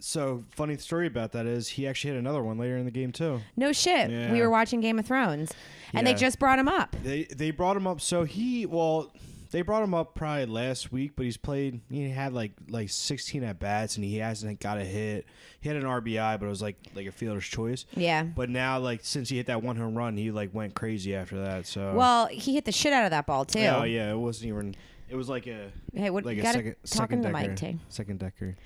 So 0.00 0.44
funny 0.50 0.76
story 0.76 1.08
about 1.08 1.32
that 1.32 1.46
is 1.46 1.68
he 1.68 1.86
actually 1.88 2.12
hit 2.12 2.20
another 2.20 2.42
one 2.42 2.56
later 2.56 2.76
in 2.76 2.84
the 2.84 2.90
game 2.92 3.10
too. 3.10 3.40
No 3.56 3.72
shit, 3.72 4.30
we 4.30 4.40
were 4.40 4.50
watching 4.50 4.80
Game 4.80 4.98
of 4.98 5.06
Thrones, 5.06 5.52
and 5.92 6.06
they 6.06 6.14
just 6.14 6.38
brought 6.38 6.58
him 6.58 6.68
up. 6.68 6.94
They 7.02 7.24
they 7.24 7.50
brought 7.50 7.76
him 7.76 7.86
up. 7.86 8.00
So 8.00 8.24
he 8.24 8.64
well, 8.64 9.12
they 9.50 9.62
brought 9.62 9.82
him 9.82 9.94
up 9.94 10.14
probably 10.14 10.46
last 10.46 10.92
week, 10.92 11.12
but 11.16 11.24
he's 11.24 11.36
played. 11.36 11.80
He 11.90 12.08
had 12.10 12.32
like 12.32 12.52
like 12.68 12.90
16 12.90 13.42
at 13.44 13.58
bats, 13.58 13.96
and 13.96 14.04
he 14.04 14.16
hasn't 14.18 14.60
got 14.60 14.78
a 14.78 14.84
hit. 14.84 15.26
He 15.60 15.68
had 15.68 15.76
an 15.76 15.84
RBI, 15.84 16.38
but 16.38 16.46
it 16.46 16.48
was 16.48 16.62
like 16.62 16.76
like 16.94 17.06
a 17.06 17.12
fielder's 17.12 17.46
choice. 17.46 17.86
Yeah. 17.94 18.22
But 18.24 18.50
now, 18.50 18.78
like 18.78 19.00
since 19.02 19.28
he 19.28 19.36
hit 19.36 19.46
that 19.46 19.62
one 19.62 19.76
home 19.76 19.94
run, 19.96 20.16
he 20.16 20.30
like 20.30 20.52
went 20.54 20.74
crazy 20.74 21.14
after 21.14 21.42
that. 21.42 21.66
So 21.66 21.94
Well, 21.94 22.26
he 22.26 22.54
hit 22.54 22.64
the 22.64 22.72
shit 22.72 22.92
out 22.92 23.04
of 23.04 23.10
that 23.10 23.26
ball 23.26 23.44
too. 23.44 23.60
Oh 23.60 23.84
yeah, 23.84 24.10
it 24.12 24.18
wasn't 24.18 24.48
even. 24.48 24.74
It 25.08 25.16
was 25.16 25.28
like 25.28 25.46
a 25.46 25.70
Hey, 25.94 26.10
what 26.10 26.24
like 26.26 26.36
you 26.36 26.42
a 26.42 26.52
second 26.52 26.76
second 26.84 27.22
the 27.22 27.30
decker. 27.32 27.48
mic 27.48 27.56
too. 27.56 27.78
Second 27.88 28.18
decker. 28.18 28.56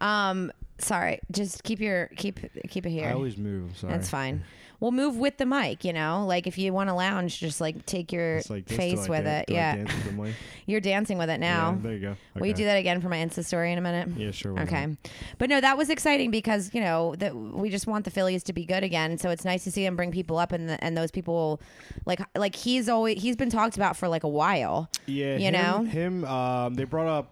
Um, 0.00 0.50
sorry, 0.78 1.20
just 1.30 1.62
keep 1.62 1.78
your 1.78 2.08
keep 2.16 2.40
keep 2.68 2.84
it 2.86 2.90
here. 2.90 3.08
I 3.08 3.12
always 3.12 3.36
move. 3.36 3.76
Sorry. 3.78 3.92
That's 3.92 4.10
fine. 4.10 4.42
We'll 4.82 4.90
move 4.90 5.16
with 5.16 5.36
the 5.38 5.46
mic, 5.46 5.84
you 5.84 5.92
know. 5.92 6.24
Like 6.26 6.48
if 6.48 6.58
you 6.58 6.72
want 6.72 6.88
to 6.90 6.94
lounge, 6.94 7.38
just 7.38 7.60
like 7.60 7.86
take 7.86 8.10
your 8.10 8.42
like 8.50 8.68
face 8.68 9.08
with 9.08 9.22
dan- 9.26 9.42
it. 9.42 9.48
Yeah, 9.48 9.76
dance 9.76 9.92
with 10.16 10.34
you're 10.66 10.80
dancing 10.80 11.18
with 11.18 11.30
it 11.30 11.38
now. 11.38 11.70
Yeah, 11.70 11.78
there 11.82 11.92
you 11.92 12.00
go. 12.00 12.16
Will 12.34 12.46
you 12.48 12.54
do 12.54 12.64
that 12.64 12.74
again 12.78 13.00
for 13.00 13.08
my 13.08 13.18
Insta 13.18 13.44
story 13.44 13.70
in 13.70 13.78
a 13.78 13.80
minute? 13.80 14.08
Yeah, 14.18 14.32
sure. 14.32 14.54
why 14.54 14.64
not? 14.64 14.66
Okay, 14.72 14.96
but 15.38 15.48
no, 15.48 15.60
that 15.60 15.78
was 15.78 15.88
exciting 15.88 16.32
because 16.32 16.74
you 16.74 16.80
know 16.80 17.14
that 17.18 17.32
we 17.36 17.70
just 17.70 17.86
want 17.86 18.04
the 18.04 18.10
Phillies 18.10 18.42
to 18.42 18.52
be 18.52 18.64
good 18.64 18.82
again. 18.82 19.18
So 19.18 19.30
it's 19.30 19.44
nice 19.44 19.62
to 19.62 19.70
see 19.70 19.84
him 19.84 19.94
bring 19.94 20.10
people 20.10 20.36
up, 20.36 20.50
and 20.50 20.68
the, 20.68 20.82
and 20.82 20.96
those 20.96 21.12
people, 21.12 21.60
like 22.04 22.20
like 22.36 22.56
he's 22.56 22.88
always 22.88 23.22
he's 23.22 23.36
been 23.36 23.50
talked 23.50 23.76
about 23.76 23.96
for 23.96 24.08
like 24.08 24.24
a 24.24 24.28
while. 24.28 24.90
Yeah, 25.06 25.36
You 25.36 25.46
him, 25.46 25.52
know? 25.52 25.84
him. 25.84 26.24
Um, 26.24 26.74
they 26.74 26.82
brought 26.84 27.06
up 27.06 27.31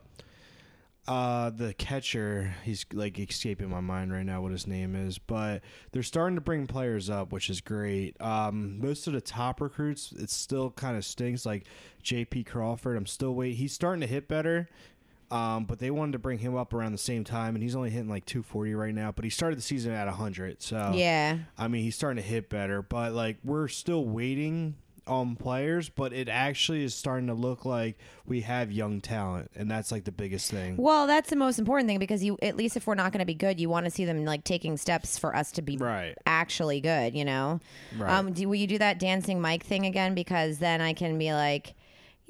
uh 1.08 1.50
the 1.50 1.74
catcher. 1.74 2.54
He's 2.64 2.84
like 2.92 3.18
escaping 3.18 3.68
my 3.70 3.80
mind 3.80 4.12
right 4.12 4.24
now 4.24 4.42
what 4.42 4.52
his 4.52 4.66
name 4.66 4.94
is, 4.94 5.18
but 5.18 5.62
they're 5.92 6.02
starting 6.02 6.36
to 6.36 6.40
bring 6.40 6.66
players 6.66 7.08
up, 7.10 7.32
which 7.32 7.50
is 7.50 7.60
great. 7.60 8.20
Um, 8.20 8.80
most 8.80 9.06
of 9.06 9.12
the 9.14 9.20
top 9.20 9.60
recruits, 9.60 10.12
it 10.12 10.30
still 10.30 10.70
kind 10.70 10.96
of 10.96 11.04
stinks. 11.04 11.44
Like 11.46 11.64
J.P. 12.02 12.44
Crawford, 12.44 12.96
I'm 12.96 13.06
still 13.06 13.34
waiting. 13.34 13.56
He's 13.56 13.72
starting 13.72 14.00
to 14.02 14.06
hit 14.06 14.28
better. 14.28 14.68
Um, 15.30 15.64
but 15.64 15.78
they 15.78 15.92
wanted 15.92 16.12
to 16.12 16.18
bring 16.18 16.38
him 16.40 16.56
up 16.56 16.74
around 16.74 16.90
the 16.90 16.98
same 16.98 17.22
time, 17.22 17.54
and 17.54 17.62
he's 17.62 17.76
only 17.76 17.90
hitting 17.90 18.08
like 18.08 18.24
240 18.26 18.74
right 18.74 18.92
now. 18.92 19.12
But 19.12 19.24
he 19.24 19.30
started 19.30 19.56
the 19.56 19.62
season 19.62 19.92
at 19.92 20.06
100, 20.08 20.60
so 20.60 20.90
Yeah, 20.92 21.38
I 21.56 21.68
mean, 21.68 21.84
he's 21.84 21.94
starting 21.94 22.20
to 22.20 22.28
hit 22.28 22.48
better, 22.48 22.82
but 22.82 23.12
like 23.12 23.36
we're 23.44 23.68
still 23.68 24.04
waiting 24.04 24.74
on 25.06 25.36
players, 25.36 25.88
but 25.88 26.12
it 26.12 26.28
actually 26.28 26.84
is 26.84 26.94
starting 26.94 27.26
to 27.28 27.34
look 27.34 27.64
like 27.64 27.98
we 28.26 28.40
have 28.42 28.70
young 28.72 29.00
talent, 29.00 29.50
and 29.54 29.70
that's 29.70 29.90
like 29.92 30.04
the 30.04 30.12
biggest 30.12 30.50
thing. 30.50 30.76
well, 30.76 31.06
that's 31.06 31.30
the 31.30 31.36
most 31.36 31.58
important 31.58 31.88
thing 31.88 31.98
because 31.98 32.22
you 32.24 32.38
at 32.42 32.56
least 32.56 32.76
if 32.76 32.86
we're 32.86 32.94
not 32.94 33.12
going 33.12 33.20
to 33.20 33.26
be 33.26 33.34
good, 33.34 33.58
you 33.60 33.68
want 33.68 33.84
to 33.86 33.90
see 33.90 34.04
them 34.04 34.24
like 34.24 34.44
taking 34.44 34.76
steps 34.76 35.18
for 35.18 35.34
us 35.34 35.52
to 35.52 35.62
be 35.62 35.76
Right. 35.76 36.14
actually 36.26 36.80
good. 36.80 37.14
You 37.14 37.24
know. 37.24 37.60
Right. 37.98 38.10
Um, 38.18 38.32
do, 38.32 38.48
will 38.48 38.56
you 38.56 38.66
do 38.66 38.78
that 38.78 38.98
dancing 38.98 39.40
mic 39.40 39.62
thing 39.62 39.86
again? 39.86 40.14
Because 40.14 40.58
then 40.58 40.80
I 40.80 40.92
can 40.92 41.18
be 41.18 41.32
like, 41.32 41.74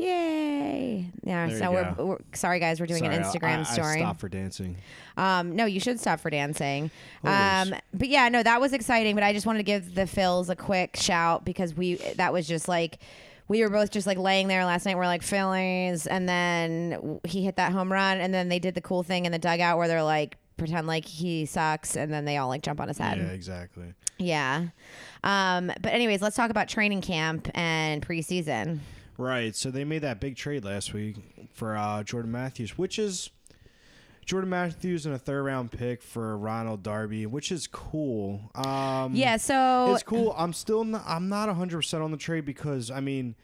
yay. 0.00 1.10
Yeah. 1.22 1.46
There 1.46 1.58
so 1.58 1.64
you 1.64 1.70
we're, 1.70 1.94
go. 1.94 2.06
we're 2.06 2.18
sorry 2.34 2.58
guys, 2.60 2.80
we're 2.80 2.86
doing 2.86 3.04
Sorry, 3.04 3.14
an 3.14 3.22
Instagram 3.22 3.60
I, 3.60 3.62
story. 3.64 3.96
I 3.96 3.98
stopped 3.98 4.20
for 4.20 4.28
dancing. 4.28 4.76
Um, 5.16 5.54
no, 5.56 5.66
you 5.66 5.80
should 5.80 6.00
stop 6.00 6.20
for 6.20 6.30
dancing. 6.30 6.90
Always. 7.24 7.72
Um, 7.72 7.78
but 7.92 8.08
yeah, 8.08 8.28
no, 8.28 8.42
that 8.42 8.60
was 8.60 8.72
exciting. 8.72 9.14
But 9.14 9.24
I 9.24 9.32
just 9.32 9.46
wanted 9.46 9.60
to 9.60 9.64
give 9.64 9.94
the 9.94 10.02
Phils 10.02 10.48
a 10.48 10.56
quick 10.56 10.96
shout 10.96 11.44
because 11.44 11.74
we 11.74 11.96
that 12.16 12.32
was 12.32 12.46
just 12.46 12.68
like 12.68 12.98
we 13.48 13.62
were 13.62 13.70
both 13.70 13.90
just 13.90 14.06
like 14.06 14.18
laying 14.18 14.48
there 14.48 14.64
last 14.64 14.86
night. 14.86 14.96
We're 14.96 15.06
like 15.06 15.22
Phillies, 15.22 16.06
and 16.06 16.28
then 16.28 17.20
he 17.24 17.44
hit 17.44 17.56
that 17.56 17.72
home 17.72 17.92
run, 17.92 18.20
and 18.20 18.32
then 18.32 18.48
they 18.48 18.58
did 18.58 18.74
the 18.74 18.80
cool 18.80 19.02
thing 19.02 19.26
in 19.26 19.32
the 19.32 19.38
dugout 19.38 19.76
where 19.76 19.88
they're 19.88 20.02
like 20.02 20.36
pretend 20.56 20.86
like 20.86 21.04
he 21.04 21.46
sucks, 21.46 21.96
and 21.96 22.12
then 22.12 22.24
they 22.24 22.36
all 22.36 22.48
like 22.48 22.62
jump 22.62 22.80
on 22.80 22.88
his 22.88 22.98
head. 22.98 23.18
Yeah, 23.18 23.24
exactly. 23.24 23.94
Yeah. 24.18 24.68
Um, 25.24 25.72
but 25.80 25.92
anyways, 25.92 26.22
let's 26.22 26.36
talk 26.36 26.50
about 26.50 26.68
training 26.68 27.00
camp 27.00 27.48
and 27.54 28.06
preseason. 28.06 28.78
Right. 29.20 29.54
So 29.54 29.70
they 29.70 29.84
made 29.84 30.00
that 30.02 30.18
big 30.20 30.36
trade 30.36 30.64
last 30.64 30.94
week 30.94 31.16
for 31.52 31.76
uh, 31.76 32.02
Jordan 32.02 32.32
Matthews, 32.32 32.78
which 32.78 32.98
is 32.98 33.30
Jordan 34.24 34.50
Matthews 34.50 35.06
and 35.06 35.14
a 35.14 35.18
third 35.18 35.42
round 35.42 35.72
pick 35.72 36.02
for 36.02 36.38
Ronald 36.38 36.82
Darby, 36.82 37.26
which 37.26 37.52
is 37.52 37.66
cool. 37.66 38.50
Um, 38.54 39.14
Yeah. 39.14 39.36
So 39.36 39.92
it's 39.92 40.02
cool. 40.02 40.34
I'm 40.38 40.52
still 40.52 40.84
not, 40.84 41.02
I'm 41.06 41.28
not 41.28 41.48
100% 41.48 42.02
on 42.02 42.10
the 42.10 42.16
trade 42.16 42.44
because 42.44 42.90
I 42.90 43.00
mean 43.00 43.34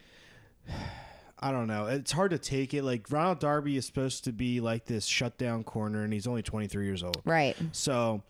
I 1.39 1.53
don't 1.53 1.67
know. 1.67 1.87
It's 1.87 2.13
hard 2.13 2.31
to 2.31 2.39
take 2.39 2.73
it 2.73 2.83
like 2.83 3.11
Ronald 3.11 3.41
Darby 3.41 3.77
is 3.77 3.85
supposed 3.85 4.25
to 4.25 4.33
be 4.33 4.61
like 4.61 4.87
this 4.87 5.05
shutdown 5.05 5.65
corner 5.65 6.03
and 6.03 6.11
he's 6.11 6.27
only 6.27 6.43
23 6.43 6.87
years 6.87 7.03
old. 7.03 7.21
right. 7.27 7.55
So 7.73 8.23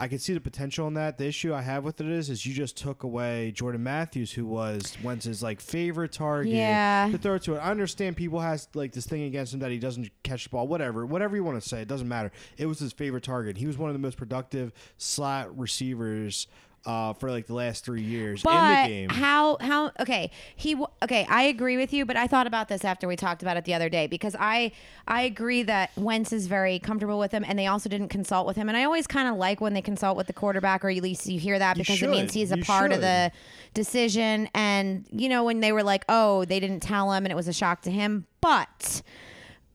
I 0.00 0.06
can 0.06 0.20
see 0.20 0.32
the 0.32 0.40
potential 0.40 0.86
in 0.86 0.94
that. 0.94 1.18
The 1.18 1.26
issue 1.26 1.52
I 1.52 1.60
have 1.62 1.82
with 1.82 2.00
it 2.00 2.06
is 2.06 2.30
is 2.30 2.46
you 2.46 2.54
just 2.54 2.76
took 2.76 3.02
away 3.02 3.50
Jordan 3.50 3.82
Matthews 3.82 4.30
who 4.30 4.46
was 4.46 4.96
Wentz's 5.02 5.42
like 5.42 5.60
favorite 5.60 6.12
target 6.12 6.52
Yeah. 6.52 7.08
to 7.10 7.18
throw 7.18 7.36
to 7.38 7.56
it. 7.56 7.58
I 7.58 7.70
understand 7.70 8.16
people 8.16 8.38
has 8.38 8.68
like 8.74 8.92
this 8.92 9.06
thing 9.06 9.22
against 9.24 9.52
him 9.54 9.58
that 9.60 9.72
he 9.72 9.78
doesn't 9.80 10.08
catch 10.22 10.44
the 10.44 10.50
ball, 10.50 10.68
whatever. 10.68 11.04
Whatever 11.04 11.34
you 11.34 11.42
want 11.42 11.60
to 11.60 11.68
say, 11.68 11.82
it 11.82 11.88
doesn't 11.88 12.06
matter. 12.06 12.30
It 12.56 12.66
was 12.66 12.78
his 12.78 12.92
favorite 12.92 13.24
target. 13.24 13.56
He 13.56 13.66
was 13.66 13.76
one 13.76 13.90
of 13.90 13.94
the 13.94 13.98
most 13.98 14.16
productive 14.16 14.72
slot 14.98 15.58
receivers 15.58 16.46
uh, 16.88 17.12
for 17.12 17.30
like 17.30 17.46
the 17.46 17.54
last 17.54 17.84
three 17.84 18.00
years 18.00 18.42
in 18.42 18.50
the 18.50 18.88
game. 18.88 19.10
how 19.10 19.58
how 19.60 19.92
okay 20.00 20.30
he 20.56 20.72
w- 20.72 20.88
okay 21.02 21.26
I 21.28 21.42
agree 21.42 21.76
with 21.76 21.92
you, 21.92 22.06
but 22.06 22.16
I 22.16 22.26
thought 22.26 22.46
about 22.46 22.68
this 22.68 22.82
after 22.82 23.06
we 23.06 23.14
talked 23.14 23.42
about 23.42 23.58
it 23.58 23.66
the 23.66 23.74
other 23.74 23.90
day 23.90 24.06
because 24.06 24.34
I 24.40 24.72
I 25.06 25.22
agree 25.22 25.62
that 25.64 25.90
Wentz 25.96 26.32
is 26.32 26.46
very 26.46 26.78
comfortable 26.78 27.18
with 27.18 27.30
him, 27.30 27.44
and 27.46 27.58
they 27.58 27.66
also 27.66 27.90
didn't 27.90 28.08
consult 28.08 28.46
with 28.46 28.56
him, 28.56 28.68
and 28.68 28.76
I 28.78 28.84
always 28.84 29.06
kind 29.06 29.28
of 29.28 29.36
like 29.36 29.60
when 29.60 29.74
they 29.74 29.82
consult 29.82 30.16
with 30.16 30.28
the 30.28 30.32
quarterback, 30.32 30.82
or 30.82 30.88
at 30.88 31.02
least 31.02 31.26
you 31.26 31.38
hear 31.38 31.58
that 31.58 31.76
because 31.76 32.02
it 32.02 32.08
means 32.08 32.32
he's 32.32 32.52
a 32.52 32.56
You 32.56 32.64
part 32.64 32.90
of 32.92 33.02
the 33.02 33.30
decision, 33.74 34.48
and 34.54 35.04
you 35.12 35.28
know 35.28 35.44
when 35.44 35.60
they 35.60 35.72
were 35.72 35.82
like, 35.82 36.06
oh, 36.08 36.46
they 36.46 36.58
didn't 36.58 36.80
tell 36.80 37.12
him, 37.12 37.26
and 37.26 37.30
it 37.30 37.36
was 37.36 37.48
a 37.48 37.52
shock 37.52 37.82
to 37.82 37.90
him, 37.90 38.26
but. 38.40 39.02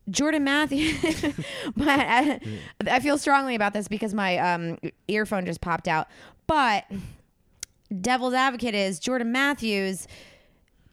Jordan 0.09 0.43
Matthews, 0.43 1.01
but 1.77 1.87
I, 1.87 2.39
I 2.87 2.99
feel 2.99 3.17
strongly 3.17 3.55
about 3.55 3.71
this 3.71 3.87
because 3.87 4.13
my 4.13 4.37
um, 4.37 4.77
earphone 5.07 5.45
just 5.45 5.61
popped 5.61 5.87
out. 5.87 6.09
But 6.47 6.85
devil's 8.01 8.33
advocate 8.33 8.75
is 8.75 8.99
Jordan 8.99 9.31
Matthews 9.31 10.07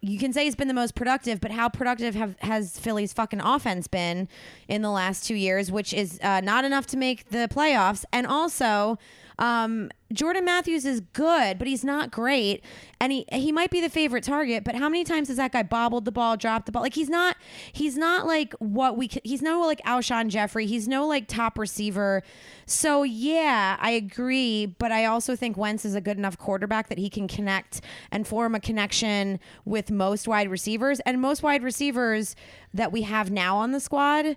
you 0.03 0.19
can 0.19 0.33
say 0.33 0.45
he's 0.45 0.57
been 0.57 0.69
the 0.69 0.75
most 0.75 0.95
productive, 0.95 1.41
but 1.41 1.51
how 1.51 1.69
productive 1.69 2.15
have 2.15 2.39
has 2.41 2.79
Philly's 2.79 3.13
fucking 3.13 3.41
offense 3.41 3.87
been 3.87 4.29
in 4.67 4.83
the 4.83 4.91
last 4.91 5.27
two 5.27 5.35
years, 5.35 5.71
which 5.71 5.93
is 5.93 6.19
uh, 6.23 6.41
not 6.41 6.65
enough 6.65 6.87
to 6.89 6.97
make 6.97 7.29
the 7.31 7.49
playoffs, 7.51 8.05
and 8.13 8.27
also. 8.27 8.99
Um, 9.41 9.91
Jordan 10.13 10.45
Matthews 10.45 10.85
is 10.85 11.01
good, 11.01 11.59
but 11.59 11.67
he's 11.67 11.83
not 11.83 12.11
great, 12.11 12.63
and 13.01 13.11
he 13.11 13.25
he 13.33 13.53
might 13.53 13.71
be 13.71 13.81
the 13.81 13.89
favorite 13.89 14.23
target. 14.23 14.65
But 14.65 14.75
how 14.75 14.89
many 14.89 15.03
times 15.03 15.29
has 15.29 15.39
that 15.39 15.53
guy 15.53 15.63
bobbled 15.63 16.05
the 16.05 16.13
ball, 16.13 16.37
dropped 16.37 16.67
the 16.67 16.73
ball? 16.73 16.83
Like 16.83 16.95
he's 16.95 17.09
not 17.09 17.37
he's 17.73 17.97
not 17.97 18.27
like 18.27 18.53
what 18.59 18.99
we 18.99 19.09
he's 19.25 19.41
no 19.41 19.61
like 19.61 19.81
Alshon 19.83 20.29
Jeffery. 20.29 20.67
He's 20.67 20.87
no 20.87 21.07
like 21.07 21.27
top 21.27 21.59
receiver. 21.59 22.23
So 22.67 23.03
yeah, 23.03 23.77
I 23.81 23.93
agree, 23.93 24.67
but 24.67 24.93
I 24.93 25.07
also 25.07 25.35
think 25.35 25.57
Wentz 25.57 25.87
is 25.87 25.95
a 25.95 26.01
good 26.03 26.19
enough 26.19 26.37
quarterback 26.37 26.89
that 26.89 26.99
he 26.99 27.09
can 27.09 27.27
connect 27.27 27.81
and 28.11 28.27
form 28.27 28.55
a 28.55 28.61
connection 28.61 29.41
with 29.65 29.91
most 29.91 30.29
wide 30.29 30.51
receivers 30.51 31.01
and 31.01 31.21
most 31.21 31.43
wide 31.43 31.63
receivers 31.63 32.37
that 32.75 32.93
we 32.93 33.03
have 33.03 33.31
now 33.31 33.57
on 33.57 33.73
the 33.73 33.81
squad. 33.81 34.37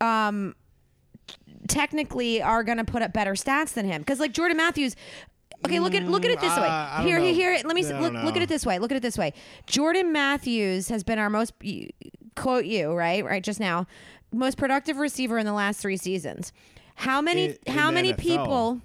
Um, 0.00 0.54
technically 1.68 2.40
are 2.42 2.62
going 2.62 2.78
to 2.78 2.84
put 2.84 3.02
up 3.02 3.12
better 3.12 3.32
stats 3.32 3.72
than 3.74 3.84
him 3.86 4.00
because 4.02 4.20
like 4.20 4.32
Jordan 4.32 4.56
Matthews 4.56 4.94
okay 5.64 5.78
look 5.80 5.94
at 5.94 6.04
look 6.04 6.24
at 6.24 6.30
it 6.30 6.40
this 6.40 6.52
Mm, 6.52 6.98
way 7.00 7.04
here 7.08 7.18
here 7.18 7.34
here 7.34 7.60
let 7.64 7.74
me 7.74 7.82
look, 7.84 8.12
look 8.12 8.36
at 8.36 8.42
it 8.42 8.48
this 8.48 8.64
way 8.64 8.78
look 8.78 8.90
at 8.92 8.96
it 8.96 9.02
this 9.02 9.18
way 9.18 9.32
Jordan 9.66 10.12
Matthews 10.12 10.88
has 10.88 11.02
been 11.02 11.18
our 11.18 11.30
most 11.30 11.52
quote 12.36 12.66
you 12.66 12.92
right 12.92 13.24
right 13.24 13.42
just 13.42 13.58
now 13.58 13.86
most 14.32 14.58
productive 14.58 14.98
receiver 14.98 15.38
in 15.38 15.46
the 15.46 15.52
last 15.52 15.80
3 15.80 15.96
seasons 15.96 16.52
how 16.94 17.20
many 17.20 17.56
in 17.66 17.74
how 17.74 17.90
many 17.90 18.12
NFL. 18.12 18.16
people 18.18 18.80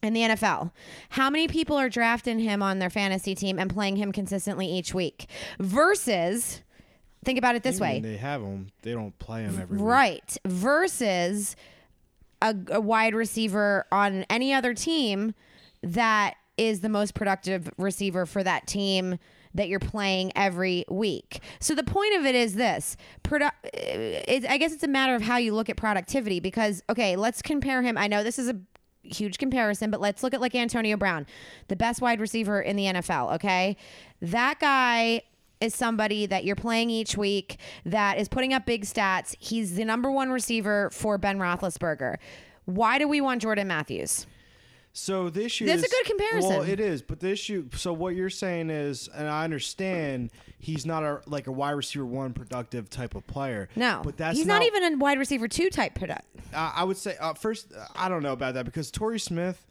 in 0.00 0.12
the 0.12 0.20
NFL. 0.20 0.70
How 1.10 1.28
many 1.28 1.48
people 1.48 1.76
are 1.76 1.88
drafting 1.88 2.38
him 2.38 2.62
on 2.62 2.78
their 2.78 2.88
fantasy 2.90 3.34
team 3.34 3.58
and 3.58 3.68
playing 3.68 3.96
him 3.96 4.12
consistently 4.12 4.66
each 4.66 4.94
week? 4.94 5.26
Versus, 5.58 6.62
think 7.24 7.36
about 7.36 7.56
it 7.56 7.64
this 7.64 7.80
I 7.80 7.82
way. 7.82 8.00
they 8.00 8.16
have 8.16 8.40
him. 8.40 8.68
They 8.82 8.92
don't 8.92 9.18
play 9.18 9.42
him 9.42 9.58
every 9.60 9.76
week. 9.76 9.84
Right. 9.84 10.38
Versus 10.46 11.56
a, 12.42 12.54
a 12.70 12.80
wide 12.80 13.14
receiver 13.14 13.86
on 13.90 14.24
any 14.30 14.52
other 14.52 14.74
team 14.74 15.34
that 15.82 16.34
is 16.56 16.80
the 16.80 16.88
most 16.88 17.14
productive 17.14 17.70
receiver 17.78 18.26
for 18.26 18.42
that 18.42 18.66
team 18.66 19.18
that 19.54 19.68
you're 19.68 19.80
playing 19.80 20.32
every 20.36 20.84
week. 20.88 21.40
So 21.60 21.74
the 21.74 21.84
point 21.84 22.14
of 22.16 22.26
it 22.26 22.34
is 22.34 22.54
this: 22.54 22.96
produ- 23.22 23.46
uh, 23.46 23.50
it, 23.64 24.44
I 24.48 24.58
guess 24.58 24.72
it's 24.72 24.82
a 24.82 24.88
matter 24.88 25.14
of 25.14 25.22
how 25.22 25.36
you 25.36 25.54
look 25.54 25.68
at 25.68 25.76
productivity. 25.76 26.40
Because 26.40 26.82
okay, 26.90 27.16
let's 27.16 27.42
compare 27.42 27.82
him. 27.82 27.96
I 27.96 28.08
know 28.08 28.22
this 28.22 28.38
is 28.38 28.48
a 28.48 28.56
huge 29.02 29.38
comparison, 29.38 29.90
but 29.90 30.00
let's 30.00 30.22
look 30.22 30.34
at 30.34 30.40
like 30.40 30.54
Antonio 30.54 30.96
Brown, 30.96 31.26
the 31.68 31.76
best 31.76 32.00
wide 32.00 32.20
receiver 32.20 32.60
in 32.60 32.76
the 32.76 32.84
NFL. 32.84 33.34
Okay, 33.36 33.76
that 34.20 34.60
guy 34.60 35.22
is 35.60 35.74
somebody 35.74 36.26
that 36.26 36.44
you're 36.44 36.56
playing 36.56 36.90
each 36.90 37.16
week 37.16 37.58
that 37.84 38.18
is 38.18 38.28
putting 38.28 38.52
up 38.52 38.66
big 38.66 38.84
stats. 38.84 39.34
He's 39.38 39.74
the 39.74 39.84
number 39.84 40.10
one 40.10 40.30
receiver 40.30 40.90
for 40.90 41.18
Ben 41.18 41.38
Roethlisberger. 41.38 42.16
Why 42.64 42.98
do 42.98 43.08
we 43.08 43.20
want 43.20 43.42
Jordan 43.42 43.68
Matthews? 43.68 44.26
So 44.92 45.30
the 45.30 45.44
issue 45.44 45.64
That's 45.64 45.84
a 45.84 45.88
good 45.88 46.04
comparison. 46.06 46.50
Well, 46.50 46.62
it 46.62 46.80
is, 46.80 47.02
but 47.02 47.20
the 47.20 47.30
issue. 47.30 47.68
So 47.74 47.92
what 47.92 48.16
you're 48.16 48.30
saying 48.30 48.70
is, 48.70 49.08
and 49.14 49.28
I 49.28 49.44
understand, 49.44 50.32
he's 50.58 50.84
not 50.84 51.04
a 51.04 51.20
like 51.26 51.46
a 51.46 51.52
wide 51.52 51.72
receiver 51.72 52.04
one 52.04 52.32
productive 52.32 52.90
type 52.90 53.14
of 53.14 53.24
player. 53.26 53.68
No, 53.76 54.00
but 54.02 54.16
that's 54.16 54.36
he's 54.36 54.46
not, 54.46 54.62
even 54.64 54.94
a 54.94 54.96
wide 54.96 55.18
receiver 55.18 55.46
two 55.46 55.70
type 55.70 55.94
product. 55.94 56.26
Uh, 56.52 56.72
I 56.74 56.82
would 56.82 56.96
say 56.96 57.16
uh, 57.20 57.34
first, 57.34 57.72
I 57.94 58.08
don't 58.08 58.24
know 58.24 58.32
about 58.32 58.54
that 58.54 58.64
because 58.64 58.90
Torrey 58.90 59.20
Smith 59.20 59.67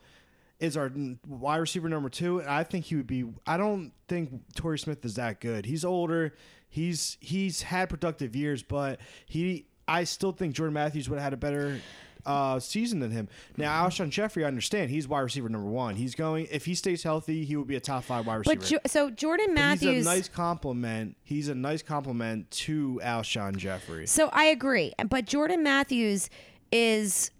is 0.59 0.75
our 0.77 0.91
wide 1.27 1.57
receiver 1.57 1.87
number 1.89 2.09
two, 2.09 2.39
and 2.39 2.49
I 2.49 2.63
think 2.63 2.85
he 2.85 2.95
would 2.95 3.07
be. 3.07 3.25
I 3.45 3.57
don't 3.57 3.91
think 4.07 4.53
Torrey 4.55 4.79
Smith 4.79 5.03
is 5.05 5.15
that 5.15 5.39
good. 5.39 5.65
He's 5.65 5.85
older. 5.85 6.33
He's 6.69 7.17
he's 7.21 7.61
had 7.61 7.89
productive 7.89 8.35
years, 8.35 8.63
but 8.63 8.99
he. 9.25 9.67
I 9.87 10.03
still 10.03 10.33
think 10.33 10.53
Jordan 10.53 10.73
Matthews 10.73 11.09
would 11.09 11.15
have 11.15 11.23
had 11.23 11.33
a 11.33 11.37
better 11.37 11.79
uh, 12.25 12.59
season 12.59 12.99
than 12.99 13.09
him. 13.09 13.29
Now, 13.55 13.87
Alshon 13.87 14.09
Jeffery, 14.09 14.43
I 14.43 14.47
understand 14.49 14.91
he's 14.91 15.07
wide 15.07 15.21
receiver 15.21 15.47
number 15.47 15.69
one. 15.69 15.95
He's 15.95 16.13
going 16.13 16.47
if 16.51 16.65
he 16.65 16.75
stays 16.75 17.03
healthy, 17.03 17.45
he 17.45 17.55
will 17.55 17.63
be 17.63 17.77
a 17.77 17.79
top 17.79 18.03
five 18.03 18.27
wide 18.27 18.35
receiver. 18.35 18.59
But 18.59 18.65
jo- 18.67 18.79
so 18.85 19.09
Jordan 19.09 19.47
But 19.49 19.55
Matthews. 19.55 19.95
he's 19.95 20.05
a 20.05 20.09
nice 20.09 20.27
complement. 20.27 21.15
He's 21.23 21.47
a 21.47 21.55
nice 21.55 21.81
complement 21.81 22.51
to 22.51 22.99
Alshon 23.01 23.55
Jeffery. 23.55 24.07
So 24.07 24.29
I 24.33 24.45
agree. 24.45 24.91
But 25.09 25.23
Jordan 25.25 25.63
Matthews 25.63 26.29
is 26.69 27.31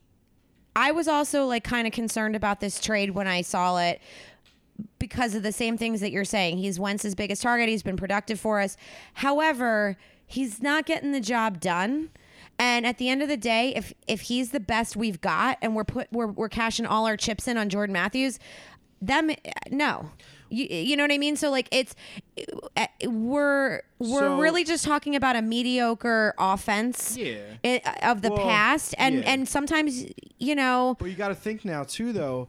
I 0.78 0.92
was 0.92 1.08
also 1.08 1.48
like 1.48 1.63
kind 1.63 1.88
of 1.88 1.92
concerned 1.92 2.36
about 2.36 2.60
this 2.60 2.80
trade 2.80 3.10
when 3.10 3.26
I 3.26 3.42
saw 3.42 3.80
it 3.80 4.00
because 5.00 5.34
of 5.34 5.42
the 5.42 5.52
same 5.52 5.76
things 5.76 6.02
that 6.02 6.12
you're 6.12 6.24
saying. 6.24 6.60
He's 6.60 6.80
Wentz's 6.80 7.16
biggest 7.16 7.42
target. 7.42 7.68
He's 7.68 7.82
been 7.82 7.98
productive 7.98 8.40
for 8.40 8.62
us. 8.62 8.78
However, 9.16 9.98
he's 10.28 10.62
not 10.62 10.86
getting 10.86 11.13
the 11.13 11.20
job 11.20 11.60
done. 11.60 12.12
And 12.60 12.86
at 12.86 13.00
the 13.00 13.10
end 13.10 13.24
of 13.24 13.28
the 13.28 13.38
day, 13.38 13.74
if 13.76 13.92
if 14.08 14.22
he's 14.22 14.52
the 14.52 14.60
best 14.60 14.96
we've 14.96 15.20
got 15.20 15.58
and 15.63 15.76
we're 15.76 15.84
put 15.84 16.10
we're, 16.12 16.28
we're 16.28 16.48
cashing 16.48 16.86
all 16.86 17.08
our 17.08 17.18
chips 17.18 17.48
in 17.48 17.58
on 17.58 17.70
Jordan 17.70 17.94
Matthews, 17.94 18.38
them 19.02 19.32
eh, 19.32 19.36
no. 19.72 20.12
You, 20.50 20.66
you 20.70 20.96
know 20.98 21.04
what 21.04 21.12
I 21.12 21.18
mean? 21.18 21.36
So 21.36 21.50
like 21.50 21.68
it's 21.72 21.96
uh, 22.76 22.88
we're 23.06 23.82
we're 24.00 24.20
So- 24.20 24.40
really 24.40 24.64
just 24.64 24.86
talking 24.86 25.16
about 25.16 25.36
a 25.36 25.42
mediocre 25.42 26.34
offense 26.38 27.18
Yeah. 27.18 27.38
i- 27.64 27.82
of 28.04 28.22
the 28.22 28.30
Well, 28.32 28.46
past 28.48 28.96
and 28.98 29.16
yeah. 29.16 29.22
and 29.32 29.48
sometimes 29.48 30.06
you 30.40 30.56
know 30.56 30.96
But 31.00 31.06
you 31.10 31.16
got 31.16 31.30
to 31.30 31.36
think 31.36 31.66
now 31.66 31.84
too, 31.84 32.14
though. 32.14 32.48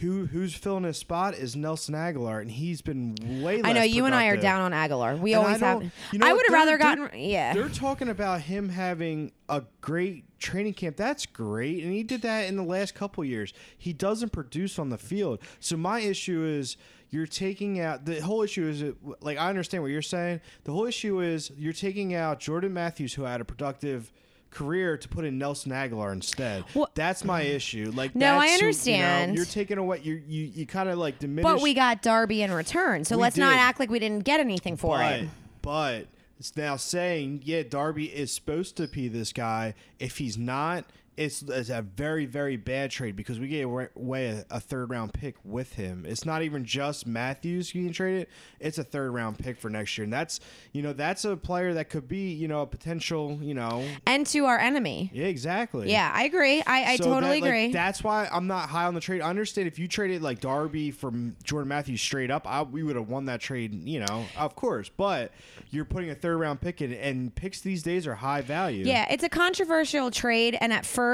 Who 0.00 0.26
who's 0.26 0.54
filling 0.54 0.84
his 0.84 0.96
spot 0.96 1.34
is 1.34 1.56
Nelson 1.56 1.96
Agholor, 1.96 2.40
and 2.40 2.48
he's 2.48 2.80
been 2.82 3.16
way. 3.42 3.60
I 3.64 3.72
know 3.72 3.82
you 3.82 4.04
and 4.04 4.14
I 4.14 4.26
are 4.26 4.36
down 4.36 4.60
on 4.60 4.70
Agholor. 4.70 5.18
We 5.18 5.32
And 5.34 5.42
always 5.44 5.58
have. 5.58 5.82
you 6.12 6.20
know 6.20 6.28
I 6.28 6.32
would 6.32 6.44
have 6.46 6.52
rather 6.54 6.78
gotten. 6.78 7.08
Yeah. 7.18 7.52
They're 7.52 7.68
talking 7.68 8.08
about 8.08 8.42
him 8.42 8.68
having 8.68 9.32
a 9.48 9.64
great 9.80 10.38
training 10.38 10.74
camp. 10.74 10.96
That's 10.96 11.26
great, 11.26 11.82
and 11.82 11.92
he 11.92 12.04
did 12.04 12.22
that 12.22 12.46
in 12.48 12.54
the 12.54 12.62
last 12.62 12.94
couple 12.94 13.24
years. 13.24 13.52
He 13.76 13.92
doesn't 13.92 14.30
produce 14.30 14.78
on 14.78 14.90
the 14.90 14.98
field. 14.98 15.40
So 15.58 15.76
my 15.76 15.98
issue 15.98 16.44
is 16.44 16.76
you're 17.10 17.26
taking 17.26 17.80
out 17.80 18.04
the 18.04 18.20
whole 18.20 18.42
issue 18.42 18.66
is 18.68 18.84
like 19.20 19.38
I 19.38 19.48
understand 19.48 19.82
what 19.82 19.90
you're 19.90 20.02
saying. 20.02 20.40
The 20.64 20.72
whole 20.72 20.86
issue 20.86 21.20
is 21.20 21.50
you're 21.56 21.72
taking 21.72 22.14
out 22.14 22.40
Jordan 22.40 22.72
Matthews, 22.72 23.14
who 23.14 23.22
had 23.22 23.40
a 23.40 23.44
productive 23.44 24.12
career, 24.50 24.96
to 24.96 25.08
put 25.08 25.24
in 25.24 25.38
Nelson 25.38 25.72
Agholor 25.72 26.12
instead. 26.12 26.64
Well- 26.74 26.90
that's 26.94 27.24
my 27.24 27.42
issue. 27.42 27.92
Like 27.94 28.14
No, 28.14 28.36
I 28.36 28.46
that's 28.48 28.52
you 28.52 28.58
know, 28.60 28.66
understand. 28.66 29.36
you're 29.36 29.44
taking 29.44 29.78
away. 29.78 30.00
You 30.02 30.22
you 30.26 30.44
you 30.54 30.66
kind 30.66 30.88
of 30.88 30.98
like 30.98 31.18
diminish. 31.18 31.44
but 31.50 31.62
we 31.62 31.74
got 31.74 32.02
Darby 32.02 32.42
in 32.42 32.52
return, 32.52 33.04
so 33.04 33.16
We 33.16 33.22
let's 33.22 33.36
not 33.36 33.56
act 33.56 33.80
like 33.80 33.90
we 33.90 33.98
didn't 33.98 34.24
get 34.24 34.40
anything 34.40 34.76
for 34.76 34.98
but, 34.98 35.20
it. 35.20 35.28
But 35.62 36.06
it's 36.38 36.56
now 36.56 36.76
saying, 36.76 37.42
yeah, 37.44 37.62
Darby 37.62 38.06
is 38.06 38.32
supposed 38.32 38.76
to 38.76 38.86
be 38.86 39.08
this 39.08 39.32
guy. 39.32 39.74
If 39.98 40.18
he's 40.18 40.38
not, 40.38 40.84
it's, 41.18 41.42
it's 41.42 41.68
a 41.68 41.82
very, 41.82 42.26
very 42.26 42.56
bad 42.56 42.92
trade 42.92 43.16
because 43.16 43.40
we 43.40 43.48
gave 43.48 43.66
away 43.66 44.28
a, 44.28 44.44
a 44.50 44.60
third 44.60 44.88
round 44.90 45.12
pick 45.12 45.34
with 45.44 45.74
him. 45.74 46.06
It's 46.06 46.24
not 46.24 46.42
even 46.42 46.64
just 46.64 47.06
Matthews 47.06 47.74
you 47.74 47.84
can 47.84 47.92
trade 47.92 48.20
it. 48.20 48.28
It's 48.60 48.78
a 48.78 48.84
third 48.84 49.10
round 49.10 49.36
pick 49.36 49.58
for 49.58 49.68
next 49.68 49.98
year. 49.98 50.04
And 50.04 50.12
that's, 50.12 50.38
you 50.72 50.80
know, 50.80 50.92
that's 50.92 51.24
a 51.24 51.36
player 51.36 51.74
that 51.74 51.90
could 51.90 52.06
be, 52.06 52.30
you 52.32 52.46
know, 52.46 52.62
a 52.62 52.66
potential, 52.66 53.36
you 53.42 53.52
know. 53.52 53.84
And 54.06 54.24
to 54.28 54.46
our 54.46 54.58
enemy. 54.60 55.10
Yeah, 55.12 55.26
exactly. 55.26 55.90
Yeah, 55.90 56.08
I 56.14 56.22
agree. 56.22 56.62
I, 56.62 56.92
I 56.92 56.96
So 56.96 57.04
totally 57.06 57.40
that, 57.40 57.46
like, 57.46 57.50
agree. 57.50 57.72
that's 57.72 58.04
why 58.04 58.28
I'm 58.32 58.46
not 58.46 58.68
high 58.68 58.84
on 58.84 58.94
the 58.94 59.00
trade. 59.00 59.20
I 59.20 59.28
understand 59.28 59.66
if 59.66 59.78
you 59.80 59.88
traded 59.88 60.22
like 60.22 60.38
Darby 60.38 60.92
from 60.92 61.34
Jordan 61.42 61.68
Matthews 61.68 62.00
straight 62.00 62.30
up, 62.30 62.46
I, 62.46 62.62
we 62.62 62.84
would 62.84 62.94
have 62.94 63.08
won 63.08 63.24
that 63.24 63.40
trade. 63.40 63.74
You 63.74 64.00
know, 64.00 64.24
of 64.36 64.54
course. 64.54 64.88
But 64.88 65.32
you're 65.70 65.84
putting 65.84 66.10
a 66.10 66.14
third 66.14 66.36
round 66.38 66.60
pick 66.60 66.80
in, 66.80 66.92
and 66.92 67.34
picks 67.34 67.60
these 67.60 67.82
days 67.82 68.06
are 68.06 68.14
high 68.14 68.40
value. 68.40 68.84
Yeah, 68.84 69.06
it's 69.10 69.24
a 69.24 69.28
controversial 69.28 70.12
trade, 70.12 70.56
and 70.60 70.72
at 70.72 70.86
first. 70.86 71.07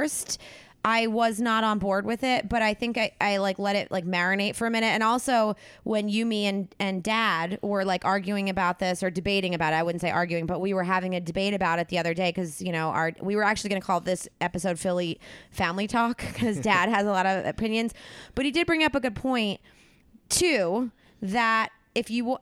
I 0.86 1.06
was 1.06 1.40
not 1.40 1.64
on 1.64 1.78
board 1.78 2.04
with 2.04 2.22
it, 2.22 2.46
but 2.46 2.60
I 2.60 2.74
think 2.74 2.98
I, 2.98 3.12
I 3.18 3.38
like 3.38 3.58
let 3.58 3.74
it 3.74 3.90
like 3.90 4.04
marinate 4.04 4.54
for 4.54 4.66
a 4.66 4.70
minute. 4.70 4.88
And 4.88 5.02
also 5.02 5.56
when 5.84 6.10
Yumi 6.10 6.42
and, 6.42 6.68
and 6.78 7.02
dad 7.02 7.58
were 7.62 7.86
like 7.86 8.04
arguing 8.04 8.50
about 8.50 8.80
this 8.80 9.02
or 9.02 9.10
debating 9.10 9.54
about 9.54 9.72
it, 9.72 9.76
I 9.76 9.82
wouldn't 9.82 10.02
say 10.02 10.10
arguing, 10.10 10.44
but 10.44 10.60
we 10.60 10.74
were 10.74 10.84
having 10.84 11.14
a 11.14 11.20
debate 11.20 11.54
about 11.54 11.78
it 11.78 11.88
the 11.88 11.98
other 11.98 12.12
day 12.12 12.28
because, 12.28 12.60
you 12.60 12.70
know, 12.70 12.88
our 12.90 13.12
we 13.22 13.34
were 13.34 13.44
actually 13.44 13.70
going 13.70 13.80
to 13.80 13.86
call 13.86 14.00
this 14.00 14.28
episode 14.42 14.78
Philly 14.78 15.18
Family 15.50 15.86
Talk 15.86 16.18
because 16.34 16.58
dad 16.58 16.90
has 16.90 17.06
a 17.06 17.10
lot 17.10 17.24
of 17.24 17.46
opinions. 17.46 17.94
But 18.34 18.44
he 18.44 18.50
did 18.50 18.66
bring 18.66 18.84
up 18.84 18.94
a 18.94 19.00
good 19.00 19.16
point 19.16 19.60
too 20.28 20.90
that 21.22 21.70
if 21.94 22.10
you 22.10 22.36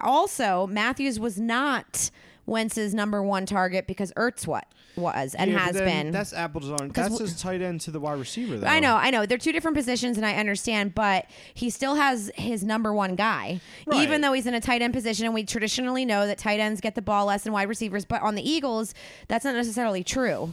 also 0.00 0.68
Matthews 0.68 1.18
was 1.18 1.40
not 1.40 2.12
Wentz's 2.50 2.92
number 2.92 3.22
one 3.22 3.46
target 3.46 3.86
because 3.86 4.12
Ertz 4.16 4.46
what 4.46 4.66
was 4.96 5.34
and 5.36 5.52
Yeah, 5.52 5.58
has 5.60 5.76
been. 5.76 6.10
That's 6.10 6.32
apples 6.34 6.64
to 6.64 6.70
oranges. 6.72 6.88
'Cause 6.94 7.04
That's 7.04 7.14
w- 7.14 7.30
his 7.30 7.40
tight 7.40 7.62
end 7.62 7.80
to 7.82 7.90
the 7.92 8.00
wide 8.00 8.18
receiver. 8.18 8.58
Though. 8.58 8.66
I 8.66 8.80
know, 8.80 8.96
I 8.96 9.10
know. 9.10 9.24
They're 9.24 9.38
two 9.38 9.52
different 9.52 9.76
positions, 9.76 10.16
and 10.16 10.26
I 10.26 10.34
understand, 10.34 10.94
but 10.94 11.26
he 11.54 11.70
still 11.70 11.94
has 11.94 12.30
his 12.34 12.64
number 12.64 12.92
one 12.92 13.14
guy, 13.14 13.60
Right. 13.86 14.02
even 14.02 14.20
though 14.20 14.32
he's 14.32 14.46
in 14.46 14.54
a 14.54 14.60
tight 14.60 14.82
end 14.82 14.92
position. 14.92 15.24
And 15.26 15.32
we 15.34 15.44
traditionally 15.44 16.04
know 16.04 16.26
that 16.26 16.38
tight 16.38 16.58
ends 16.60 16.80
get 16.80 16.96
the 16.96 17.02
ball 17.02 17.26
less 17.26 17.44
than 17.44 17.52
wide 17.52 17.68
receivers, 17.68 18.04
but 18.04 18.20
on 18.20 18.34
the 18.34 18.42
Eagles, 18.48 18.92
that's 19.28 19.44
not 19.44 19.54
necessarily 19.54 20.02
true. 20.02 20.52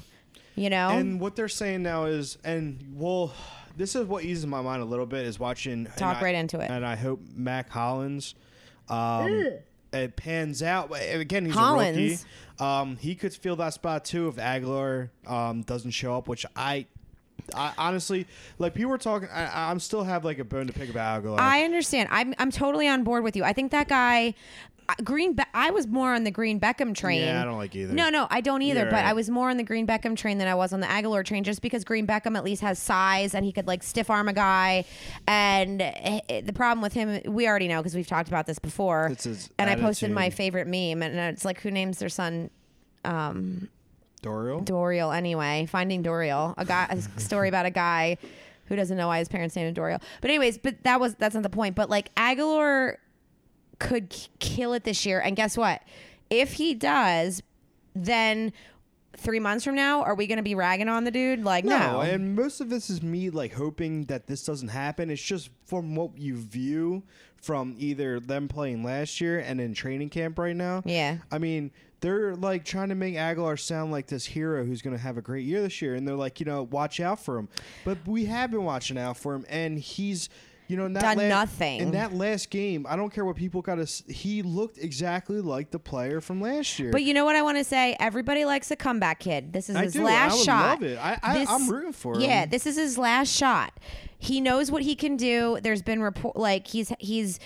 You 0.55 0.69
know, 0.69 0.89
And 0.89 1.19
what 1.19 1.36
they're 1.36 1.47
saying 1.49 1.82
now 1.84 2.05
is, 2.05 2.38
and 2.43 2.80
well, 2.95 3.34
this 3.76 3.95
is 3.95 4.05
what 4.05 4.24
eases 4.24 4.45
my 4.45 4.61
mind 4.61 4.82
a 4.82 4.86
little 4.86 5.05
bit 5.07 5.26
is 5.26 5.39
watching. 5.39 5.74
and 5.88 5.95
Talk 5.97 6.17
I- 6.17 6.22
right 6.26 6.36
into 6.36 6.59
it. 6.59 6.69
And 6.69 6.86
I 6.86 6.95
hope 6.95 7.22
Mack 7.36 7.69
Hollins, 7.69 8.34
um, 8.89 9.49
it 9.93 10.15
pans 10.15 10.61
out. 10.63 10.91
Again, 10.95 11.45
he's 11.45 11.55
Hollins. 11.55 11.97
a 11.97 12.01
rookie. 12.01 12.17
Um, 12.59 12.97
he 12.97 13.15
could 13.15 13.33
fill 13.33 13.55
that 13.57 13.73
spot 13.73 14.05
too 14.05 14.27
if 14.27 14.35
Agholor 14.35 15.09
um, 15.25 15.61
doesn't 15.63 15.91
show 15.91 16.15
up, 16.17 16.27
which 16.27 16.45
I. 16.55 16.88
I 17.56 17.74
honestly 17.78 18.28
like 18.60 18.74
people 18.74 18.91
were 18.91 18.98
talking. 18.98 19.30
I, 19.32 19.70
I'm 19.70 19.80
still 19.80 20.04
have 20.04 20.26
like 20.26 20.39
a 20.39 20.43
bone 20.43 20.68
to 20.68 20.74
pick 20.74 20.89
about 20.89 21.24
Agholor. 21.24 21.39
I 21.39 21.64
understand. 21.64 22.10
I'm 22.12 22.34
I'm 22.39 22.52
totally 22.52 22.88
on 22.88 23.04
board 23.04 23.24
with 23.24 23.36
you. 23.36 23.43
I 23.43 23.54
think 23.54 23.72
that 23.72 23.88
guy, 23.88 24.34
uh, 24.89 24.93
Green. 25.04 25.34
Be- 25.34 25.43
I 25.54 25.72
was 25.72 25.88
more 25.88 26.14
on 26.14 26.24
the 26.24 26.32
Green 26.32 26.60
Beckham 26.60 26.93
train. 26.95 27.22
Yeah, 27.22 27.41
I 27.41 27.45
don't 27.45 27.58
like 27.58 27.76
either. 27.76 27.93
No, 27.93 28.10
no, 28.10 28.28
I 28.30 28.41
don't 28.41 28.62
either. 28.62 28.82
You're 28.82 28.91
but 28.91 29.06
I 29.06 29.14
was 29.14 29.30
more 29.30 29.50
on 29.50 29.58
the 29.58 29.64
Green 29.64 29.88
Beckham 29.88 30.16
train 30.16 30.38
than 30.38 30.48
I 30.48 30.56
was 30.56 30.74
on 30.74 30.80
the 30.80 30.88
Agholor 30.88 31.26
train, 31.26 31.43
just 31.43 31.62
because 31.62 31.84
Green 31.84 32.06
Beckham 32.06 32.36
at 32.36 32.43
least 32.43 32.62
has 32.62 32.80
size 32.80 33.34
and 33.34 33.45
he 33.45 33.52
could 33.52 33.68
like 33.68 33.84
stiff 33.84 34.10
arm 34.10 34.28
a 34.28 34.34
guy. 34.34 34.86
And 35.28 35.82
eh, 35.82 36.41
the 36.41 36.54
problem 36.54 36.82
with 36.82 36.93
him, 36.93 37.22
we 37.34 37.48
already 37.48 37.68
know 37.68 37.80
because 37.82 37.95
we've 37.95 38.08
talked 38.08 38.28
about 38.30 38.45
this 38.45 38.60
before. 38.60 39.08
And 39.58 39.70
I 39.70 39.76
posted 39.76 40.12
my 40.12 40.30
favorite 40.30 40.68
meme, 40.68 41.02
and 41.02 41.18
it's 41.18 41.45
like, 41.45 41.62
who 41.62 41.72
names 41.72 42.00
their 42.00 42.10
son? 42.10 42.50
Um, 43.06 43.70
Dorial. 44.24 44.63
Dorial 44.65 45.15
anyway. 45.15 45.68
Finding 45.70 46.03
Dorial, 46.03 46.53
a 46.57 46.65
guy, 46.65 46.88
a 46.89 47.01
story 47.20 47.49
about 47.49 47.65
a 47.65 47.72
guy 47.72 48.18
who 48.65 48.76
doesn't 48.76 48.97
know 48.97 49.07
why 49.07 49.20
his 49.20 49.28
parents 49.30 49.55
named 49.55 49.70
him 49.78 49.84
Dorial. 49.84 50.01
But 50.22 50.30
anyways, 50.30 50.57
but 50.57 50.84
that 50.84 50.99
was 50.99 51.15
that's 51.15 51.36
not 51.36 51.43
the 51.43 51.49
point. 51.49 51.76
But 51.76 51.89
like 51.89 52.13
Agholor 52.15 52.95
could 53.80 54.09
k- 54.09 54.28
kill 54.39 54.74
it 54.74 54.84
this 54.84 55.05
year, 55.05 55.20
and 55.20 55.36
guess 55.36 55.55
what? 55.57 55.82
If 56.30 56.53
he 56.53 56.74
does, 56.74 57.41
then 57.95 58.51
three 59.15 59.39
months 59.39 59.63
from 59.63 59.76
now, 59.76 60.03
are 60.03 60.13
we 60.13 60.28
going 60.28 60.38
to 60.38 60.43
be 60.43 60.53
ragging 60.55 60.89
on 60.89 61.03
the 61.03 61.11
dude? 61.11 61.43
Like 61.43 61.65
no. 61.65 61.78
No, 61.78 62.01
and 62.01 62.36
most 62.36 62.59
of 62.61 62.70
this 62.70 62.89
is 62.89 63.01
me 63.01 63.30
like 63.30 63.53
hoping 63.53 64.05
that 64.05 64.28
this 64.28 64.43
doesn't 64.43 64.68
happen. 64.70 65.09
It's 65.09 65.22
just 65.22 65.49
from 65.65 65.95
what 65.95 66.18
you 66.18 66.36
view 66.36 67.03
from 67.41 67.75
either 67.77 68.19
them 68.19 68.47
playing 68.47 68.83
last 68.83 69.21
year 69.21 69.39
and 69.39 69.61
in 69.61 69.73
training 69.73 70.09
camp 70.09 70.38
right 70.39 70.55
now. 70.55 70.81
yeah. 70.85 71.17
I 71.31 71.38
mean, 71.38 71.71
they're 71.99 72.35
like 72.35 72.63
trying 72.63 72.89
to 72.89 72.95
make 72.95 73.15
Agholor 73.15 73.59
sound 73.59 73.91
like 73.91 74.07
this 74.07 74.25
hero 74.25 74.63
who's 74.65 74.81
going 74.81 74.95
to 74.95 75.01
have 75.01 75.17
a 75.17 75.21
great 75.21 75.45
year 75.45 75.61
this 75.61 75.81
year, 75.81 75.95
and 75.95 76.07
they're 76.07 76.15
like, 76.15 76.39
you 76.39 76.45
know, 76.45 76.63
watch 76.63 76.99
out 76.99 77.19
for 77.19 77.38
him. 77.38 77.49
But 77.85 77.97
we 78.05 78.25
have 78.25 78.51
been 78.51 78.63
watching 78.63 78.97
out 78.97 79.17
for 79.17 79.33
him, 79.33 79.45
and 79.49 79.79
he's. 79.79 80.29
You 80.68 80.76
know, 80.78 80.86
in 80.86 80.93
that 80.93 81.01
Done 81.01 81.18
la- 81.18 81.28
nothing. 81.28 81.80
in 81.80 81.91
that 81.91 82.13
last 82.13 82.49
game. 82.49 82.86
I 82.89 82.95
don't 82.97 83.09
care 83.09 83.24
what 83.24 83.36
people 83.38 83.61
got 83.61 83.76
to. 83.76 83.86
He 84.11 84.41
looked 84.41 84.78
exactly 84.78 85.39
like 85.39 85.72
the 85.72 85.80
player 85.80 86.20
from 86.20 86.41
last 86.41 86.78
year. 86.78 86.91
But 86.91 87.03
you 87.03 87.13
know 87.13 87.24
what 87.24 87.36
I 87.38 87.41
want 87.41 87.57
to 87.57 87.63
say? 87.63 87.95
Everybody 87.99 88.43
likes 88.43 88.70
a 88.72 88.76
comeback 88.76 89.20
kid. 89.20 89.53
This 89.53 89.70
is 89.70 89.76
I 89.78 89.84
his 89.84 89.93
do. 89.93 90.03
last 90.03 90.34
I 90.34 90.36
would 90.36 90.45
shot. 90.45 90.70
love 90.82 90.84
it. 90.84 90.97
I, 90.97 91.20
I, 91.24 91.45
I'm 91.47 91.70
rooting 91.70 91.93
for 91.93 92.15
him. 92.15 92.22
Yeah, 92.22 92.45
this 92.45 92.65
is 92.65 92.76
his 92.76 92.97
last 92.97 93.30
shot. 93.34 93.80
He 94.20 94.41
knows 94.41 94.70
what 94.70 94.84
he 94.84 94.95
can 94.95 95.15
do. 95.15 95.57
There's 95.61 95.82
been 95.82 96.01
report 96.01 96.36
like 96.36 96.68
he's 96.68 96.91
he's 96.99 97.39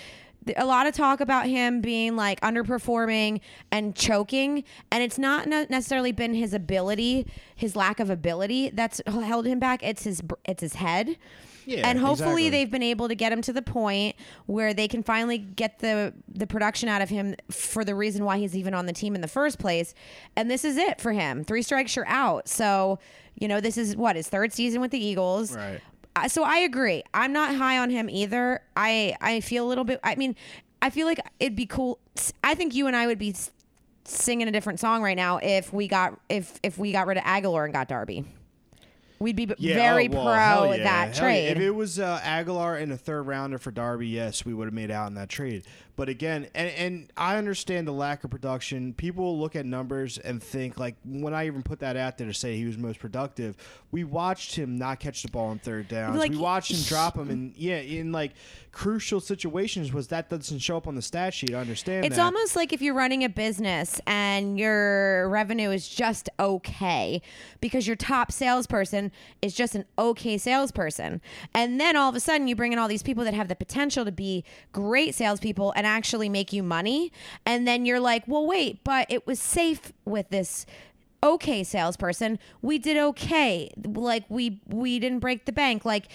a 0.56 0.64
lot 0.64 0.88
of 0.88 0.94
talk 0.94 1.20
about 1.20 1.46
him 1.46 1.80
being 1.80 2.16
like 2.16 2.40
underperforming 2.40 3.40
and 3.70 3.94
choking, 3.94 4.64
and 4.90 5.02
it's 5.02 5.18
not 5.18 5.46
necessarily 5.46 6.10
been 6.10 6.34
his 6.34 6.52
ability, 6.52 7.26
his 7.54 7.76
lack 7.76 8.00
of 8.00 8.10
ability 8.10 8.70
that's 8.70 9.00
held 9.06 9.46
him 9.46 9.60
back. 9.60 9.82
It's 9.84 10.02
his 10.04 10.22
it's 10.44 10.62
his 10.62 10.74
head. 10.74 11.16
Yeah, 11.66 11.88
and 11.88 11.98
hopefully 11.98 12.46
exactly. 12.46 12.50
they've 12.50 12.70
been 12.70 12.82
able 12.82 13.08
to 13.08 13.14
get 13.14 13.32
him 13.32 13.42
to 13.42 13.52
the 13.52 13.62
point 13.62 14.16
where 14.46 14.74
they 14.74 14.88
can 14.88 15.02
finally 15.02 15.38
get 15.38 15.78
the 15.78 16.12
the 16.28 16.46
production 16.46 16.88
out 16.88 17.02
of 17.02 17.08
him 17.08 17.34
for 17.50 17.84
the 17.84 17.94
reason 17.94 18.24
why 18.24 18.38
he's 18.38 18.56
even 18.56 18.74
on 18.74 18.86
the 18.86 18.92
team 18.92 19.14
in 19.14 19.20
the 19.20 19.28
first 19.28 19.58
place. 19.58 19.94
And 20.36 20.50
this 20.50 20.64
is 20.64 20.76
it 20.76 21.00
for 21.00 21.12
him. 21.12 21.44
Three 21.44 21.62
strikes, 21.62 21.94
you're 21.96 22.06
out. 22.08 22.48
So, 22.48 22.98
you 23.34 23.48
know, 23.48 23.60
this 23.60 23.76
is 23.78 23.96
what 23.96 24.16
his 24.16 24.28
third 24.28 24.52
season 24.52 24.80
with 24.80 24.90
the 24.90 25.04
Eagles. 25.04 25.56
Right. 25.56 25.80
Uh, 26.14 26.28
So 26.28 26.42
I 26.44 26.58
agree. 26.58 27.02
I'm 27.14 27.32
not 27.32 27.54
high 27.54 27.78
on 27.78 27.90
him 27.90 28.10
either. 28.10 28.60
I 28.76 29.16
I 29.20 29.40
feel 29.40 29.66
a 29.66 29.68
little 29.68 29.84
bit. 29.84 30.00
I 30.04 30.14
mean, 30.16 30.36
I 30.82 30.90
feel 30.90 31.06
like 31.06 31.20
it'd 31.40 31.56
be 31.56 31.66
cool. 31.66 31.98
I 32.42 32.54
think 32.54 32.74
you 32.74 32.86
and 32.86 32.96
I 32.96 33.06
would 33.06 33.18
be 33.18 33.34
singing 34.04 34.48
a 34.48 34.50
different 34.50 34.80
song 34.80 35.02
right 35.02 35.16
now 35.16 35.38
if 35.38 35.72
we 35.72 35.86
got 35.88 36.18
if 36.28 36.58
if 36.62 36.76
we 36.76 36.92
got 36.92 37.06
rid 37.06 37.18
of 37.18 37.24
Agholor 37.24 37.64
and 37.64 37.72
got 37.72 37.88
Darby. 37.88 38.24
We'd 39.22 39.36
be 39.36 39.48
Yeah, 39.58 39.74
very 39.74 40.08
oh, 40.08 40.12
well, 40.12 40.24
pro 40.24 40.72
yeah. 40.72 40.82
that 40.84 41.16
Hell 41.16 41.28
yeah. 41.28 41.32
trade. 41.32 41.56
If 41.56 41.58
it 41.62 41.70
was 41.70 41.98
uh, 41.98 42.20
Agholor 42.22 42.80
and 42.80 42.92
a 42.92 42.96
third 42.96 43.22
rounder 43.22 43.58
for 43.58 43.70
Darby, 43.70 44.08
yes, 44.08 44.44
we 44.44 44.52
would 44.52 44.66
have 44.66 44.74
made 44.74 44.90
out 44.90 45.06
in 45.08 45.14
that 45.14 45.28
trade. 45.28 45.64
But 45.94 46.08
again, 46.08 46.48
and, 46.54 46.70
and 46.70 47.12
I 47.16 47.36
understand 47.36 47.86
the 47.86 47.92
lack 47.92 48.24
of 48.24 48.30
production. 48.30 48.94
People 48.94 49.38
look 49.38 49.54
at 49.54 49.66
numbers 49.66 50.16
and 50.16 50.42
think 50.42 50.78
like 50.78 50.96
when 51.04 51.34
I 51.34 51.46
even 51.46 51.62
put 51.62 51.80
that 51.80 51.96
out 51.96 52.16
there 52.16 52.26
to 52.26 52.34
say 52.34 52.56
he 52.56 52.64
was 52.64 52.78
most 52.78 52.98
productive, 52.98 53.56
we 53.90 54.02
watched 54.04 54.54
him 54.54 54.78
not 54.78 55.00
catch 55.00 55.22
the 55.22 55.30
ball 55.30 55.48
on 55.48 55.58
third 55.58 55.88
downs. 55.88 56.18
Like, 56.18 56.30
we 56.30 56.38
watched 56.38 56.72
him 56.72 56.82
drop 56.88 57.16
him 57.16 57.30
in 57.30 57.52
yeah 57.56 57.76
in 57.76 58.10
like 58.10 58.32
crucial 58.72 59.20
situations. 59.20 59.92
Was 59.92 60.08
that 60.08 60.30
doesn't 60.30 60.60
show 60.60 60.78
up 60.78 60.88
on 60.88 60.94
the 60.94 61.02
stat 61.02 61.34
sheet? 61.34 61.54
I 61.54 61.60
understand. 61.60 62.06
It's 62.06 62.16
that. 62.16 62.24
almost 62.24 62.56
like 62.56 62.72
if 62.72 62.80
you're 62.80 62.94
running 62.94 63.22
a 63.22 63.28
business 63.28 64.00
and 64.06 64.58
your 64.58 65.28
revenue 65.28 65.70
is 65.70 65.86
just 65.86 66.30
okay 66.40 67.20
because 67.60 67.86
your 67.86 67.96
top 67.96 68.32
salesperson 68.32 69.12
is 69.42 69.54
just 69.54 69.74
an 69.74 69.84
okay 69.98 70.38
salesperson. 70.38 71.20
And 71.54 71.78
then 71.78 71.96
all 71.96 72.08
of 72.08 72.16
a 72.16 72.20
sudden 72.20 72.48
you 72.48 72.56
bring 72.56 72.72
in 72.72 72.78
all 72.78 72.88
these 72.88 73.02
people 73.02 73.24
that 73.24 73.34
have 73.34 73.48
the 73.48 73.56
potential 73.56 74.06
to 74.06 74.12
be 74.12 74.42
great 74.72 75.14
salespeople 75.14 75.74
and 75.82 75.86
actually 75.88 76.28
make 76.28 76.52
you 76.52 76.62
money. 76.62 77.10
And 77.44 77.66
then 77.66 77.84
you're 77.84 77.98
like, 77.98 78.22
well, 78.28 78.46
wait, 78.46 78.84
but 78.84 79.08
it 79.10 79.26
was 79.26 79.40
safe 79.40 79.92
with 80.04 80.28
this 80.28 80.64
okay 81.24 81.64
salesperson. 81.64 82.38
We 82.62 82.78
did 82.78 82.96
okay. 82.96 83.72
Like 83.84 84.24
we 84.28 84.60
we 84.68 85.00
didn't 85.00 85.18
break 85.18 85.44
the 85.44 85.52
bank. 85.52 85.84
Like 85.84 86.08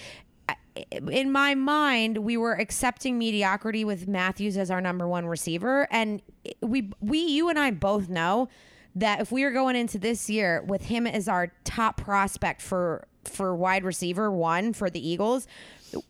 in 0.90 1.30
my 1.30 1.54
mind, 1.54 2.18
we 2.18 2.38
were 2.38 2.54
accepting 2.54 3.18
mediocrity 3.18 3.84
with 3.84 4.08
Matthews 4.08 4.56
as 4.56 4.70
our 4.70 4.80
number 4.80 5.06
one 5.06 5.26
receiver, 5.26 5.86
and 5.90 6.22
we 6.62 6.90
we 7.02 7.18
you 7.18 7.50
and 7.50 7.58
I 7.58 7.70
both 7.70 8.08
know 8.08 8.48
that 8.94 9.20
if 9.20 9.30
we 9.30 9.44
are 9.44 9.52
going 9.52 9.76
into 9.76 9.98
this 9.98 10.30
year 10.30 10.64
with 10.66 10.86
him 10.86 11.06
as 11.06 11.28
our 11.28 11.52
top 11.64 11.98
prospect 11.98 12.62
for 12.62 13.06
for 13.28 13.54
wide 13.54 13.84
receiver 13.84 14.30
one 14.30 14.72
for 14.72 14.90
the 14.90 15.06
Eagles, 15.06 15.46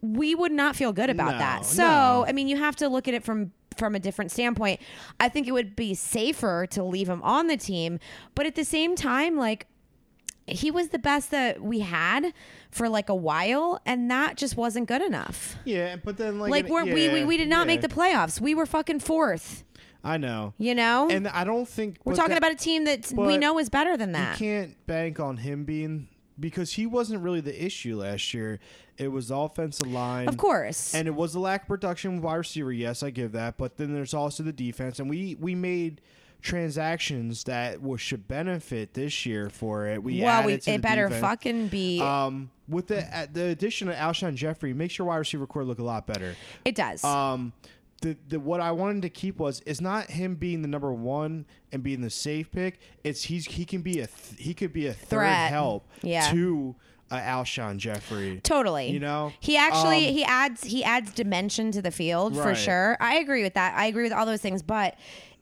we 0.02 0.34
would 0.34 0.52
not 0.52 0.76
feel 0.76 0.92
good 0.92 1.10
about 1.10 1.32
No, 1.32 1.38
that. 1.38 1.64
So, 1.64 1.82
no. 1.82 2.24
I 2.26 2.32
mean, 2.32 2.48
you 2.48 2.56
have 2.56 2.76
to 2.76 2.88
look 2.88 3.08
at 3.08 3.14
it 3.14 3.24
from 3.24 3.52
from 3.76 3.94
a 3.94 4.00
different 4.00 4.32
standpoint. 4.32 4.80
I 5.20 5.28
think 5.28 5.46
it 5.46 5.52
would 5.52 5.76
be 5.76 5.94
safer 5.94 6.66
to 6.70 6.82
leave 6.82 7.08
him 7.08 7.22
on 7.22 7.46
the 7.46 7.56
team, 7.56 8.00
but 8.34 8.44
at 8.44 8.56
the 8.56 8.64
same 8.64 8.96
time, 8.96 9.36
like 9.36 9.66
he 10.46 10.70
was 10.70 10.88
the 10.88 10.98
best 10.98 11.30
that 11.30 11.60
we 11.62 11.80
had 11.80 12.32
for 12.72 12.88
like 12.88 13.08
a 13.08 13.14
while, 13.14 13.80
and 13.86 14.10
that 14.10 14.36
just 14.36 14.56
wasn't 14.56 14.88
good 14.88 15.02
enough. 15.02 15.56
yeah, 15.64 15.94
but 15.96 16.16
then 16.16 16.40
like 16.40 16.50
Like 16.50 16.64
in- 16.66 16.72
we're, 16.72 16.84
we, 16.86 17.08
we 17.10 17.24
we 17.24 17.36
did 17.36 17.48
not 17.48 17.66
make 17.68 17.80
the 17.82 17.88
playoffs. 17.88 18.40
We 18.40 18.54
were 18.54 18.66
fucking 18.66 19.00
fourth. 19.00 19.62
I 20.02 20.16
know, 20.16 20.54
You 20.58 20.74
know, 20.74 21.08
and 21.10 21.28
I 21.28 21.44
don't 21.44 21.68
think 21.68 21.98
we're 22.04 22.14
talking 22.14 22.30
that- 22.30 22.38
about 22.38 22.52
a 22.52 22.56
team 22.56 22.84
that 22.84 23.12
we 23.14 23.36
know 23.36 23.58
is 23.58 23.68
better 23.68 23.96
than 23.96 24.12
that. 24.12 24.40
You 24.40 24.46
can't 24.46 24.86
bank 24.86 25.20
on 25.20 25.36
him 25.36 25.64
being 25.64 26.08
because 26.38 26.72
he 26.72 26.86
wasn't 26.86 27.22
really 27.22 27.40
the 27.40 27.64
issue 27.64 27.96
last 27.96 28.32
year. 28.34 28.60
It 28.96 29.08
was 29.08 29.28
the 29.28 29.36
offensive 29.36 29.90
line. 29.90 30.28
Of 30.28 30.36
course, 30.36 30.94
And 30.94 31.06
it 31.06 31.14
was 31.14 31.32
the 31.32 31.40
lack 31.40 31.62
of 31.62 31.68
production 31.68 32.16
with 32.16 32.24
wide 32.24 32.36
receiver. 32.36 32.72
Yes, 32.72 33.02
I 33.02 33.10
give 33.10 33.32
that. 33.32 33.56
But 33.56 33.76
then 33.76 33.94
there's 33.94 34.14
also 34.14 34.42
the 34.42 34.52
defense, 34.52 34.98
and 34.98 35.08
we 35.08 35.36
we 35.40 35.54
made 35.54 36.00
transactions 36.40 37.44
that 37.44 37.82
was, 37.82 38.00
should 38.00 38.28
benefit 38.28 38.94
this 38.94 39.26
year 39.26 39.50
for 39.50 39.86
it. 39.86 40.02
We 40.02 40.20
well, 40.22 40.40
added 40.40 40.62
we, 40.66 40.72
it 40.72 40.80
better 40.80 41.04
defense. 41.04 41.20
fucking 41.20 41.68
be. 41.68 42.00
Um, 42.00 42.50
with 42.68 42.88
the 42.88 43.02
uh, 43.16 43.26
the 43.32 43.46
addition 43.46 43.88
of 43.88 43.94
Alshon 43.94 44.34
Jeffery, 44.34 44.72
makes 44.72 44.98
your 44.98 45.08
wide 45.08 45.16
receiver 45.18 45.46
corps 45.46 45.64
look 45.64 45.78
a 45.78 45.84
lot 45.84 46.06
better. 46.06 46.34
it 46.64 46.74
does. 46.74 47.02
Um, 47.04 47.52
the, 48.00 48.16
the 48.28 48.38
what 48.40 48.60
I 48.60 48.70
wanted 48.72 49.02
to 49.02 49.08
keep 49.10 49.38
was 49.38 49.60
it's 49.66 49.80
not 49.80 50.06
him 50.10 50.36
being 50.36 50.62
the 50.62 50.68
number 50.68 50.92
one 50.92 51.46
and 51.72 51.82
being 51.82 52.00
the 52.00 52.10
safe 52.10 52.50
pick. 52.52 52.78
It's 53.04 53.24
he's 53.24 53.46
he 53.46 53.64
can 53.64 53.82
be 53.82 54.00
a 54.00 54.06
th- 54.06 54.38
he 54.40 54.54
could 54.54 54.72
be 54.72 54.86
a 54.86 54.92
third 54.92 55.08
Threat. 55.18 55.50
help 55.50 55.88
Yeah. 56.02 56.30
to 56.30 56.76
uh, 57.10 57.16
Alshon 57.18 57.78
Jeffery. 57.78 58.40
Totally. 58.42 58.90
You 58.90 59.00
know, 59.00 59.32
He 59.40 59.56
actually 59.56 60.08
Um, 60.08 60.14
he 60.14 60.24
adds 60.24 60.62
he 60.64 60.84
adds 60.84 61.12
dimension 61.12 61.72
to 61.72 61.82
the 61.82 61.90
field 61.90 62.36
for 62.36 62.54
sure. 62.54 62.96
I 63.00 63.16
agree 63.16 63.42
with 63.42 63.54
that. 63.54 63.74
I 63.76 63.86
agree 63.86 64.04
with 64.04 64.12
all 64.12 64.26
those 64.26 64.42
things. 64.42 64.62
But 64.62 64.94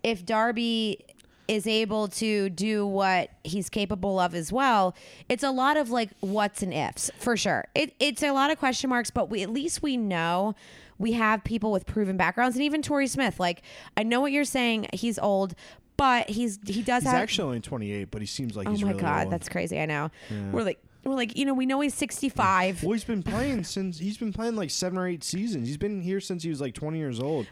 if 0.03 0.25
Darby 0.25 1.05
is 1.49 1.67
able 1.67 2.09
to 2.09 2.49
do 2.51 2.85
what 2.87 3.31
he's 3.45 3.69
capable 3.69 4.19
of 4.19 4.35
as 4.35 4.51
well, 4.53 4.95
it's 5.29 5.43
a 5.45 5.51
lot 5.51 5.77
of 5.77 5.91
like 5.91 6.11
what's 6.21 6.63
and 6.63 6.73
ifs 6.75 7.11
for 7.19 7.37
sure. 7.37 7.65
It, 7.75 7.95
it's 8.01 8.23
a 8.23 8.31
lot 8.33 8.51
of 8.51 8.59
question 8.59 8.91
marks, 8.91 9.11
but 9.11 9.29
we 9.31 9.43
at 9.43 9.51
least 9.51 9.83
we 9.83 9.97
know 9.97 10.55
we 10.99 11.13
have 11.13 11.45
people 11.45 11.73
with 11.73 11.87
proven 11.87 12.17
backgrounds, 12.17 12.57
and 12.57 12.65
even 12.65 12.83
Torrey 12.83 13.07
Smith. 13.07 13.39
Like 13.41 13.63
I 13.97 14.03
know 14.03 14.21
what 14.21 14.33
you're 14.33 14.45
saying. 14.45 14.87
He's 14.93 15.19
old. 15.19 15.55
But 15.99 16.29
he's 16.29 16.59
he 16.67 16.83
does 16.83 17.03
have 17.03 17.03
he's 17.05 17.13
have 17.13 17.23
actually 17.23 17.47
only 17.47 17.61
28, 17.61 18.11
but 18.11 18.21
he 18.21 18.27
seems 18.27 18.55
like 18.55 18.69
oh 18.69 18.71
he's 18.71 18.83
my 18.83 18.89
really 18.91 19.01
god 19.01 19.25
old. 19.25 19.33
that's 19.33 19.49
crazy 19.49 19.81
I 19.81 19.87
know 19.87 20.11
we're 20.53 20.63
like 20.63 20.79
we're 21.05 21.15
like 21.15 21.39
you 21.39 21.47
know 21.47 21.55
we 21.55 21.65
know 21.65 21.81
he's 21.81 21.95
65 21.95 22.83
well, 22.83 22.93
he's 22.93 23.05
been 23.05 23.23
playing 23.23 23.65
since 23.65 23.99
he's 23.99 24.19
been 24.19 24.31
playing 24.31 24.57
like 24.57 24.69
seven 24.69 24.99
or 24.99 25.09
eight 25.09 25.25
seasons. 25.25 25.67
He's 25.69 25.79
been 25.79 26.03
here 26.03 26.21
since 26.21 26.43
he 26.43 26.51
was 26.51 26.61
like 26.61 26.75
20 26.75 26.99
years 26.99 27.19
old. 27.19 27.47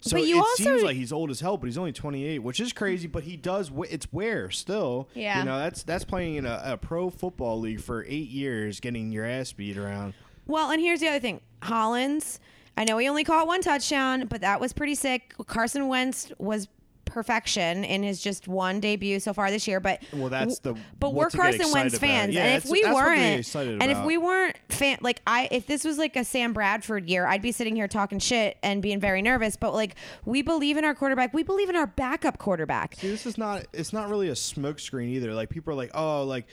So 0.00 0.16
But 0.16 0.26
you 0.26 0.36
it 0.36 0.40
also- 0.40 0.64
seems 0.64 0.82
like 0.82 0.96
he's 0.96 1.12
old 1.12 1.30
as 1.30 1.40
hell, 1.40 1.58
but 1.58 1.66
he's 1.66 1.76
only 1.76 1.92
28, 1.92 2.38
which 2.38 2.60
is 2.60 2.72
crazy. 2.72 3.06
But 3.08 3.24
he 3.24 3.36
does. 3.36 3.68
w- 3.68 3.88
It's 3.92 4.10
wear 4.10 4.50
still. 4.50 5.08
Yeah. 5.14 5.40
You 5.40 5.44
know 5.44 5.58
that's 5.58 5.82
that's 5.82 6.04
playing 6.06 6.36
in 6.36 6.46
a, 6.46 6.62
a 6.64 6.76
pro 6.78 7.10
football 7.10 7.60
league 7.60 7.82
for 7.82 8.04
eight 8.08 8.30
years, 8.30 8.80
getting 8.80 9.12
your 9.12 9.26
ass 9.26 9.52
beat 9.52 9.76
around. 9.76 10.14
Well, 10.46 10.70
and 10.70 10.80
here's 10.80 11.00
the 11.00 11.08
other 11.08 11.20
thing. 11.20 11.42
Hollins, 11.62 12.40
I 12.76 12.84
know 12.84 12.98
he 12.98 13.08
only 13.08 13.24
caught 13.24 13.46
one 13.46 13.60
touchdown, 13.60 14.26
but 14.26 14.40
that 14.40 14.60
was 14.60 14.72
pretty 14.72 14.94
sick. 14.94 15.34
Carson 15.46 15.88
Wentz 15.88 16.32
was 16.38 16.68
perfection 17.12 17.84
in 17.84 18.02
his 18.02 18.22
just 18.22 18.48
one 18.48 18.80
debut 18.80 19.20
so 19.20 19.32
far 19.32 19.50
this 19.50 19.68
year. 19.68 19.78
But 19.80 20.02
Well, 20.12 20.30
that's 20.30 20.58
the. 20.60 20.74
but 20.98 21.14
we're 21.14 21.30
Carson 21.30 21.70
Wentz 21.70 21.98
fans, 21.98 22.34
Yeah, 22.34 22.44
and 22.44 22.56
if 22.56 22.70
we 22.70 22.82
that's 22.82 22.94
what 22.94 23.04
to 23.04 23.14
get 23.14 23.54
weren't, 23.54 23.82
and 23.82 23.92
if 23.92 24.04
we 24.04 24.16
weren't 24.16 24.56
fan, 24.70 24.98
like 25.02 25.20
I, 25.26 25.48
if 25.50 25.66
this 25.66 25.84
was 25.84 25.98
like 25.98 26.16
a 26.16 26.24
Sam 26.24 26.52
Bradford 26.52 27.08
year, 27.08 27.26
I'd 27.26 27.42
be 27.42 27.52
sitting 27.52 27.76
here 27.76 27.88
talking 27.88 28.18
shit 28.18 28.56
and 28.62 28.82
being 28.82 28.98
very 29.00 29.22
nervous. 29.22 29.56
But 29.56 29.74
like 29.74 29.96
we 30.24 30.42
believe 30.42 30.76
in 30.76 30.84
our 30.84 30.94
quarterback, 30.94 31.34
we 31.34 31.42
believe 31.42 31.68
in 31.68 31.76
our 31.76 31.86
backup 31.86 32.38
quarterback. 32.38 32.96
See, 32.96 33.08
this 33.08 33.26
is 33.26 33.36
not. 33.36 33.66
It's 33.72 33.92
not 33.92 34.08
really 34.08 34.28
a 34.28 34.32
smokescreen 34.34 35.08
either. 35.08 35.34
Like 35.34 35.50
people 35.50 35.72
are 35.72 35.76
like, 35.76 35.90
oh, 35.94 36.24
like, 36.24 36.46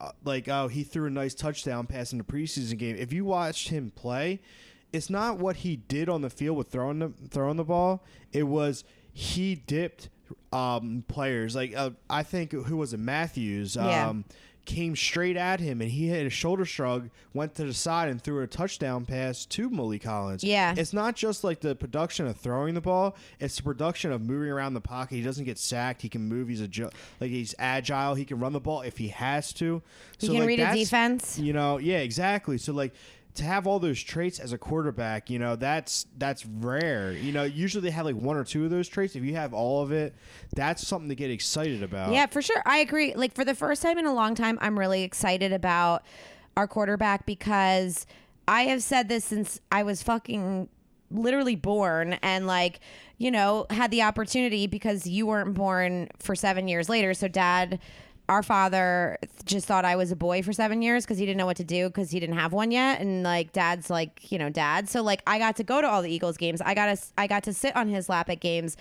uh, 0.00 0.12
like 0.24 0.48
oh, 0.48 0.68
he 0.68 0.84
threw 0.84 1.06
a 1.06 1.10
nice 1.10 1.34
touchdown 1.34 1.86
pass 1.86 2.12
in 2.12 2.18
the 2.18 2.24
preseason 2.24 2.78
game. 2.78 2.96
If 2.96 3.12
you 3.12 3.24
watched 3.24 3.68
him 3.68 3.90
play, 3.94 4.40
it's 4.92 5.10
not 5.10 5.38
what 5.38 5.56
he 5.56 5.76
did 5.76 6.08
on 6.08 6.22
the 6.22 6.30
field 6.30 6.56
with 6.56 6.68
throwing 6.68 6.98
the 6.98 7.12
throwing 7.28 7.56
the 7.56 7.64
ball. 7.64 8.04
It 8.32 8.44
was 8.44 8.84
he 9.12 9.54
dipped 9.54 10.08
um, 10.52 11.04
players. 11.08 11.54
Like 11.54 11.74
uh, 11.76 11.90
I 12.08 12.22
think 12.22 12.52
who 12.52 12.76
was 12.76 12.92
it, 12.92 13.00
Matthews. 13.00 13.76
Yeah. 13.76 14.08
Um, 14.08 14.24
Came 14.64 14.96
straight 14.96 15.38
at 15.38 15.60
him 15.60 15.80
and 15.80 15.90
he 15.90 16.08
had 16.08 16.26
a 16.26 16.30
shoulder 16.30 16.66
shrug, 16.66 17.08
went 17.32 17.54
to 17.54 17.64
the 17.64 17.72
side 17.72 18.10
and 18.10 18.20
threw 18.20 18.42
a 18.42 18.46
touchdown 18.46 19.06
pass 19.06 19.46
to 19.46 19.70
Mack 19.70 20.02
Hollins. 20.02 20.44
Yeah. 20.44 20.74
It's 20.76 20.92
not 20.92 21.16
just 21.16 21.42
like 21.42 21.60
the 21.60 21.74
production 21.74 22.26
of 22.26 22.36
throwing 22.36 22.74
the 22.74 22.82
ball; 22.82 23.16
it's 23.40 23.56
the 23.56 23.62
production 23.62 24.12
of 24.12 24.20
moving 24.20 24.50
around 24.50 24.74
the 24.74 24.82
pocket. 24.82 25.14
He 25.14 25.22
doesn't 25.22 25.46
get 25.46 25.56
sacked. 25.56 26.02
He 26.02 26.10
can 26.10 26.28
move. 26.28 26.48
He's 26.48 26.60
a 26.60 26.68
like 27.18 27.30
he's 27.30 27.54
agile. 27.58 28.14
He 28.14 28.26
can 28.26 28.40
run 28.40 28.52
the 28.52 28.60
ball 28.60 28.82
if 28.82 28.98
he 28.98 29.08
has 29.08 29.54
to. 29.54 29.80
He 30.18 30.26
can 30.26 30.40
like, 30.40 30.46
read 30.46 30.60
a 30.60 30.74
defense. 30.74 31.38
You 31.38 31.54
know, 31.54 31.78
yeah, 31.78 32.00
exactly. 32.00 32.58
So 32.58 32.74
like 32.74 32.92
to 33.38 33.44
have 33.44 33.66
all 33.66 33.78
those 33.78 34.02
traits 34.02 34.38
as 34.38 34.52
a 34.52 34.58
quarterback, 34.58 35.30
you 35.30 35.38
know, 35.38 35.56
that's 35.56 36.06
that's 36.16 36.44
rare. 36.44 37.12
You 37.12 37.32
know, 37.32 37.44
usually 37.44 37.82
they 37.82 37.90
have 37.90 38.04
like 38.04 38.16
one 38.16 38.36
or 38.36 38.44
two 38.44 38.64
of 38.64 38.70
those 38.70 38.88
traits. 38.88 39.16
If 39.16 39.24
you 39.24 39.34
have 39.34 39.54
all 39.54 39.82
of 39.82 39.92
it, 39.92 40.14
that's 40.54 40.86
something 40.86 41.08
to 41.08 41.14
get 41.14 41.30
excited 41.30 41.82
about. 41.82 42.12
Yeah, 42.12 42.26
for 42.26 42.42
sure. 42.42 42.62
I 42.66 42.78
agree. 42.78 43.14
Like 43.14 43.34
for 43.34 43.44
the 43.44 43.54
first 43.54 43.80
time 43.80 43.98
in 43.98 44.06
a 44.06 44.12
long 44.12 44.34
time, 44.34 44.58
I'm 44.60 44.78
really 44.78 45.02
excited 45.02 45.52
about 45.52 46.04
our 46.56 46.66
quarterback 46.66 47.26
because 47.26 48.06
I 48.46 48.62
have 48.62 48.82
said 48.82 49.08
this 49.08 49.24
since 49.24 49.60
I 49.70 49.82
was 49.82 50.02
fucking 50.02 50.68
literally 51.10 51.56
born 51.56 52.14
and 52.14 52.46
like, 52.46 52.80
you 53.16 53.30
know, 53.30 53.66
had 53.70 53.90
the 53.90 54.02
opportunity 54.02 54.66
because 54.66 55.06
you 55.06 55.26
weren't 55.26 55.54
born 55.54 56.08
for 56.18 56.34
7 56.34 56.68
years 56.68 56.88
later. 56.88 57.14
So 57.14 57.28
dad 57.28 57.78
our 58.28 58.42
father 58.42 59.18
just 59.44 59.66
thought 59.66 59.84
I 59.84 59.96
was 59.96 60.12
a 60.12 60.16
boy 60.16 60.42
for 60.42 60.52
seven 60.52 60.82
years 60.82 61.04
because 61.04 61.18
he 61.18 61.24
didn't 61.24 61.38
know 61.38 61.46
what 61.46 61.56
to 61.56 61.64
do 61.64 61.88
because 61.88 62.10
he 62.10 62.20
didn't 62.20 62.36
have 62.36 62.52
one 62.52 62.70
yet, 62.70 63.00
and 63.00 63.22
like 63.22 63.52
dad's 63.52 63.88
like 63.88 64.30
you 64.30 64.38
know 64.38 64.50
dad. 64.50 64.88
So 64.88 65.02
like 65.02 65.22
I 65.26 65.38
got 65.38 65.56
to 65.56 65.64
go 65.64 65.80
to 65.80 65.88
all 65.88 66.02
the 66.02 66.10
Eagles 66.10 66.36
games. 66.36 66.60
I 66.60 66.74
got 66.74 66.96
to 66.96 67.02
I 67.16 67.26
got 67.26 67.42
to 67.44 67.54
sit 67.54 67.74
on 67.74 67.88
his 67.88 68.08
lap 68.08 68.28
at 68.28 68.40
games, 68.40 68.76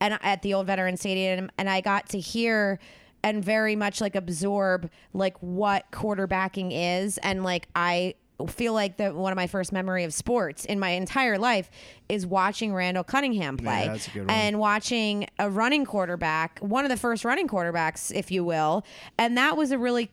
and 0.00 0.18
at 0.22 0.42
the 0.42 0.54
old 0.54 0.66
Veteran 0.66 0.96
Stadium, 0.96 1.50
and 1.58 1.68
I 1.68 1.80
got 1.80 2.08
to 2.10 2.20
hear 2.20 2.78
and 3.24 3.44
very 3.44 3.76
much 3.76 4.00
like 4.00 4.14
absorb 4.14 4.90
like 5.12 5.36
what 5.40 5.90
quarterbacking 5.90 6.70
is, 6.72 7.18
and 7.18 7.42
like 7.42 7.68
I 7.74 8.14
feel 8.46 8.72
like 8.72 8.96
that 8.98 9.14
one 9.14 9.32
of 9.32 9.36
my 9.36 9.46
first 9.46 9.72
memory 9.72 10.04
of 10.04 10.12
sports 10.14 10.64
in 10.64 10.78
my 10.78 10.90
entire 10.90 11.38
life 11.38 11.70
is 12.08 12.26
watching 12.26 12.74
Randall 12.74 13.04
Cunningham 13.04 13.56
play 13.56 13.86
that's 13.86 14.08
a 14.08 14.10
good 14.10 14.26
one. 14.26 14.30
and 14.30 14.58
watching 14.58 15.26
a 15.38 15.50
running 15.50 15.84
quarterback, 15.84 16.58
one 16.60 16.84
of 16.84 16.90
the 16.90 16.96
first 16.96 17.24
running 17.24 17.48
quarterbacks, 17.48 18.14
if 18.14 18.30
you 18.30 18.44
will. 18.44 18.84
And 19.18 19.36
that 19.36 19.56
was 19.56 19.70
a 19.70 19.78
really 19.78 20.10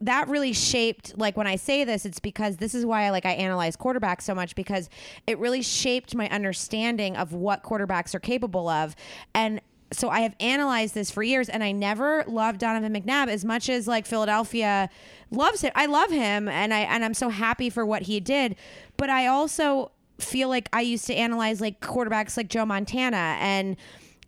that 0.00 0.28
really 0.28 0.52
shaped 0.52 1.16
like 1.16 1.36
when 1.36 1.46
I 1.46 1.56
say 1.56 1.84
this, 1.84 2.04
it's 2.04 2.20
because 2.20 2.58
this 2.58 2.74
is 2.74 2.84
why 2.84 3.04
I 3.04 3.10
like 3.10 3.24
I 3.24 3.32
analyze 3.32 3.76
quarterbacks 3.76 4.22
so 4.22 4.34
much 4.34 4.54
because 4.54 4.90
it 5.26 5.38
really 5.38 5.62
shaped 5.62 6.14
my 6.14 6.28
understanding 6.28 7.16
of 7.16 7.32
what 7.32 7.62
quarterbacks 7.62 8.14
are 8.14 8.20
capable 8.20 8.68
of. 8.68 8.94
And 9.34 9.60
so 9.94 10.08
I 10.08 10.20
have 10.20 10.34
analyzed 10.40 10.94
this 10.94 11.10
for 11.10 11.22
years 11.22 11.48
and 11.48 11.62
I 11.62 11.72
never 11.72 12.24
loved 12.26 12.58
Donovan 12.58 12.92
McNabb 12.92 13.28
as 13.28 13.44
much 13.44 13.68
as 13.68 13.86
like 13.86 14.06
Philadelphia 14.06 14.90
loves 15.30 15.60
him. 15.60 15.72
I 15.74 15.86
love 15.86 16.10
him 16.10 16.48
and 16.48 16.74
I 16.74 16.80
and 16.80 17.04
I'm 17.04 17.14
so 17.14 17.28
happy 17.28 17.70
for 17.70 17.86
what 17.86 18.02
he 18.02 18.20
did. 18.20 18.56
But 18.96 19.10
I 19.10 19.26
also 19.26 19.92
feel 20.18 20.48
like 20.48 20.68
I 20.72 20.80
used 20.80 21.06
to 21.06 21.14
analyze 21.14 21.60
like 21.60 21.80
quarterbacks 21.80 22.36
like 22.36 22.48
Joe 22.48 22.64
Montana 22.64 23.36
and 23.40 23.76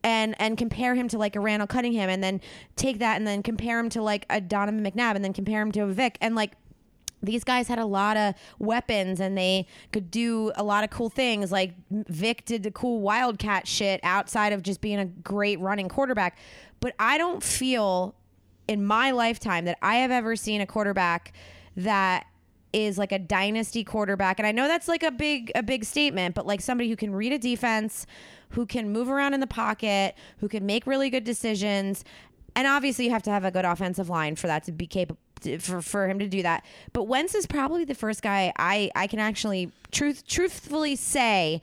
and 0.03 0.35
and 0.41 0.57
compare 0.57 0.95
him 0.95 1.09
to 1.09 1.19
like 1.19 1.37
a 1.37 1.41
Randall 1.41 1.67
Cunningham 1.67 2.09
and 2.09 2.23
then 2.23 2.41
take 2.77 2.99
that 3.01 3.17
and 3.17 3.27
then 3.27 3.43
compare 3.43 3.79
him 3.79 3.89
to 3.91 4.03
like 4.03 4.27
a 4.31 4.41
Donovan 4.41 4.85
McNabb 4.85 5.17
and 5.17 5.25
then 5.25 5.33
compare 5.33 5.61
him 5.61 5.73
to 5.73 5.81
a 5.81 5.87
Vic 5.87 6.19
and 6.21 6.35
like 6.35 6.53
these 7.23 7.45
guys 7.45 7.69
had 7.69 7.79
a 7.79 7.87
lot 7.87 8.17
of 8.17 8.35
weapons 8.59 9.21
and 9.21 9.37
they 9.37 9.67
could 9.93 10.11
do 10.11 10.53
a 10.57 10.62
lot 10.62 10.85
of 10.85 10.91
cool 10.91 11.11
things. 11.11 11.51
Like 11.51 11.73
Vic 11.91 12.45
did 12.45 12.62
the 12.62 12.71
cool 12.71 13.01
wildcat 13.01 13.67
shit 13.67 14.01
outside 14.03 14.53
of 14.53 14.62
just 14.62 14.81
being 14.81 14.99
a 14.99 15.07
great 15.07 15.59
running 15.61 15.89
quarterback. 15.89 16.39
But 16.81 16.95
I 16.99 17.19
don't 17.19 17.43
feel 17.43 18.14
in 18.69 18.85
my 18.85 19.11
lifetime 19.11 19.64
that 19.64 19.79
I 19.83 19.97
have 19.97 20.11
ever 20.11 20.37
seen 20.37 20.61
a 20.61 20.67
quarterback 20.67 21.33
that 21.77 22.27
is 22.73 22.99
like 22.99 23.12
a 23.12 23.19
dynasty 23.19 23.85
quarterback 23.85 24.39
and 24.39 24.47
I 24.47 24.53
know 24.53 24.67
that's 24.67 24.89
like 24.89 25.03
a 25.03 25.11
big 25.11 25.53
a 25.55 25.62
big 25.62 25.85
statement 25.85 26.35
but 26.35 26.47
like 26.47 26.61
somebody 26.61 26.91
who 26.91 26.97
can 26.97 27.14
read 27.14 27.33
a 27.33 27.39
defense 27.39 28.07
who 28.51 28.67
can 28.67 28.91
move 28.91 29.09
around 29.09 29.35
in 29.35 29.41
the 29.41 29.47
pocket 29.47 30.14
who 30.39 30.49
can 30.49 30.67
make 30.67 30.87
really 30.87 31.09
good 31.09 31.25
decisions 31.25 32.05
and 32.55 32.67
obviously 32.67 33.07
you 33.07 33.12
have 33.12 33.23
to 33.23 33.31
have 33.31 33.45
a 33.45 33.51
good 33.51 33.64
offensive 33.64 34.11
line 34.11 34.37
for 34.37 34.47
that 34.49 34.64
to 34.64 34.73
be 34.73 34.87
capable 34.87 35.21
for, 35.61 35.82
for 35.82 36.09
him 36.09 36.18
to 36.18 36.28
do 36.28 36.43
that 36.43 36.64
but 36.93 37.05
Wentz 37.05 37.34
is 37.34 37.47
probably 37.47 37.84
the 37.84 37.95
first 37.95 38.22
guy 38.22 38.53
I 38.57 38.91
I 38.95 39.07
can 39.07 39.18
actually 39.18 39.70
truth 39.93 40.26
truthfully 40.26 40.97
say 40.97 41.61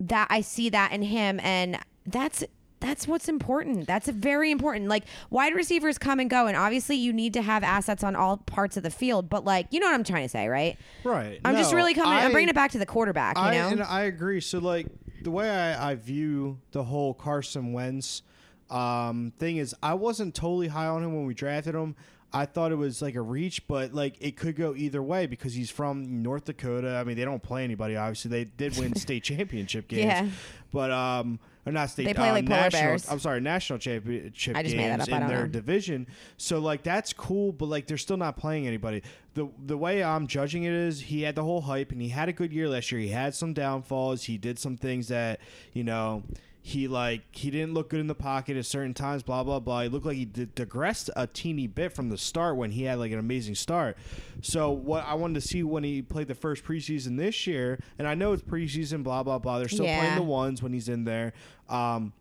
that 0.00 0.26
I 0.30 0.40
see 0.40 0.70
that 0.70 0.92
in 0.92 1.02
him 1.02 1.40
and 1.40 1.78
that's 2.06 2.44
that's 2.80 3.08
what's 3.08 3.30
important. 3.30 3.86
That's 3.86 4.08
very 4.08 4.50
important. 4.50 4.88
Like 4.88 5.04
wide 5.30 5.54
receivers 5.54 5.96
come 5.96 6.20
and 6.20 6.28
go 6.28 6.46
and 6.46 6.54
obviously 6.54 6.96
you 6.96 7.14
need 7.14 7.32
to 7.32 7.40
have 7.40 7.62
assets 7.62 8.04
on 8.04 8.14
all 8.14 8.36
parts 8.36 8.76
of 8.76 8.82
the 8.82 8.90
field, 8.90 9.30
but 9.30 9.44
like 9.44 9.68
you 9.70 9.80
know 9.80 9.86
what 9.86 9.94
I'm 9.94 10.04
trying 10.04 10.24
to 10.24 10.28
say, 10.28 10.48
right? 10.48 10.76
Right. 11.02 11.40
I'm 11.44 11.56
just 11.56 11.72
really 11.72 11.94
coming 11.94 12.12
I'm 12.12 12.32
bringing 12.32 12.50
it 12.50 12.54
back 12.54 12.72
to 12.72 12.78
the 12.78 12.86
quarterback, 12.86 13.38
you 13.38 13.44
I, 13.44 13.54
know? 13.54 13.68
and 13.68 13.82
I 13.82 14.02
agree. 14.02 14.40
So 14.40 14.58
like 14.58 14.86
the 15.22 15.30
way 15.30 15.48
I, 15.48 15.92
I 15.92 15.94
view 15.94 16.60
the 16.72 16.84
whole 16.84 17.14
Carson 17.14 17.72
Wentz 17.72 18.22
um, 18.70 19.32
thing 19.38 19.56
is, 19.56 19.74
I 19.82 19.94
wasn't 19.94 20.34
totally 20.34 20.68
high 20.68 20.86
on 20.86 21.02
him 21.02 21.14
when 21.14 21.26
we 21.26 21.34
drafted 21.34 21.74
him. 21.74 21.96
I 22.34 22.46
thought 22.46 22.72
it 22.72 22.76
was 22.76 23.00
like 23.00 23.14
a 23.14 23.22
reach, 23.22 23.66
but 23.68 23.94
like 23.94 24.16
it 24.20 24.36
could 24.36 24.56
go 24.56 24.74
either 24.74 25.02
way 25.02 25.26
because 25.26 25.54
he's 25.54 25.70
from 25.70 26.22
North 26.22 26.44
Dakota. 26.46 26.96
I 26.96 27.04
mean, 27.04 27.16
they 27.16 27.24
don't 27.24 27.42
play 27.42 27.64
anybody. 27.64 27.96
Obviously, 27.96 28.30
they 28.30 28.44
did 28.44 28.76
win 28.76 28.94
state 28.96 29.22
championship 29.24 29.86
games, 29.88 30.04
Yeah. 30.04 30.28
but 30.72 30.90
um, 30.90 31.38
or 31.64 31.72
not 31.72 31.90
state. 31.90 32.04
They 32.04 32.14
play 32.14 32.30
uh, 32.30 32.32
like 32.32 32.46
polar 32.46 32.60
national, 32.62 32.82
bears. 32.82 33.08
I'm 33.08 33.18
sorry, 33.20 33.40
national 33.40 33.78
championship 33.78 34.56
I 34.56 34.62
just 34.64 34.76
made 34.76 34.90
that 34.90 35.06
games 35.06 35.08
in 35.22 35.28
their 35.28 35.42
know. 35.42 35.48
division. 35.48 36.06
So 36.36 36.58
like 36.58 36.82
that's 36.82 37.12
cool, 37.12 37.52
but 37.52 37.66
like 37.66 37.86
they're 37.86 37.96
still 37.96 38.16
not 38.16 38.36
playing 38.36 38.66
anybody. 38.66 39.02
The 39.34 39.48
the 39.64 39.76
way 39.78 40.02
I'm 40.02 40.26
judging 40.26 40.64
it 40.64 40.72
is 40.72 41.00
he 41.00 41.22
had 41.22 41.36
the 41.36 41.44
whole 41.44 41.60
hype 41.62 41.92
and 41.92 42.02
he 42.02 42.08
had 42.08 42.28
a 42.28 42.32
good 42.32 42.52
year 42.52 42.68
last 42.68 42.90
year. 42.92 43.00
He 43.00 43.08
had 43.08 43.34
some 43.34 43.52
downfalls. 43.54 44.24
He 44.24 44.38
did 44.38 44.58
some 44.58 44.76
things 44.76 45.08
that, 45.08 45.40
you 45.72 45.84
know, 45.84 46.22
he 46.66 46.88
like 46.88 47.20
he 47.32 47.50
didn't 47.50 47.74
look 47.74 47.90
good 47.90 48.00
in 48.00 48.06
the 48.06 48.14
pocket 48.14 48.56
at 48.56 48.64
certain 48.64 48.94
times, 48.94 49.22
blah 49.22 49.44
blah 49.44 49.60
blah. 49.60 49.82
He 49.82 49.90
looked 49.90 50.06
like 50.06 50.16
he 50.16 50.24
d- 50.24 50.48
digressed 50.54 51.10
a 51.14 51.26
teeny 51.26 51.66
bit 51.66 51.92
from 51.92 52.08
the 52.08 52.16
start 52.16 52.56
when 52.56 52.70
he 52.70 52.84
had 52.84 52.98
like 52.98 53.12
an 53.12 53.18
amazing 53.18 53.54
start. 53.54 53.98
So 54.40 54.70
what 54.70 55.04
I 55.06 55.12
wanted 55.12 55.34
to 55.34 55.46
see 55.46 55.62
when 55.62 55.84
he 55.84 56.00
played 56.00 56.26
the 56.26 56.34
first 56.34 56.64
preseason 56.64 57.18
this 57.18 57.46
year, 57.46 57.78
and 57.98 58.08
I 58.08 58.14
know 58.14 58.32
it's 58.32 58.42
preseason, 58.42 59.02
blah 59.02 59.22
blah 59.22 59.38
blah. 59.38 59.58
They're 59.58 59.68
still 59.68 59.84
Yeah. 59.84 59.98
playing 60.00 60.16
the 60.16 60.22
ones 60.22 60.62
when 60.62 60.72
he's 60.72 60.88
in 60.88 61.04
there. 61.04 61.34
Um, 61.68 62.14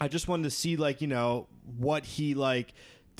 I 0.00 0.08
just 0.08 0.26
wanted 0.26 0.44
to 0.44 0.50
see 0.50 0.76
like 0.76 1.02
you 1.02 1.06
know 1.08 1.48
what 1.76 2.06
he 2.06 2.34
like 2.34 2.72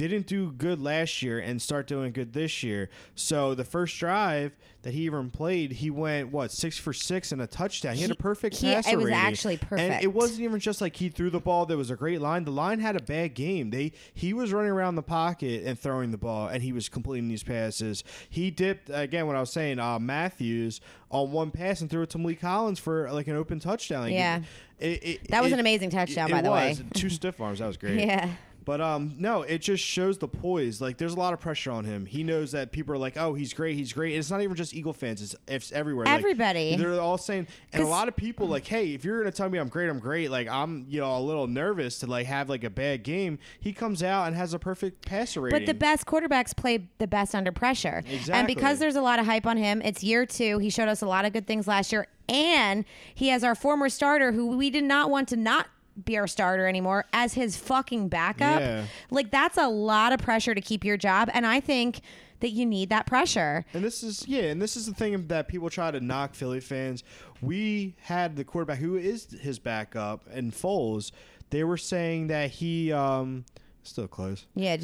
didn't 0.09 0.27
do 0.27 0.53
good 0.53 0.81
last 0.81 1.23
year 1.23 1.39
and 1.39 1.61
start 1.61 1.87
doing 1.87 2.13
good 2.13 2.33
this 2.33 2.63
year. 2.63 2.91
So 3.15 3.55
the 3.55 3.65
first 3.65 3.99
drive 3.99 4.53
that 4.83 4.93
he 4.95 5.03
even 5.03 5.31
played, 5.31 5.73
he 5.73 5.91
went 5.91 6.33
what 6.33 6.51
six 6.51 6.77
for 6.77 6.93
six 6.93 7.31
and 7.33 7.41
a 7.41 7.47
touchdown. 7.47 7.95
He, 7.95 8.03
had 8.03 8.11
a 8.11 8.15
perfect 8.17 8.57
he- 8.57 8.67
passer 8.73 8.91
it 8.91 8.99
was 8.99 9.11
actually 9.13 9.55
And 9.55 9.69
perfect. 9.69 10.03
it 10.05 10.13
wasn't 10.13 10.41
even 10.41 10.59
just 10.61 10.81
like 10.81 10.97
he 10.97 11.09
threw 11.09 11.31
the 11.31 11.39
ball. 11.41 11.67
There 11.67 11.77
was 11.77 11.91
a 11.91 11.97
great 11.97 12.21
line. 12.21 12.45
The 12.45 12.51
line 12.51 12.81
had 12.81 12.97
a 12.97 13.03
bad 13.03 13.35
game. 13.35 13.71
They 13.71 13.93
he 14.15 14.33
was 14.33 14.53
running 14.53 14.71
around 14.73 14.97
the 14.97 15.03
pocket 15.03 15.63
and 15.65 15.79
throwing 15.79 16.11
the 16.11 16.19
ball, 16.19 16.49
and 16.49 16.63
he 16.63 16.73
was 16.73 16.89
completing 16.89 17.29
these 17.29 17.43
passes. 17.45 18.03
He 18.29 18.51
dipped 18.51 18.91
again. 18.93 19.27
What 19.27 19.37
I 19.37 19.41
was 19.41 19.53
saying, 19.53 19.79
uh, 19.79 19.99
Matthews 20.01 20.81
on 21.11 21.31
one 21.31 21.51
pass 21.51 21.81
and 21.81 21.89
threw 21.91 22.03
it 22.03 22.11
to 22.11 22.19
Mack 22.19 22.41
Hollins 22.41 22.79
for 22.79 23.11
like 23.13 23.29
an 23.29 23.37
open 23.37 23.61
touchdown. 23.61 24.03
Like, 24.03 24.13
Yeah. 24.15 24.41
it- 24.81 25.05
it- 25.05 25.29
That 25.31 25.43
was 25.43 25.53
it- 25.53 25.55
an 25.55 25.61
amazing 25.61 25.91
touchdown, 25.91 26.31
by 26.31 26.43
the 26.43 26.51
way. 26.51 26.77
Two 26.95 27.11
stiff 27.11 27.41
arms. 27.41 27.61
That 27.61 27.67
was 27.69 27.77
great. 27.79 28.01
Yeah. 28.01 28.31
But 28.65 28.81
um, 28.81 29.15
no, 29.19 29.43
it 29.43 29.59
just 29.59 29.83
shows 29.83 30.19
the 30.19 30.29
poise. 30.29 30.81
Like, 30.81 30.99
there's 30.99 31.15
a 31.15 31.19
lot 31.19 31.33
of 31.33 31.41
pressure 31.41 31.71
on 31.71 31.85
him. 31.85 32.07
He 32.07 32.23
knows 32.23 32.53
that 32.53 32.73
people 32.73 32.95
are 32.95 32.99
like, 32.99 33.17
"Oh, 33.17 33.35
he's 33.35 33.53
great, 33.53 33.77
he's 33.77 33.93
great." 33.93 34.13
And 34.13 34.19
it's 34.21 34.31
not 34.31 34.41
even 34.43 34.57
just 34.57 34.75
Eagle 34.75 34.93
fans; 34.93 35.23
it's, 35.23 35.35
it's 35.49 35.73
everywhere. 35.73 36.07
Like, 36.07 36.19
Everybody. 36.19 36.77
they're 36.77 37.01
all 37.01 37.19
saying, 37.19 37.49
and 37.73 37.83
a 37.83 37.87
lot 37.87 38.09
of 38.09 38.17
people 38.17 38.47
like, 38.47 38.67
"Hey, 38.67 38.95
if 38.95 39.05
you're 39.05 39.19
gonna 39.19 39.33
tell 39.33 39.49
me 39.49 39.59
I'm 39.59 39.69
great, 39.69 39.89
I'm 39.89 39.99
great." 39.99 40.31
Like, 40.31 40.49
I'm 40.49 40.87
you 40.89 41.01
know 41.01 41.17
a 41.17 41.21
little 41.21 41.47
nervous 41.47 41.99
to 42.01 42.07
like 42.07 42.27
have 42.27 42.49
like 42.49 42.65
a 42.65 42.71
bad 42.71 43.03
game. 43.03 43.39
He 43.61 43.73
comes 43.73 44.03
out 44.03 44.27
and 44.27 44.37
has 44.37 44.55
a 44.55 44.59
perfect 44.59 45.05
passer 45.07 45.41
rating. 45.41 45.59
But 45.59 45.67
the 45.67 45.75
best 45.75 46.07
quarterbacks 46.07 46.57
play 46.57 46.89
the 46.99 47.07
best 47.07 47.35
under 47.35 47.53
pressure. 47.53 48.03
Exactly. 48.07 48.35
And 48.35 48.47
because 48.47 48.79
there's 48.79 48.97
a 48.97 49.03
lot 49.03 49.19
of 49.19 49.27
hype 49.27 49.47
on 49.47 49.57
him, 49.57 49.83
it's 49.83 50.03
year 50.05 50.27
two. 50.27 50.59
He 50.59 50.71
showed 50.71 50.89
us 50.89 51.03
a 51.03 51.07
lot 51.07 51.25
of 51.25 51.33
good 51.33 51.47
things 51.47 51.67
last 51.67 51.93
year. 51.93 52.07
and 52.29 52.85
he 53.15 53.29
has 53.29 53.43
our 53.43 53.55
former 53.55 53.89
starter 53.89 54.33
who 54.33 54.57
we 54.57 54.71
did 54.71 54.85
not 54.85 55.11
want 55.11 55.29
to 55.29 55.37
not 55.37 55.67
be 56.05 56.17
our 56.19 56.27
starter 56.27 56.67
anymore 56.67 57.05
as 57.13 57.35
his 57.35 57.57
fucking 57.57 58.09
backup. 58.09 58.61
Yeah. 58.61 58.85
Like 59.11 59.31
that's 59.31 59.59
a 59.59 59.69
lot 59.69 60.13
of 60.13 60.21
pressure 60.21 60.55
to 60.55 60.61
keep 60.61 60.85
your 60.85 60.97
job, 60.97 61.31
and 61.33 61.47
I 61.47 61.61
think 61.61 62.01
that 62.41 62.51
you 62.51 62.67
need 62.67 62.91
that 62.91 63.07
pressure. 63.07 63.65
And 63.73 63.85
this 63.85 64.03
is 64.03 64.27
yeah, 64.27 64.45
and 64.45 64.61
this 64.61 64.77
is 64.77 64.87
the 64.87 64.95
thing 64.95 65.27
that 65.29 65.49
people 65.49 65.71
try 65.71 65.91
to 65.91 66.01
knock 66.01 66.35
Philly 66.35 66.61
fans. 66.61 67.05
We 67.41 67.95
had 68.01 68.37
the 68.37 68.45
quarterback 68.45 68.79
who 68.79 68.97
is 68.97 69.27
his 69.41 69.59
backup 69.59 70.27
and 70.31 70.53
Foles. 70.53 71.13
They 71.51 71.65
were 71.65 71.77
saying 71.77 72.29
that 72.29 72.51
he 72.51 72.93
um 72.93 73.45
still 73.83 74.09
close. 74.09 74.47
Yeah. 74.55 74.77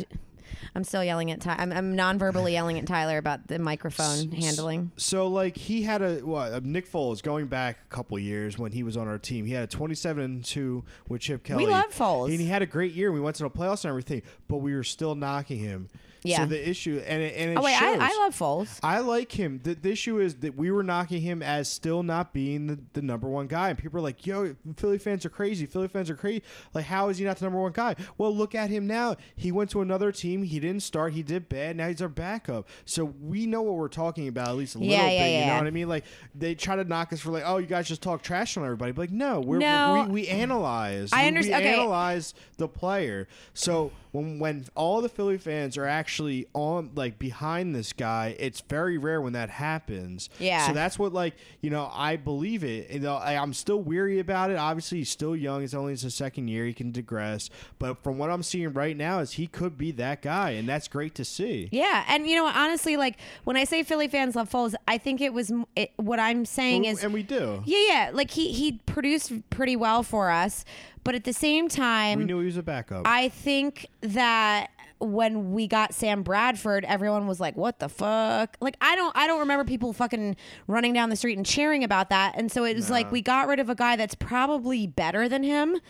J- 0.51 0.69
I'm 0.75 0.85
still 0.85 1.03
yelling 1.05 1.31
at 1.31 1.41
Ty. 1.41 1.57
I'm, 1.59 1.73
I'm 1.73 1.97
non-verbally 1.97 2.53
yelling 2.53 2.79
at 2.79 2.87
Tyler 2.87 3.19
about 3.19 3.47
the 3.49 3.59
microphone 3.59 4.31
handling. 4.33 4.93
So 4.97 5.29
like 5.29 5.57
he 5.57 5.83
had 5.83 6.03
a 6.03 6.17
what 6.21 6.53
uh, 6.53 6.61
Nick 6.63 6.91
Foles 6.91 7.23
going 7.23 7.47
back 7.47 7.79
a 7.91 7.95
couple 7.95 8.19
years 8.19 8.59
when 8.59 8.73
he 8.73 8.83
was 8.83 8.97
on 8.97 9.09
our 9.09 9.19
team. 9.19 9.45
He 9.45 9.53
had 9.53 9.65
a 9.65 9.67
27 9.67 10.23
and 10.23 10.45
2 10.45 10.85
with 11.09 11.21
Chip 11.21 11.45
Kelly. 11.45 11.67
We 11.67 11.71
love 11.71 11.93
Foles. 11.93 12.31
And 12.31 12.41
he 12.41 12.47
had 12.47 12.63
a 12.63 12.67
great 12.67 12.93
year. 12.93 13.13
We 13.13 13.21
went 13.21 13.37
to 13.37 13.43
the 13.45 13.51
playoffs 13.51 13.85
and 13.85 13.91
everything, 13.91 14.23
but 14.49 14.59
we 14.59 14.75
were 14.75 14.85
still 14.85 15.15
knocking 15.15 15.59
him. 15.59 15.89
Yeah. 16.23 16.39
So 16.39 16.47
the 16.47 16.69
issue 16.69 17.03
and 17.07 17.23
it, 17.23 17.35
and 17.37 17.53
it 17.53 17.59
Oh 17.59 17.63
wait, 17.63 17.77
shows. 17.77 17.99
I, 18.01 18.07
I 18.11 18.19
love 18.25 18.37
Foles. 18.37 18.79
I 18.83 19.01
like 19.01 19.33
him. 19.33 19.61
The, 19.63 19.75
the 19.75 19.91
issue 19.93 20.19
is 20.19 20.37
that 20.37 20.57
we 20.57 20.71
were 20.71 20.83
knocking 20.83 21.21
him 21.23 21.43
as 21.43 21.71
still 21.71 22.03
not 22.03 22.33
being 22.33 22.67
the, 22.67 22.79
the 22.95 23.03
number 23.03 23.29
one 23.29 23.47
guy. 23.47 23.71
And 23.71 23.79
people 23.79 23.99
are 23.99 24.03
like, 24.03 24.27
yo, 24.27 24.57
Philly 24.77 24.99
fans 24.99 25.25
are 25.25 25.31
crazy. 25.31 25.67
Philly 25.67 25.89
fans 25.89 26.11
are 26.11 26.17
crazy. 26.17 26.43
Like, 26.75 26.87
how 26.87 27.09
is 27.09 27.19
he 27.19 27.25
not 27.25 27.37
the 27.39 27.45
number 27.45 27.61
one 27.61 27.73
guy? 27.73 27.95
Well, 28.17 28.35
look 28.35 28.55
at 28.55 28.71
him 28.71 28.87
now. 28.87 29.17
He 29.37 29.53
went 29.53 29.71
to 29.71 29.81
another 29.81 30.11
team. 30.13 30.43
He 30.43 30.59
didn't 30.61 30.83
start. 30.83 31.13
He 31.13 31.23
did 31.23 31.49
bad. 31.49 31.77
Now 31.77 31.89
he's 31.89 32.03
our 32.03 32.09
backup. 32.09 32.69
So 32.85 33.05
we 33.05 33.47
know 33.47 33.63
what 33.63 33.75
we're 33.77 33.89
talking 33.89 34.29
about, 34.29 34.49
at 34.49 34.57
least 34.57 34.75
a 34.75 34.79
little 34.79 34.93
Yeah, 34.93 35.07
bit. 35.07 35.13
yeah, 35.15 35.41
You 35.41 35.47
know 35.47 35.59
what 35.59 35.67
I 35.67 35.71
mean? 35.71 35.89
Like, 35.89 36.05
they 36.35 36.55
try 36.55 36.77
to 36.77 36.85
knock 36.85 37.13
us 37.13 37.21
for, 37.21 37.31
like, 37.31 37.45
oh, 37.47 37.59
you 37.59 37.67
guys 37.67 37.87
just 37.89 38.03
talk 38.03 38.23
trash 38.23 38.57
on 38.57 38.65
everybody. 38.65 38.93
But, 38.93 39.03
like, 39.03 39.11
no, 39.13 39.41
we're, 39.41 39.59
No. 39.59 40.05
we, 40.09 40.23
we 40.23 40.29
analyze. 40.29 41.11
I 41.13 41.27
understand. 41.27 41.63
underst- 41.63 41.65
We 41.65 41.69
okay. 41.71 41.75
analyze 41.81 42.35
the 42.57 42.69
player. 42.69 43.29
So 43.55 43.93
when 44.13 44.39
when 44.39 44.65
all 44.75 45.01
the 45.01 45.09
Philly 45.09 45.39
fans 45.39 45.77
are 45.77 45.87
actually 46.09 46.47
on 46.55 46.91
like 46.95 47.19
behind 47.19 47.75
this 47.75 47.93
guy, 47.93 48.35
it's 48.39 48.63
very 48.63 48.97
rare 48.97 49.21
when 49.21 49.35
that 49.35 49.51
happens. 49.51 50.31
Yeah. 50.39 50.67
So 50.67 50.73
that's 50.73 50.99
what 50.99 51.13
like 51.13 51.35
you 51.61 51.69
know 51.69 51.91
I 51.93 52.17
believe 52.17 52.65
it. 52.65 52.91
You 52.91 53.01
know 53.01 53.17
I, 53.17 53.35
I'm 53.35 53.53
still 53.53 53.83
weary 53.83 54.19
about 54.19 54.51
it. 54.51 54.57
Obviously 54.57 54.99
he's 54.99 55.11
still 55.11 55.37
young. 55.37 55.63
It's 55.63 55.75
only 55.75 55.93
his 55.93 56.15
second 56.15 56.49
year. 56.49 56.65
He 56.65 56.73
can 56.73 56.93
digress. 56.93 57.51
But 57.79 58.03
from 58.03 58.17
what 58.17 58.31
I'm 58.31 58.43
seeing 58.43 58.73
right 58.73 58.97
now 58.97 59.19
is 59.19 59.33
he 59.33 59.47
could 59.47 59.77
be 59.77 59.91
that 59.93 60.23
guy, 60.23 60.53
and 60.53 60.67
that's 60.67 60.89
great 60.89 61.15
to 61.17 61.27
see. 61.27 61.69
Yeah, 61.73 62.05
and 62.09 62.27
you 62.27 62.37
know, 62.37 62.47
honestly, 62.47 62.97
like 62.97 63.19
when 63.45 63.59
I 63.59 63.65
say 63.65 63.83
Philly 63.83 64.09
fans 64.09 64.35
love 64.35 64.49
Foles, 64.49 64.75
I 64.89 64.97
think 64.97 65.21
it 65.21 65.35
was 65.35 65.53
it, 65.77 65.93
what 65.97 66.19
I'm 66.19 66.47
saying 66.47 66.87
is 66.87 67.05
and 67.05 67.13
we 67.13 67.23
do. 67.23 67.63
Yeah, 67.67 67.85
yeah. 67.87 68.11
Like 68.15 68.31
he 68.31 68.53
he 68.53 68.81
produced 68.87 69.31
pretty 69.51 69.77
well 69.77 70.03
for 70.03 70.31
us, 70.31 70.65
but 71.05 71.15
at 71.15 71.25
the 71.25 71.35
same 71.35 71.69
time, 71.69 72.21
We 72.21 72.25
knew 72.25 72.41
he 72.41 72.47
was 72.47 72.57
a 72.57 72.63
backup. 72.63 73.03
I 73.07 73.29
think 73.29 73.89
that 74.01 74.71
when 75.01 75.53
we 75.53 75.67
got 75.67 75.95
Sam 75.95 76.23
Bradford, 76.23 76.85
everyone 76.85 77.27
was 77.27 77.41
like, 77.41 77.57
"What 77.57 77.79
the 77.79 77.89
fuck?" 77.89 78.57
Like 78.61 78.77
I 78.81 78.97
don't 78.97 79.17
I 79.17 79.27
don't 79.27 79.41
remember 79.41 79.65
people 79.65 79.93
fucking 79.93 80.37
running 80.67 80.93
down 80.93 81.11
the 81.11 81.17
street 81.17 81.37
and 81.37 81.47
cheering 81.47 81.85
about 81.85 82.11
that. 82.11 82.35
And 82.37 82.51
so 82.51 82.65
it 82.65 82.75
was 82.75 82.91
like 82.91 83.11
we 83.13 83.23
got 83.23 83.49
rid 83.49 83.61
of 83.61 83.71
a 83.71 83.75
guy 83.75 83.97
that's 83.97 84.15
probably 84.15 84.87
better 84.87 85.29
than 85.29 85.43
him. 85.43 85.81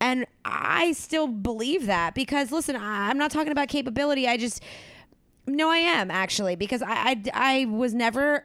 And 0.00 0.26
I 0.44 0.92
still 0.92 1.26
believe 1.26 1.86
that 1.86 2.14
because 2.14 2.52
listen, 2.52 2.76
I, 2.76 3.10
I'm 3.10 3.18
not 3.18 3.30
talking 3.30 3.52
about 3.52 3.68
capability. 3.68 4.26
I 4.26 4.36
just 4.36 4.62
no, 5.46 5.68
I 5.68 5.78
am 5.78 6.10
actually 6.10 6.56
because 6.56 6.82
I 6.82 6.94
I, 6.94 7.22
I 7.34 7.64
was 7.66 7.94
never 7.94 8.44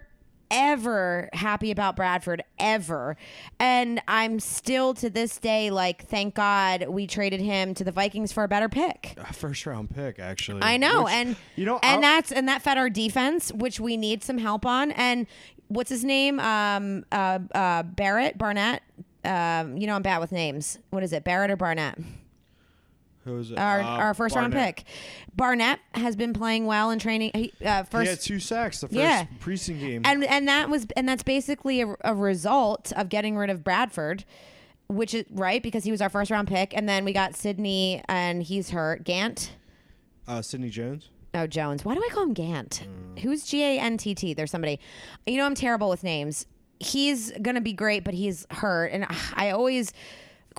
ever 0.52 1.30
happy 1.34 1.72
about 1.72 1.96
Bradford 1.96 2.44
ever. 2.60 3.16
And 3.60 4.02
I'm 4.08 4.40
still 4.40 4.94
to 4.96 5.10
this 5.10 5.38
day 5.38 5.70
like 5.72 6.06
thank 6.08 6.36
God 6.36 6.88
we 6.90 7.08
traded 7.08 7.42
him 7.42 7.74
to 7.76 7.84
the 7.84 7.92
Vikings 7.92 8.32
for 8.32 8.44
a 8.44 8.48
better 8.48 8.70
pick. 8.70 9.16
A 9.18 9.34
first 9.34 9.66
round 9.66 9.90
pick, 9.94 10.20
actually. 10.20 10.62
I 10.64 10.78
know 10.78 11.04
Which, 11.04 11.14
and 11.14 11.36
you 11.56 11.66
know 11.66 11.80
and 11.84 11.96
I'll- 11.96 12.02
that's 12.02 12.32
and 12.32 12.48
that 12.48 12.62
fed 12.62 12.78
our 12.78 12.90
defense 12.90 13.52
which 13.52 13.80
we 13.80 13.98
need 13.98 14.24
some 14.24 14.38
help 14.38 14.66
on 14.66 14.92
and 14.92 15.28
what's 15.68 15.90
his 15.90 16.04
name 16.04 16.40
um 16.40 17.06
uh 17.12 17.40
uh 17.54 17.84
Barrett 17.84 18.38
Barnett 18.38 18.82
um 19.26 19.78
you 19.78 19.86
know 19.88 19.96
I'm 19.96 20.02
bad 20.02 20.20
with 20.20 20.32
names. 20.32 20.80
What 20.90 21.04
is 21.04 21.14
it? 21.14 21.24
Barrett 21.24 21.52
or 21.52 21.56
Barnett? 21.58 21.98
Who 23.30 23.36
was 23.36 23.52
it? 23.52 23.58
Our 23.58 23.80
Uh, 23.82 23.86
our 23.86 24.14
first 24.14 24.36
round 24.36 24.54
pick. 24.54 24.84
Barnett 25.36 25.80
has 25.94 26.16
been 26.16 26.34
playing 26.34 26.66
well 26.66 26.90
in 26.92 27.00
training. 27.00 27.32
He, 27.34 27.54
uh, 27.66 27.84
first 27.84 28.04
He 28.04 28.10
had 28.10 28.20
two 28.20 28.40
sacks 28.40 28.82
the 28.82 28.88
first 28.88 28.98
Yeah. 28.98 29.26
preseason 29.40 29.80
game. 29.80 30.02
and 30.06 30.24
and 30.26 30.48
that 30.48 30.70
was 30.70 30.88
and 30.98 31.08
that's 31.08 31.24
basically 31.24 31.82
a, 31.82 31.96
a 32.04 32.14
result 32.16 32.92
of 32.96 33.10
getting 33.10 33.38
rid 33.38 33.50
of 33.50 33.64
Bradford, 33.64 34.26
which 34.88 35.14
is 35.14 35.26
right 35.32 35.62
because 35.64 35.84
he 35.84 35.92
was 35.92 36.02
our 36.02 36.10
first 36.10 36.32
round 36.32 36.48
pick, 36.48 36.76
and 36.76 36.90
then 36.90 37.06
we 37.06 37.14
got 37.14 37.36
Sidney 37.36 38.04
and 38.10 38.44
he's 38.44 38.72
hurt. 38.72 39.04
Gant, 39.04 39.52
uh, 40.28 40.42
Sidney 40.42 40.70
Jones. 40.70 41.10
oh 41.36 41.48
Jones. 41.48 41.86
Why 41.86 41.94
do 41.96 42.04
I 42.04 42.10
call 42.12 42.24
him 42.24 42.34
Gant? 42.34 42.86
Mm. 43.16 43.20
Who's 43.20 43.46
G 43.46 43.64
A 43.64 43.80
N 43.80 43.98
T 43.98 44.16
T? 44.16 44.34
There's 44.34 44.52
somebody. 44.52 44.80
You 45.26 45.38
know 45.38 45.46
I'm 45.46 45.56
terrible 45.56 45.90
with 45.90 46.04
names. 46.04 46.46
He's 46.82 47.32
gonna 47.42 47.62
be 47.62 47.74
great, 47.74 48.04
but 48.04 48.14
he's 48.14 48.46
hurt, 48.52 48.88
and 48.94 49.06
I 49.36 49.52
always 49.52 49.94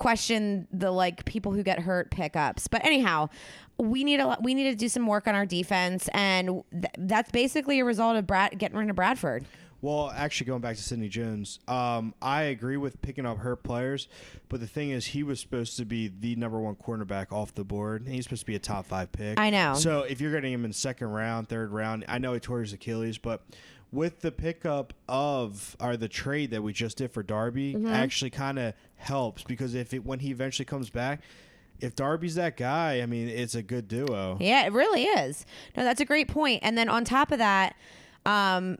question 0.01 0.67
the 0.71 0.91
like 0.91 1.25
people 1.25 1.51
who 1.51 1.63
get 1.63 1.79
hurt 1.79 2.11
pickups. 2.11 2.67
But 2.67 2.85
anyhow. 2.85 3.29
We 3.77 4.03
need 4.03 4.19
a 4.19 4.27
lot, 4.27 4.43
we 4.43 4.53
need 4.53 4.69
to 4.69 4.75
do 4.75 4.87
some 4.87 5.07
work 5.07 5.27
on 5.27 5.33
our 5.33 5.45
defense, 5.47 6.07
and 6.13 6.61
th- 6.71 6.93
that's 6.99 7.31
basically 7.31 7.79
a 7.79 7.85
result 7.85 8.15
of 8.15 8.27
Brad 8.27 8.59
getting 8.59 8.77
rid 8.77 8.91
of 8.91 8.95
Bradford. 8.95 9.43
Well, 9.81 10.11
actually, 10.15 10.45
going 10.45 10.61
back 10.61 10.75
to 10.75 10.83
Sidney 10.83 11.09
Jones, 11.09 11.57
um, 11.67 12.13
I 12.21 12.43
agree 12.43 12.77
with 12.77 13.01
picking 13.01 13.25
up 13.25 13.39
hurt 13.39 13.63
players, 13.63 14.07
but 14.49 14.59
the 14.59 14.67
thing 14.67 14.91
is, 14.91 15.07
he 15.07 15.23
was 15.23 15.39
supposed 15.39 15.77
to 15.77 15.85
be 15.85 16.07
the 16.07 16.35
number 16.35 16.59
one 16.59 16.75
cornerback 16.75 17.31
off 17.31 17.55
the 17.55 17.63
board, 17.63 18.05
and 18.05 18.13
he's 18.13 18.25
supposed 18.25 18.41
to 18.41 18.45
be 18.45 18.55
a 18.55 18.59
top 18.59 18.85
five 18.85 19.11
pick. 19.11 19.39
I 19.39 19.49
know. 19.49 19.73
So 19.73 20.01
if 20.01 20.21
you're 20.21 20.31
getting 20.31 20.53
him 20.53 20.63
in 20.63 20.73
second 20.73 21.07
round, 21.07 21.49
third 21.49 21.71
round, 21.71 22.05
I 22.07 22.19
know 22.19 22.33
he 22.33 22.39
tore 22.39 22.59
his 22.59 22.73
Achilles, 22.73 23.17
but 23.17 23.43
with 23.91 24.21
the 24.21 24.31
pickup 24.31 24.93
of 25.09 25.75
or 25.79 25.97
the 25.97 26.07
trade 26.07 26.51
that 26.51 26.63
we 26.63 26.71
just 26.73 26.97
did 26.97 27.11
for 27.11 27.23
Darby, 27.23 27.73
Mm-hmm. 27.73 27.87
actually 27.87 28.29
kind 28.31 28.57
of 28.59 28.73
helps 28.95 29.43
because 29.43 29.73
if 29.75 29.93
it 29.93 30.05
when 30.05 30.19
he 30.19 30.31
eventually 30.31 30.65
comes 30.65 30.89
back. 30.89 31.21
If 31.79 31.95
Darby's 31.95 32.35
that 32.35 32.57
guy, 32.57 33.01
I 33.01 33.07
mean, 33.07 33.27
it's 33.27 33.55
a 33.55 33.63
good 33.63 33.87
duo. 33.87 34.37
Yeah, 34.39 34.67
it 34.67 34.71
really 34.71 35.05
is. 35.05 35.47
No, 35.75 35.83
that's 35.83 35.99
a 35.99 36.05
great 36.05 36.27
point. 36.27 36.59
And 36.61 36.77
then 36.77 36.87
on 36.89 37.03
top 37.03 37.31
of 37.31 37.39
that, 37.39 37.75
um, 38.23 38.77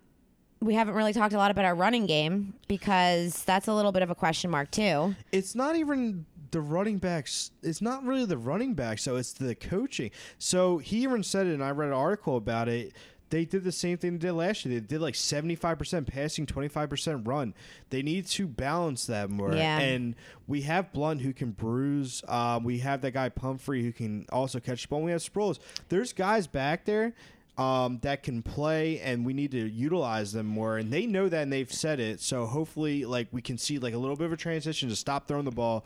we 0.59 0.76
haven't 0.76 0.93
really 0.93 1.12
talked 1.12 1.34
a 1.34 1.38
lot 1.38 1.49
about 1.49 1.66
our 1.66 1.74
running 1.74 2.05
game 2.05 2.53
because 2.68 3.43
that's 3.43 3.68
a 3.68 3.74
little 3.74 3.91
bit 3.91 4.03
of 4.03 4.12
a 4.12 4.16
question 4.16 4.51
mark 4.51 4.70
too. 4.70 5.16
it's 5.32 5.55
not 5.55 5.76
even 5.76 6.28
the 6.51 6.62
running 6.62 6.99
backs. 6.99 7.49
It's 7.64 7.82
not 7.82 8.03
really 8.05 8.26
the 8.26 8.38
running 8.38 8.76
backs, 8.76 9.01
so 9.01 9.16
it's 9.16 9.34
the 9.34 9.55
coaching. 9.55 10.12
So 10.38 10.78
he 10.78 10.97
even 11.01 11.24
said 11.24 11.47
it, 11.47 11.53
and 11.55 11.64
I 11.64 11.72
read 11.72 11.88
an 11.88 11.93
article 11.95 12.38
about 12.38 12.68
it. 12.70 12.93
They 13.32 13.46
did 13.46 13.64
the 13.64 13.72
same 13.72 13.98
thing 13.98 14.12
they 14.12 14.28
did 14.28 14.34
last 14.34 14.66
year. 14.66 14.80
They 14.80 14.86
did 14.86 15.02
like 15.02 15.16
seventy 15.16 15.56
five 15.56 15.80
percent 15.80 16.06
passing, 16.06 16.46
twenty 16.46 16.68
five 16.68 16.90
percent 16.90 17.26
run. 17.26 17.56
They 17.90 18.04
need 18.04 18.28
to 18.28 18.46
balance 18.46 19.08
that 19.08 19.30
more. 19.30 19.56
Yeah. 19.56 19.80
And 19.80 20.16
we 20.48 20.62
have 20.62 20.92
Blount 20.94 21.22
who 21.22 21.34
can 21.34 21.52
bruise. 21.52 22.22
Um, 22.28 22.64
we 22.64 22.80
have 22.80 23.02
that 23.02 23.12
guy 23.12 23.30
Pumphrey 23.30 23.84
who 23.84 23.92
can 23.94 24.26
also 24.32 24.60
catch 24.60 24.84
the 24.84 24.88
ball. 24.90 25.02
We 25.02 25.12
have 25.12 25.22
Sproles. 25.22 25.60
There's 25.90 26.14
guys 26.14 26.46
back 26.46 26.86
there 26.86 27.14
um, 27.58 28.00
that 28.02 28.24
can 28.24 28.42
play, 28.42 29.00
and 29.00 29.26
we 29.26 29.34
need 29.34 29.52
to 29.52 29.70
utilize 29.70 30.34
them 30.34 30.46
more. 30.46 30.78
And 30.78 30.92
they 30.92 31.06
know 31.06 31.30
that, 31.30 31.44
and 31.44 31.54
they've 31.54 31.72
said 31.72 32.00
it. 32.00 32.20
So 32.20 32.46
hopefully, 32.46 33.06
like 33.06 33.28
we 33.32 33.42
can 33.42 33.58
see 33.58 33.80
like 33.80 33.94
a 33.94 33.98
little 33.98 34.16
bit 34.16 34.26
of 34.26 34.34
a 34.34 34.38
transition 34.38 34.90
to 34.90 34.96
stop 34.96 35.28
throwing 35.28 35.46
the 35.46 35.52
ball 35.52 35.86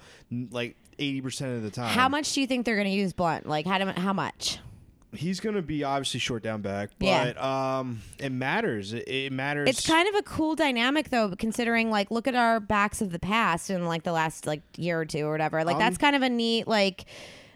like 0.49 0.75
eighty 0.97 1.21
percent 1.21 1.57
of 1.57 1.63
the 1.63 1.71
time. 1.71 1.89
How 1.89 2.09
much 2.09 2.33
do 2.33 2.41
you 2.41 2.47
think 2.47 2.65
they're 2.65 2.75
going 2.75 2.87
to 2.87 2.93
use 2.93 3.13
Blount? 3.13 3.45
Like 3.45 3.67
how 3.67 3.77
do, 3.77 3.85
how 3.99 4.13
much? 4.13 4.57
He's 5.15 5.39
going 5.39 5.55
to 5.55 5.61
be 5.61 5.83
obviously 5.83 6.19
short 6.19 6.43
down 6.43 6.61
back, 6.61 6.91
but 6.99 7.05
Yeah. 7.07 7.77
um, 7.79 8.01
it 8.19 8.31
matters. 8.31 8.93
It, 8.93 9.07
it 9.07 9.31
matters. 9.31 9.69
It's 9.69 9.85
kind 9.87 10.07
of 10.09 10.15
a 10.15 10.23
cool 10.23 10.55
dynamic 10.55 11.09
though, 11.09 11.33
considering 11.37 11.89
like 11.89 12.11
look 12.11 12.27
at 12.27 12.35
our 12.35 12.59
backs 12.59 13.01
of 13.01 13.11
the 13.11 13.19
past 13.19 13.69
in 13.69 13.85
like 13.85 14.03
the 14.03 14.11
last 14.11 14.45
like 14.47 14.61
year 14.77 14.99
or 14.99 15.05
two 15.05 15.25
or 15.25 15.31
whatever. 15.31 15.63
Like 15.63 15.75
Um, 15.75 15.79
that's 15.81 15.97
kind 15.97 16.15
of 16.15 16.21
a 16.21 16.29
neat 16.29 16.67
like. 16.67 17.05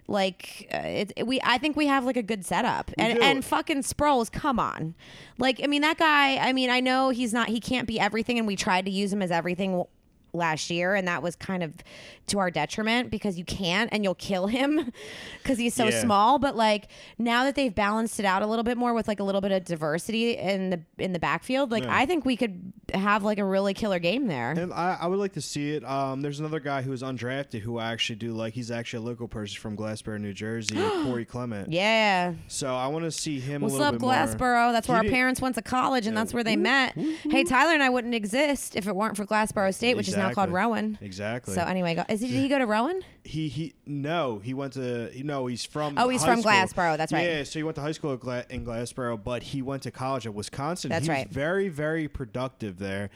Like 0.08 0.68
uh, 0.74 0.78
it, 0.80 1.14
it- 1.18 1.28
we, 1.28 1.40
I 1.44 1.60
think 1.60 1.76
we 1.78 1.86
have 1.86 2.04
like 2.04 2.18
a 2.18 2.24
good 2.24 2.44
setup, 2.44 2.90
and 2.98 3.16
do. 3.20 3.24
and 3.24 3.46
fucking 3.46 3.84
Sproles, 3.84 4.32
come 4.32 4.60
on, 4.60 4.96
like 5.38 5.62
I 5.64 5.68
mean 5.68 5.84
that 5.84 6.00
guy. 6.00 6.38
I 6.38 6.52
mean 6.52 6.72
I 6.72 6.80
know 6.80 7.10
he's 7.12 7.32
not, 7.32 7.48
he 7.50 7.60
can't 7.60 7.88
be 7.88 8.00
everything, 8.00 8.40
and 8.40 8.48
we 8.48 8.56
tried 8.56 8.86
to 8.86 8.92
use 8.92 9.14
him 9.14 9.22
as 9.22 9.30
everything 9.30 9.84
last 10.34 10.70
year, 10.70 10.96
and 10.96 11.08
that 11.08 11.22
was 11.24 11.36
kind 11.36 11.64
of 11.64 11.74
to 12.28 12.38
our 12.40 12.52
detriment 12.52 13.10
because 13.10 13.40
you 13.40 13.46
can't 13.46 13.90
and 13.92 14.04
you'll 14.04 14.14
kill 14.16 14.46
him 14.48 14.92
because 15.42 15.58
he's 15.58 15.74
so 15.74 15.86
Yeah. 15.86 16.02
small. 16.02 16.38
But 16.40 16.56
like 16.56 16.88
now 17.18 17.44
that 17.46 17.56
they've 17.56 17.74
balanced 17.74 18.20
it 18.20 18.26
out 18.26 18.42
a 18.44 18.48
little 18.48 18.64
bit 18.64 18.78
more 18.78 18.94
with 18.94 19.08
like 19.08 19.20
a 19.20 19.24
little 19.24 19.42
bit 19.42 19.52
of 19.52 19.64
diversity 19.66 20.38
in 20.38 20.70
the 20.70 20.82
in 20.98 21.14
the 21.14 21.20
backfield, 21.20 21.72
like 21.72 21.84
Yeah. 21.84 21.96
I 21.96 22.06
think 22.06 22.26
we 22.26 22.36
could 22.38 22.72
have 22.94 23.24
like 23.24 23.38
a 23.40 23.44
really 23.44 23.74
killer 23.74 24.00
game 24.00 24.28
there. 24.28 24.52
And 24.52 24.72
I, 24.74 24.98
I 25.02 25.08
would 25.08 25.20
like 25.20 25.34
to 25.34 25.42
see 25.42 25.72
it. 25.72 25.84
Um, 25.86 26.22
there's 26.22 26.40
another 26.40 26.60
guy 26.60 26.82
who 26.84 26.92
is 26.94 27.02
undrafted 27.02 27.62
who 27.62 27.78
I 27.80 27.92
actually 27.92 28.18
do 28.18 28.34
like. 28.34 28.54
He's 28.54 28.70
actually 28.72 29.04
a 29.06 29.08
local 29.10 29.28
person 29.28 29.60
from 29.60 29.76
Glassboro, 29.76 30.20
New 30.22 30.34
Jersey, 30.34 30.76
Corey 31.04 31.26
Clement. 31.26 31.72
Yeah. 31.72 32.34
So 32.48 32.76
I 32.76 32.88
want 32.88 33.06
to 33.06 33.12
see 33.12 33.40
him 33.40 33.62
What's 33.62 33.74
a 33.74 33.78
little 33.78 33.88
up, 33.88 33.94
bit 33.96 34.02
more. 34.02 34.14
Glassboro? 34.14 34.72
That's 34.72 34.88
where 34.88 34.96
He 34.98 35.00
our 35.00 35.04
did- 35.04 35.12
parents 35.14 35.42
went 35.42 35.56
to 35.56 35.62
college, 35.64 36.06
and 36.08 36.16
that's 36.16 36.34
where 36.34 36.44
they 36.44 36.56
met. 36.56 36.96
Hey, 36.96 37.44
Tyler 37.44 37.74
and 37.74 37.82
I 37.84 37.90
wouldn't 37.90 38.14
exist 38.14 38.76
if 38.76 38.88
it 38.88 38.96
weren't 38.96 39.18
for 39.18 39.26
Glassboro 39.26 39.74
State, 39.74 39.98
which 39.98 40.08
is 40.08 40.16
now 40.20 40.34
called 40.34 40.52
Rowan. 40.52 40.98
Exactly. 41.02 41.54
So 41.56 41.62
anyway, 41.62 41.96
go, 41.96 42.04
is 42.10 42.22
he, 42.22 42.28
did 42.28 42.36
he 42.42 42.48
go 42.48 42.60
to 42.60 42.66
Rowan? 42.66 43.02
he 43.24 43.48
he 43.48 43.74
no 43.86 44.40
he 44.44 44.54
went 44.54 44.74
to 44.74 45.12
no 45.24 45.46
he's 45.48 45.64
from 45.66 45.96
Oh, 45.98 46.10
he's 46.10 46.24
from 46.24 46.42
school. 46.42 46.52
Glassboro, 46.52 46.98
that's 46.98 47.12
right. 47.14 47.26
yeah 47.28 47.44
so 47.44 47.60
he 47.60 47.64
went 47.64 47.76
to 47.76 47.82
high 47.82 47.92
school 47.92 48.14
at 48.14 48.20
Gla- 48.20 48.46
in 48.50 48.66
Glassboro 48.66 49.22
but 49.24 49.44
he 49.44 49.62
went 49.62 49.84
to 49.84 49.92
college 49.92 50.26
at 50.26 50.34
Wisconsin 50.34 50.90
That's 50.90 51.06
he 51.06 51.12
right. 51.12 51.28
was 51.28 51.34
very 51.36 51.70
very 51.70 52.08
productive 52.08 52.80
there 52.80 53.10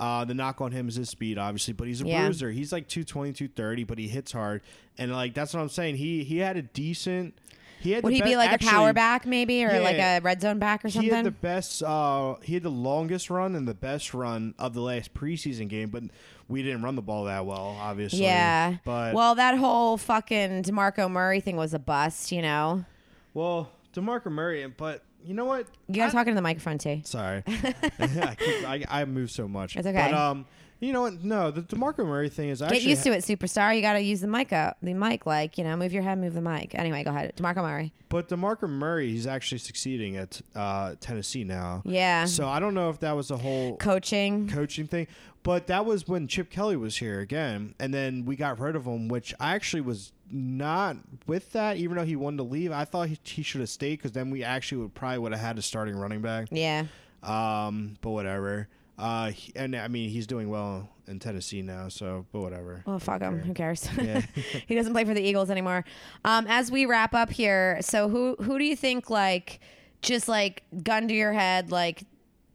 uh, 0.00 0.24
the 0.24 0.34
knock 0.34 0.60
on 0.60 0.72
him 0.72 0.88
is 0.88 0.96
his 0.96 1.08
speed 1.10 1.38
obviously 1.38 1.72
but 1.74 1.86
he's 1.86 2.00
a 2.02 2.06
Yeah. 2.06 2.24
bruiser 2.24 2.50
he's 2.50 2.72
like 2.72 2.88
220 2.88 3.32
230 3.34 3.84
but 3.84 3.98
he 3.98 4.08
hits 4.08 4.32
hard 4.32 4.62
and 4.98 5.12
like 5.12 5.34
that's 5.34 5.52
what 5.54 5.60
I'm 5.60 5.68
saying 5.68 5.96
he 5.96 6.24
he 6.24 6.38
had 6.38 6.56
a 6.56 6.62
decent 6.62 7.34
he 7.80 7.92
had 7.92 8.02
Would 8.04 8.12
he 8.12 8.20
be- 8.20 8.30
be 8.30 8.36
like 8.36 8.50
actually, 8.50 8.68
a 8.68 8.72
power 8.72 8.92
back 8.92 9.24
maybe, 9.24 9.64
or 9.64 9.80
like 9.80 9.96
a 9.98 10.18
red 10.20 10.40
zone 10.42 10.58
back 10.58 10.84
or 10.84 10.90
something? 10.90 11.08
he 11.08 11.16
had 11.16 11.24
the 11.24 11.30
best. 11.30 11.82
Uh, 11.82 12.34
he 12.42 12.52
had 12.52 12.62
the 12.62 12.68
longest 12.70 13.30
run 13.30 13.56
and 13.56 13.66
the 13.66 13.72
best 13.72 14.12
run 14.12 14.54
of 14.58 14.74
the 14.74 14.82
last 14.82 15.14
preseason 15.14 15.66
game, 15.66 15.88
but 15.88 16.02
we 16.50 16.62
didn't 16.62 16.82
run 16.82 16.96
the 16.96 17.02
ball 17.02 17.24
that 17.24 17.46
well, 17.46 17.76
obviously. 17.80 18.22
Yeah. 18.22 18.76
but 18.84 19.14
well, 19.14 19.36
that 19.36 19.56
whole 19.56 19.96
fucking 19.96 20.64
Demarco 20.64 21.10
Murray 21.10 21.40
thing 21.40 21.56
was 21.56 21.72
a 21.72 21.78
bust. 21.78 22.32
You 22.32 22.42
know. 22.42 22.84
Well, 23.32 23.70
Demarco 23.94 24.26
Murray, 24.30 24.66
but 24.66 25.02
you 25.24 25.34
know 25.34 25.44
what? 25.44 25.66
You 25.88 25.94
gotta 25.94 26.08
I- 26.08 26.12
talk 26.12 26.26
into 26.26 26.34
the 26.34 26.42
microphone 26.42 26.78
too. 26.78 27.00
Sorry, 27.04 27.42
I, 27.46 28.36
keep, 28.38 28.68
I 28.68 28.84
I 28.88 29.04
move 29.04 29.30
so 29.30 29.46
much. 29.48 29.76
It's 29.76 29.86
okay. 29.86 30.10
But 30.10 30.14
um, 30.14 30.46
you 30.80 30.92
know 30.92 31.02
what? 31.02 31.22
No, 31.22 31.50
the 31.50 31.62
Demarco 31.62 32.06
Murray 32.06 32.28
thing 32.28 32.48
is 32.48 32.60
actually 32.62 32.80
Get 32.80 32.88
used 32.88 33.04
to 33.04 33.12
it, 33.12 33.22
superstar. 33.24 33.74
You 33.74 33.82
gotta 33.82 34.00
use 34.00 34.20
the 34.20 34.26
mic 34.26 34.52
up, 34.52 34.78
the 34.82 34.94
mic, 34.94 35.26
like 35.26 35.58
you 35.58 35.64
know, 35.64 35.76
move 35.76 35.92
your 35.92 36.02
head, 36.02 36.18
move 36.18 36.34
the 36.34 36.40
mic. 36.40 36.74
Anyway, 36.74 37.04
go 37.04 37.10
ahead, 37.10 37.34
Demarco 37.36 37.56
Murray. 37.62 37.92
But 38.08 38.28
Demarco 38.28 38.68
Murray, 38.68 39.10
he's 39.10 39.26
actually 39.26 39.58
succeeding 39.58 40.16
at 40.16 40.40
uh, 40.56 40.94
Tennessee 41.00 41.44
now. 41.44 41.82
Yeah. 41.84 42.24
So 42.24 42.48
I 42.48 42.58
don't 42.58 42.74
know 42.74 42.90
if 42.90 42.98
that 43.00 43.12
was 43.12 43.30
a 43.30 43.36
whole 43.36 43.76
Coaching. 43.76 44.48
coaching 44.48 44.86
thing. 44.86 45.06
But 45.42 45.68
that 45.68 45.86
was 45.86 46.06
when 46.06 46.28
Chip 46.28 46.50
Kelly 46.50 46.76
was 46.76 46.98
here 46.98 47.20
again, 47.20 47.74
and 47.78 47.94
then 47.94 48.26
we 48.26 48.36
got 48.36 48.58
rid 48.58 48.76
of 48.76 48.84
him, 48.84 49.08
which 49.08 49.32
I 49.40 49.54
actually 49.54 49.80
was 49.80 50.12
not 50.30 50.96
with 51.26 51.52
that. 51.52 51.78
Even 51.78 51.96
though 51.96 52.04
he 52.04 52.14
wanted 52.14 52.38
to 52.38 52.42
leave, 52.42 52.72
I 52.72 52.84
thought 52.84 53.08
he, 53.08 53.18
he 53.22 53.42
should 53.42 53.60
have 53.62 53.70
stayed 53.70 53.96
because 53.96 54.12
then 54.12 54.30
we 54.30 54.44
actually 54.44 54.82
would 54.82 54.94
probably 54.94 55.18
would 55.18 55.32
have 55.32 55.40
had 55.40 55.56
a 55.58 55.62
starting 55.62 55.96
running 55.96 56.20
back. 56.20 56.48
Yeah. 56.50 56.84
Um, 57.22 57.96
but 58.02 58.10
whatever. 58.10 58.68
Uh, 59.00 59.30
he- 59.30 59.52
and 59.56 59.74
I 59.74 59.88
mean 59.88 60.10
he's 60.10 60.26
doing 60.26 60.50
well 60.50 60.88
in 61.08 61.18
Tennessee 61.18 61.62
now, 61.62 61.88
so 61.88 62.26
but 62.32 62.40
whatever. 62.40 62.82
Well, 62.86 62.98
fuck 62.98 63.22
him. 63.22 63.40
Who 63.40 63.54
cares? 63.54 63.88
Yeah. 64.00 64.20
he 64.66 64.74
doesn't 64.74 64.92
play 64.92 65.04
for 65.04 65.14
the 65.14 65.22
Eagles 65.22 65.50
anymore. 65.50 65.84
Um, 66.24 66.46
as 66.48 66.70
we 66.70 66.86
wrap 66.86 67.14
up 67.14 67.30
here, 67.30 67.78
so 67.80 68.08
who 68.08 68.36
who 68.40 68.58
do 68.58 68.64
you 68.64 68.76
think 68.76 69.08
like 69.10 69.60
just 70.02 70.28
like 70.28 70.62
gun 70.82 71.08
to 71.08 71.14
your 71.14 71.32
head 71.32 71.70
like 71.70 72.04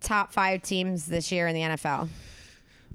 top 0.01 0.31
five 0.31 0.61
teams 0.61 1.07
this 1.07 1.31
year 1.31 1.47
in 1.47 1.55
the 1.55 1.61
NFL? 1.61 2.09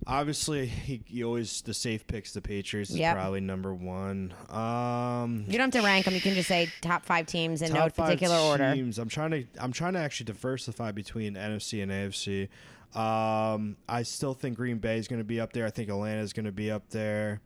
Obviously, 0.06 0.66
he, 0.66 1.02
he 1.04 1.22
always 1.24 1.60
the 1.62 1.74
safe 1.74 2.06
picks. 2.06 2.32
The 2.32 2.40
Patriots 2.40 2.90
is 2.90 2.98
probably 2.98 3.40
number 3.40 3.74
one. 3.74 4.32
Um, 4.48 5.44
You 5.46 5.58
don't 5.58 5.72
have 5.72 5.82
to 5.82 5.86
rank 5.86 6.06
them. 6.06 6.14
You 6.14 6.22
can 6.22 6.34
just 6.34 6.48
say 6.48 6.68
top 6.80 7.04
five 7.04 7.26
teams 7.26 7.60
in 7.60 7.72
no 7.72 7.80
top 7.88 7.92
five 7.92 8.22
order. 8.22 8.72
teams. 8.74 8.98
I'm 8.98 9.08
trying 9.10 9.30
to 9.32 9.44
I'm 9.58 9.72
trying 9.72 9.92
to 9.92 9.98
actually 9.98 10.24
diversify 10.26 10.92
between 10.92 11.34
NFC 11.34 11.82
and 11.82 11.92
AFC. 11.92 12.48
Um, 12.94 13.76
I 13.88 14.02
still 14.02 14.34
think 14.34 14.56
Green 14.56 14.78
Bay 14.78 14.98
is 14.98 15.06
going 15.08 15.20
to 15.20 15.24
be 15.24 15.40
up 15.40 15.52
there. 15.52 15.66
I 15.66 15.70
think 15.70 15.88
Atlanta 15.88 16.20
is 16.20 16.32
going 16.32 16.46
to 16.46 16.52
be 16.52 16.70
up 16.70 16.88
there. 16.90 17.40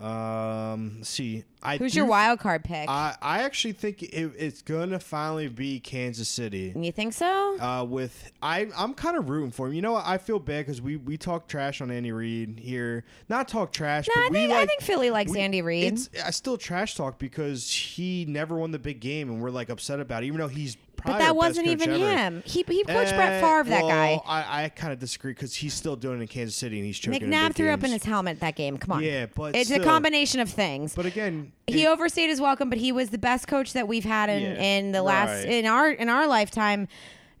Um, 0.00 0.98
let's 0.98 1.08
see, 1.08 1.42
I 1.60 1.76
Who's 1.76 1.92
do 1.92 1.98
your 1.98 2.06
wild 2.06 2.38
card 2.38 2.62
pick? 2.62 2.88
I 2.88 3.16
I 3.20 3.42
actually 3.42 3.72
think 3.72 4.04
it, 4.04 4.30
it's 4.38 4.62
going 4.62 4.90
to 4.90 5.00
finally 5.00 5.48
be 5.48 5.80
Kansas 5.80 6.28
City. 6.28 6.72
you 6.76 6.92
think 6.92 7.14
so? 7.14 7.60
Uh, 7.60 7.82
with 7.82 8.30
I, 8.40 8.68
I'm 8.76 8.94
kind 8.94 9.16
of 9.16 9.28
rooting 9.28 9.50
for 9.50 9.66
him. 9.66 9.72
You 9.72 9.82
know 9.82 9.92
what? 9.92 10.06
I 10.06 10.18
feel 10.18 10.38
bad 10.38 10.66
because 10.66 10.80
we 10.80 10.96
we 10.98 11.16
talk 11.16 11.48
trash 11.48 11.80
on 11.80 11.90
Andy 11.90 12.12
Reid 12.12 12.60
here. 12.60 13.04
Not 13.28 13.48
talk 13.48 13.72
trash, 13.72 14.06
no, 14.06 14.12
but 14.14 14.20
I 14.20 14.28
we 14.28 14.34
think 14.36 14.50
like. 14.52 14.60
I 14.60 14.66
think 14.66 14.82
Philly 14.82 15.10
likes 15.10 15.32
we- 15.32 15.40
Andy 15.40 15.62
Reid. 15.62 15.92
It's 15.94 16.10
I 16.24 16.30
still 16.30 16.56
trash 16.56 16.94
talk 16.94 17.18
because 17.18 17.68
he 17.68 18.24
never 18.24 18.54
won 18.56 18.70
the 18.70 18.78
big 18.78 19.00
game, 19.00 19.28
and 19.30 19.42
we're 19.42 19.50
like 19.50 19.68
upset 19.68 19.98
about 19.98 20.22
it, 20.22 20.26
even 20.26 20.38
though 20.38 20.46
he's 20.46 20.76
But 21.04 21.18
that 21.18 21.36
wasn't 21.36 21.68
even 21.68 21.90
ever. 21.90 21.98
him. 22.16 22.42
He 22.44 22.64
he 22.68 22.84
coached 22.84 23.14
Brett 23.14 23.32
Eh, 23.34 23.40
Favre. 23.40 23.70
That 23.70 23.82
guy. 23.82 24.20
I, 24.26 24.64
I 24.64 24.68
kind 24.70 24.92
of 24.92 24.98
disagree 24.98 25.32
because 25.32 25.54
he's 25.54 25.72
still 25.74 25.96
doing 25.96 26.18
it 26.18 26.22
in 26.22 26.28
Kansas 26.28 26.56
City 26.56 26.76
and 26.78 26.84
he's 26.86 26.98
choking. 26.98 27.22
in 27.22 27.30
McNabb 27.30 27.54
threw 27.54 27.70
up 27.70 27.84
in 27.84 27.90
his 27.92 28.04
helmet 28.04 28.40
that 28.40 28.56
game. 28.56 28.76
Come 28.78 28.92
on. 28.96 29.02
Yeah, 29.02 29.26
but 29.34 29.54
it's 29.54 29.70
a 29.70 29.78
combination 29.78 30.40
of 30.40 30.50
things. 30.50 30.94
But 30.94 31.06
again, 31.06 31.52
he 31.66 31.84
it- 31.84 31.88
overstayed 31.88 32.28
his 32.30 32.40
welcome, 32.40 32.68
but 32.68 32.78
he 32.78 32.90
was 32.92 33.10
the 33.10 33.18
best 33.18 33.46
coach 33.46 33.72
that 33.74 33.86
we've 33.88 34.04
had 34.04 34.28
in, 34.30 34.42
Yeah, 34.42 34.62
in 34.62 34.92
the 34.92 35.02
last 35.02 35.44
right. 35.44 35.52
in 35.52 35.66
our 35.66 35.90
in 35.90 36.08
our 36.08 36.26
lifetime. 36.26 36.88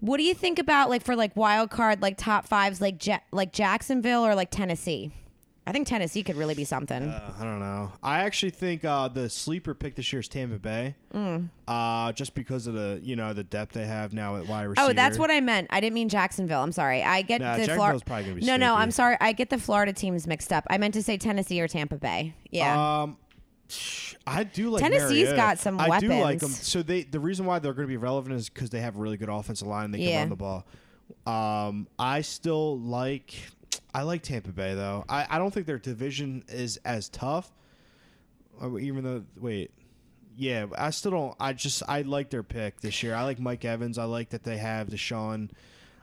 What 0.00 0.18
do 0.18 0.22
you 0.22 0.34
think 0.34 0.60
about 0.60 0.88
like 0.90 1.02
for 1.02 1.16
like 1.16 1.34
wild 1.36 1.70
card 1.70 2.00
like 2.00 2.16
top 2.16 2.46
fives 2.46 2.80
like 2.80 3.04
ja- 3.04 3.18
like 3.32 3.52
Jacksonville 3.52 4.24
or 4.24 4.34
like 4.36 4.50
Tennessee? 4.50 5.10
I 5.68 5.72
think 5.72 5.86
Tennessee 5.86 6.22
could 6.22 6.36
really 6.36 6.54
be 6.54 6.64
something. 6.64 7.02
Uh, 7.02 7.34
I 7.38 7.44
don't 7.44 7.60
know. 7.60 7.92
I 8.02 8.20
actually 8.20 8.50
think 8.52 8.84
uh, 8.86 9.08
the 9.08 9.28
sleeper 9.28 9.74
pick 9.74 9.96
this 9.96 10.10
year 10.12 10.20
is 10.20 10.28
Tampa 10.28 10.58
Bay, 10.58 10.94
uh, 11.68 12.12
just 12.12 12.34
because 12.34 12.66
of 12.66 12.72
the 12.74 13.00
you 13.02 13.16
know 13.16 13.34
the 13.34 13.44
depth 13.44 13.74
they 13.74 13.84
have 13.86 14.12
now 14.14 14.36
at 14.36 14.46
wide 14.46 14.64
receiver. 14.64 14.88
oh, 14.90 14.92
that's 14.94 15.18
what 15.18 15.30
I 15.30 15.40
meant. 15.40 15.66
I 15.70 15.80
didn't 15.80 15.92
mean 15.94 16.08
Jacksonville. 16.08 16.62
I'm 16.62 16.72
sorry. 16.72 17.02
I 17.02 17.20
get 17.20 17.42
Nah, 17.42 17.58
the 17.58 17.66
Florida. 17.66 18.00
probably 18.06 18.40
gonna 18.40 18.46
No, 18.46 18.56
no. 18.56 18.74
I'm 18.76 18.90
sorry. 18.90 19.16
I 19.20 19.32
get 19.32 19.50
the 19.50 19.58
Florida 19.58 19.92
teams 19.92 20.26
mixed 20.26 20.52
up. 20.54 20.64
I 20.70 20.78
meant 20.78 20.94
to 20.94 21.02
say 21.02 21.18
Tennessee 21.18 21.60
or 21.60 21.68
Tampa 21.68 21.96
Bay. 21.96 22.34
Yeah. 22.50 23.02
Um, 23.02 23.18
I 24.26 24.44
do 24.44 24.70
like 24.70 24.82
Tennessee's 24.82 25.10
Mariota. 25.28 25.36
got 25.36 25.58
some 25.58 25.78
I 25.78 26.00
do 26.00 26.08
like 26.08 26.38
them. 26.40 26.48
weapons. 26.48 26.66
So 26.66 26.82
they 26.82 27.02
the 27.02 27.20
reason 27.20 27.44
why 27.44 27.58
they're 27.58 27.74
going 27.74 27.86
to 27.86 27.92
be 27.92 27.98
relevant 27.98 28.34
is 28.36 28.48
because 28.48 28.70
they 28.70 28.80
have 28.80 28.96
a 28.96 28.98
really 28.98 29.18
good 29.18 29.28
offensive 29.28 29.68
line. 29.68 29.86
and 29.86 29.94
They 29.94 29.98
Yeah. 29.98 30.10
can 30.12 30.18
run 30.20 30.28
the 30.30 30.36
ball. 30.36 30.66
Um, 31.26 31.88
I 31.98 32.22
still 32.22 32.78
like. 32.78 33.34
I 33.94 34.02
like 34.02 34.22
Tampa 34.22 34.50
Bay 34.50 34.74
though. 34.74 35.04
I, 35.08 35.26
I 35.28 35.38
don't 35.38 35.52
think 35.52 35.66
their 35.66 35.78
division 35.78 36.44
is 36.48 36.78
as 36.84 37.08
tough. 37.08 37.50
Uh, 38.60 38.78
Even 38.78 39.04
though 39.04 39.24
wait, 39.40 39.70
yeah, 40.36 40.66
I 40.76 40.90
still 40.90 41.10
don't. 41.10 41.36
I 41.40 41.52
just 41.52 41.82
I 41.88 42.02
like 42.02 42.30
their 42.30 42.42
pick 42.42 42.80
this 42.80 43.02
year. 43.02 43.14
I 43.14 43.22
like 43.24 43.38
Mike 43.38 43.64
Evans. 43.64 43.98
I 43.98 44.04
like 44.04 44.30
that 44.30 44.44
they 44.44 44.58
have 44.58 44.88
Deshaun. 44.88 45.50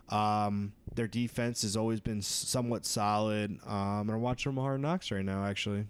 Um, 0.09 0.73
their 0.93 1.07
defense 1.07 1.63
has 1.63 1.76
always 1.76 1.99
been 1.99 2.21
somewhat 2.21 2.86
solid. 2.86 3.59
Um, 3.65 4.09
I'm 4.09 4.21
watching 4.21 4.53
them 4.53 4.63
Hard 4.63 4.82
Knocks 4.82 5.09
right 5.09 5.26
now, 5.26 5.45
actually. 5.45 5.86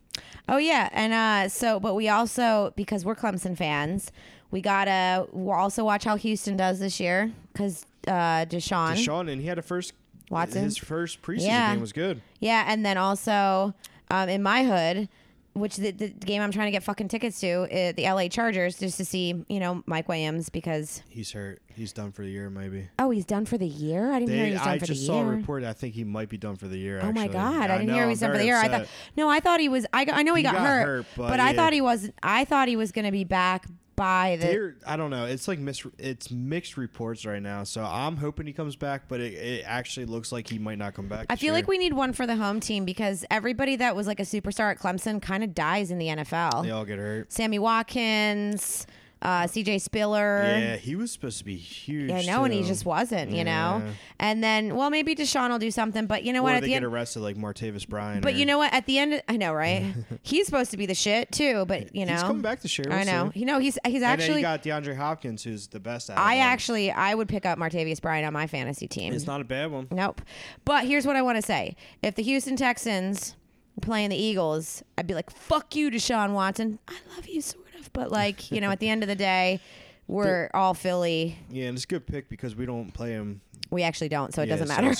Oh 0.47 0.57
yeah, 0.57 0.89
and 0.93 1.13
uh, 1.13 1.49
so 1.49 1.79
but 1.79 1.95
we 1.95 2.07
also 2.07 2.73
because 2.75 3.03
we're 3.03 3.15
Clemson 3.15 3.57
fans, 3.57 4.11
we 4.51 4.61
gotta 4.61 5.27
also 5.33 5.83
watch 5.83 6.03
how 6.05 6.15
Houston 6.15 6.55
does 6.55 6.79
this 6.79 6.99
year 6.99 7.31
because 7.51 7.85
uh, 8.07 8.45
Deshaun, 8.45 8.93
Deshaun, 8.95 9.29
and 9.31 9.41
he 9.41 9.47
had 9.47 9.57
a 9.57 9.61
first 9.63 9.93
Watson? 10.29 10.63
His 10.63 10.77
first 10.77 11.21
preseason 11.21 11.47
Yeah. 11.47 11.71
game 11.73 11.81
was 11.81 11.93
good. 11.93 12.21
yeah, 12.39 12.65
and 12.67 12.85
then 12.85 12.97
also 12.97 13.73
um, 14.11 14.29
in 14.29 14.41
my 14.43 14.63
hood, 14.63 15.09
which 15.53 15.77
the, 15.77 15.91
the 15.91 16.09
game 16.09 16.41
I'm 16.41 16.51
trying 16.51 16.67
to 16.67 16.71
get 16.71 16.83
fucking 16.83 17.07
tickets 17.07 17.39
to, 17.39 17.49
uh, 17.63 17.93
the 17.93 18.03
LA 18.03 18.27
Chargers, 18.27 18.77
just 18.77 18.97
to 18.97 19.05
see 19.05 19.45
you 19.47 19.59
know 19.59 19.83
Mike 19.85 20.09
Williams 20.09 20.49
because 20.49 21.01
He's 21.09 21.31
hurt. 21.31 21.61
He's 21.73 21.91
done 21.93 22.11
for 22.11 22.21
the 22.23 22.29
year, 22.29 22.49
maybe. 22.49 22.89
oh 22.99 23.09
he's 23.09 23.25
done 23.25 23.45
for 23.45 23.57
the 23.57 23.67
year. 23.67 24.11
I 24.11 24.19
didn't 24.19 24.33
hear 24.35 24.43
he 24.45 24.49
They, 24.51 24.53
was 24.55 24.61
done 24.63 24.69
I 24.73 24.79
for 24.79 24.85
just 24.85 24.99
the 25.01 25.05
saw 25.07 25.21
a 25.21 25.23
year. 25.25 25.31
report. 25.35 25.63
I 25.63 25.73
think 25.73 25.93
he 25.95 26.03
might 26.03 26.27
be 26.29 26.37
done 26.37 26.55
for 26.57 26.67
the 26.67 26.77
year. 26.77 26.99
Oh 27.01 27.11
my 27.13 27.23
actually. 27.23 27.27
god! 27.33 27.69
I 27.71 27.77
didn't 27.77 27.87
know, 27.87 27.93
hear 27.93 28.01
he 28.01 28.03
I'm 28.03 28.09
was 28.09 28.19
done 28.19 28.29
for 28.31 28.33
the 28.33 28.37
very 28.39 28.47
year. 28.47 28.57
I 28.57 28.67
thought 28.67 28.81
upset. 28.81 28.89
no, 29.17 29.29
I 29.29 29.39
thought 29.39 29.59
he 29.61 29.69
was. 29.69 29.85
I, 29.93 30.05
I 30.11 30.23
know 30.23 30.35
he, 30.35 30.39
He 30.39 30.43
got, 30.43 30.55
hurt, 30.55 31.05
but 31.15 31.39
I 31.39 31.51
yeah. 31.51 31.55
thought 31.55 31.73
he 31.73 31.81
was. 31.81 32.09
I 32.21 32.43
thought 32.45 32.67
he 32.67 32.75
was 32.75 32.91
going 32.91 33.05
to 33.05 33.11
be 33.11 33.23
back 33.23 33.65
the. 33.95 34.45
They're- 34.45 34.75
I 34.85 34.97
don't 34.97 35.09
know. 35.09 35.25
It's 35.25 35.47
like 35.47 35.59
mis- 35.59 35.85
it's 35.97 36.29
mixed 36.31 36.77
reports 36.77 37.25
right 37.25 37.41
now. 37.41 37.63
So 37.63 37.83
I'm 37.83 38.17
hoping 38.17 38.45
he 38.47 38.53
comes 38.53 38.75
back, 38.75 39.03
but 39.07 39.19
it, 39.21 39.33
it 39.33 39.63
actually 39.65 40.05
looks 40.05 40.31
like 40.31 40.49
he 40.49 40.57
might 40.59 40.77
not 40.77 40.93
come 40.93 41.07
back. 41.07 41.27
I 41.29 41.35
feel 41.35 41.53
like 41.53 41.67
we 41.67 41.77
need 41.77 41.93
one 41.93 42.13
for 42.13 42.27
the 42.27 42.35
home 42.35 42.59
team 42.59 42.85
because 42.85 43.23
everybody 43.31 43.75
that 43.77 43.95
was 43.95 44.07
like 44.07 44.19
a 44.19 44.23
superstar 44.23 44.71
at 44.71 44.79
Clemson 44.79 45.21
kind 45.21 45.43
of 45.43 45.53
dies 45.55 45.91
in 45.91 45.97
the 45.97 46.07
NFL. 46.07 46.63
they 46.63 46.71
all 46.71 46.85
get 46.85 46.99
hurt. 46.99 47.31
Sammy 47.31 47.59
Watkins, 47.59 48.85
Uh, 49.25 49.47
C.J. 49.47 49.79
Spiller. 49.79 50.43
Yeah, 50.43 50.75
he 50.75 50.95
was 50.95 51.11
supposed 51.11 51.39
to 51.39 51.45
be 51.45 51.55
huge. 51.55 52.11
I 52.11 52.21
know, 52.23 52.43
and 52.43 52.53
he 52.53 52.61
too. 52.61 52.67
just 52.67 52.85
wasn't, 52.85 53.31
you 53.31 53.43
know. 53.43 53.81
Yeah. 53.83 53.91
And 54.19 54.43
then, 54.43 54.75
well, 54.75 54.91
maybe 54.91 55.15
Deshaun 55.15 55.49
will 55.49 55.57
do 55.57 55.71
something, 55.71 56.05
but 56.05 56.23
you 56.23 56.31
know 56.31 56.41
Or 56.41 56.43
what? 56.43 56.53
At 56.55 56.59
they 56.61 56.67
the 56.67 56.73
get 56.73 56.75
end, 56.77 56.85
arrested 56.85 57.21
like 57.21 57.35
Martavis 57.35 57.87
Bryant. 57.87 58.21
but 58.21 58.33
or- 58.33 58.37
you 58.37 58.45
know 58.45 58.59
what? 58.59 58.71
At 58.71 58.85
the 58.85 58.99
end, 58.99 59.23
I 59.27 59.37
know, 59.37 59.51
right? 59.53 59.93
he's 60.21 60.45
supposed 60.45 60.69
to 60.71 60.77
be 60.77 60.85
the 60.85 60.93
shit 60.93 61.31
too, 61.31 61.65
but 61.65 61.95
you 61.95 62.05
know, 62.05 62.13
he's 62.13 62.21
coming 62.21 62.43
back 62.43 62.61
this 62.61 62.77
year. 62.77 62.85
I 62.91 62.97
we'll 62.97 63.05
know. 63.05 63.31
see. 63.33 63.39
You 63.39 63.45
know, 63.47 63.57
he's 63.57 63.79
he's 63.83 63.95
and 63.95 64.03
then 64.03 64.09
actually. 64.11 64.35
you 64.37 64.41
got 64.43 64.61
DeAndre 64.61 64.95
Hopkins, 64.95 65.43
who's 65.43 65.67
the 65.67 65.79
best. 65.79 66.09
Of 66.11 66.17
I 66.19 66.37
actually, 66.37 66.91
I 66.91 67.15
would 67.15 67.27
pick 67.27 67.47
up 67.47 67.57
Martavis 67.57 67.99
Bryant 68.01 68.27
on 68.27 68.33
my 68.33 68.45
fantasy 68.45 68.87
team. 68.87 69.11
It's 69.11 69.25
not 69.25 69.41
a 69.41 69.45
bad 69.45 69.71
one. 69.71 69.87
Nope. 69.91 70.21
But 70.65 70.85
here's 70.85 71.07
what 71.07 71.15
I 71.15 71.23
want 71.23 71.37
to 71.37 71.41
say: 71.41 71.75
If 72.03 72.13
the 72.13 72.21
Houston 72.23 72.55
Texans 72.55 73.35
were 73.75 73.81
playing 73.81 74.11
the 74.11 74.17
Eagles, 74.17 74.83
I'd 74.99 75.07
be 75.07 75.15
like, 75.15 75.31
"Fuck 75.31 75.75
you, 75.75 75.89
Deshaun 75.89 76.33
Watson. 76.33 76.77
I 76.87 76.95
love 77.15 77.27
you, 77.27 77.41
sort 77.41 77.64
but 77.95 78.11
like, 78.11 78.51
you 78.51 78.61
know, 78.61 78.69
at 78.69 78.79
the 78.79 78.89
end 78.89 79.01
of 79.03 79.09
the 79.09 79.15
day, 79.15 79.59
we're 80.07 80.49
all 80.53 80.73
Philly. 80.75 81.37
Yeah, 81.49 81.65
and 81.65 81.75
it's 81.77 81.85
a 81.85 81.87
good 81.87 82.05
pick 82.05 82.29
because 82.29 82.55
we 82.55 82.65
don't 82.67 82.91
play 82.93 83.11
him. 83.11 83.41
We 83.71 83.81
actually 83.81 84.09
don't, 84.09 84.31
so 84.33 84.43
it 84.43 84.49
Yeah, 84.49 84.57
doesn't 84.57 84.67
matter. 84.67 84.93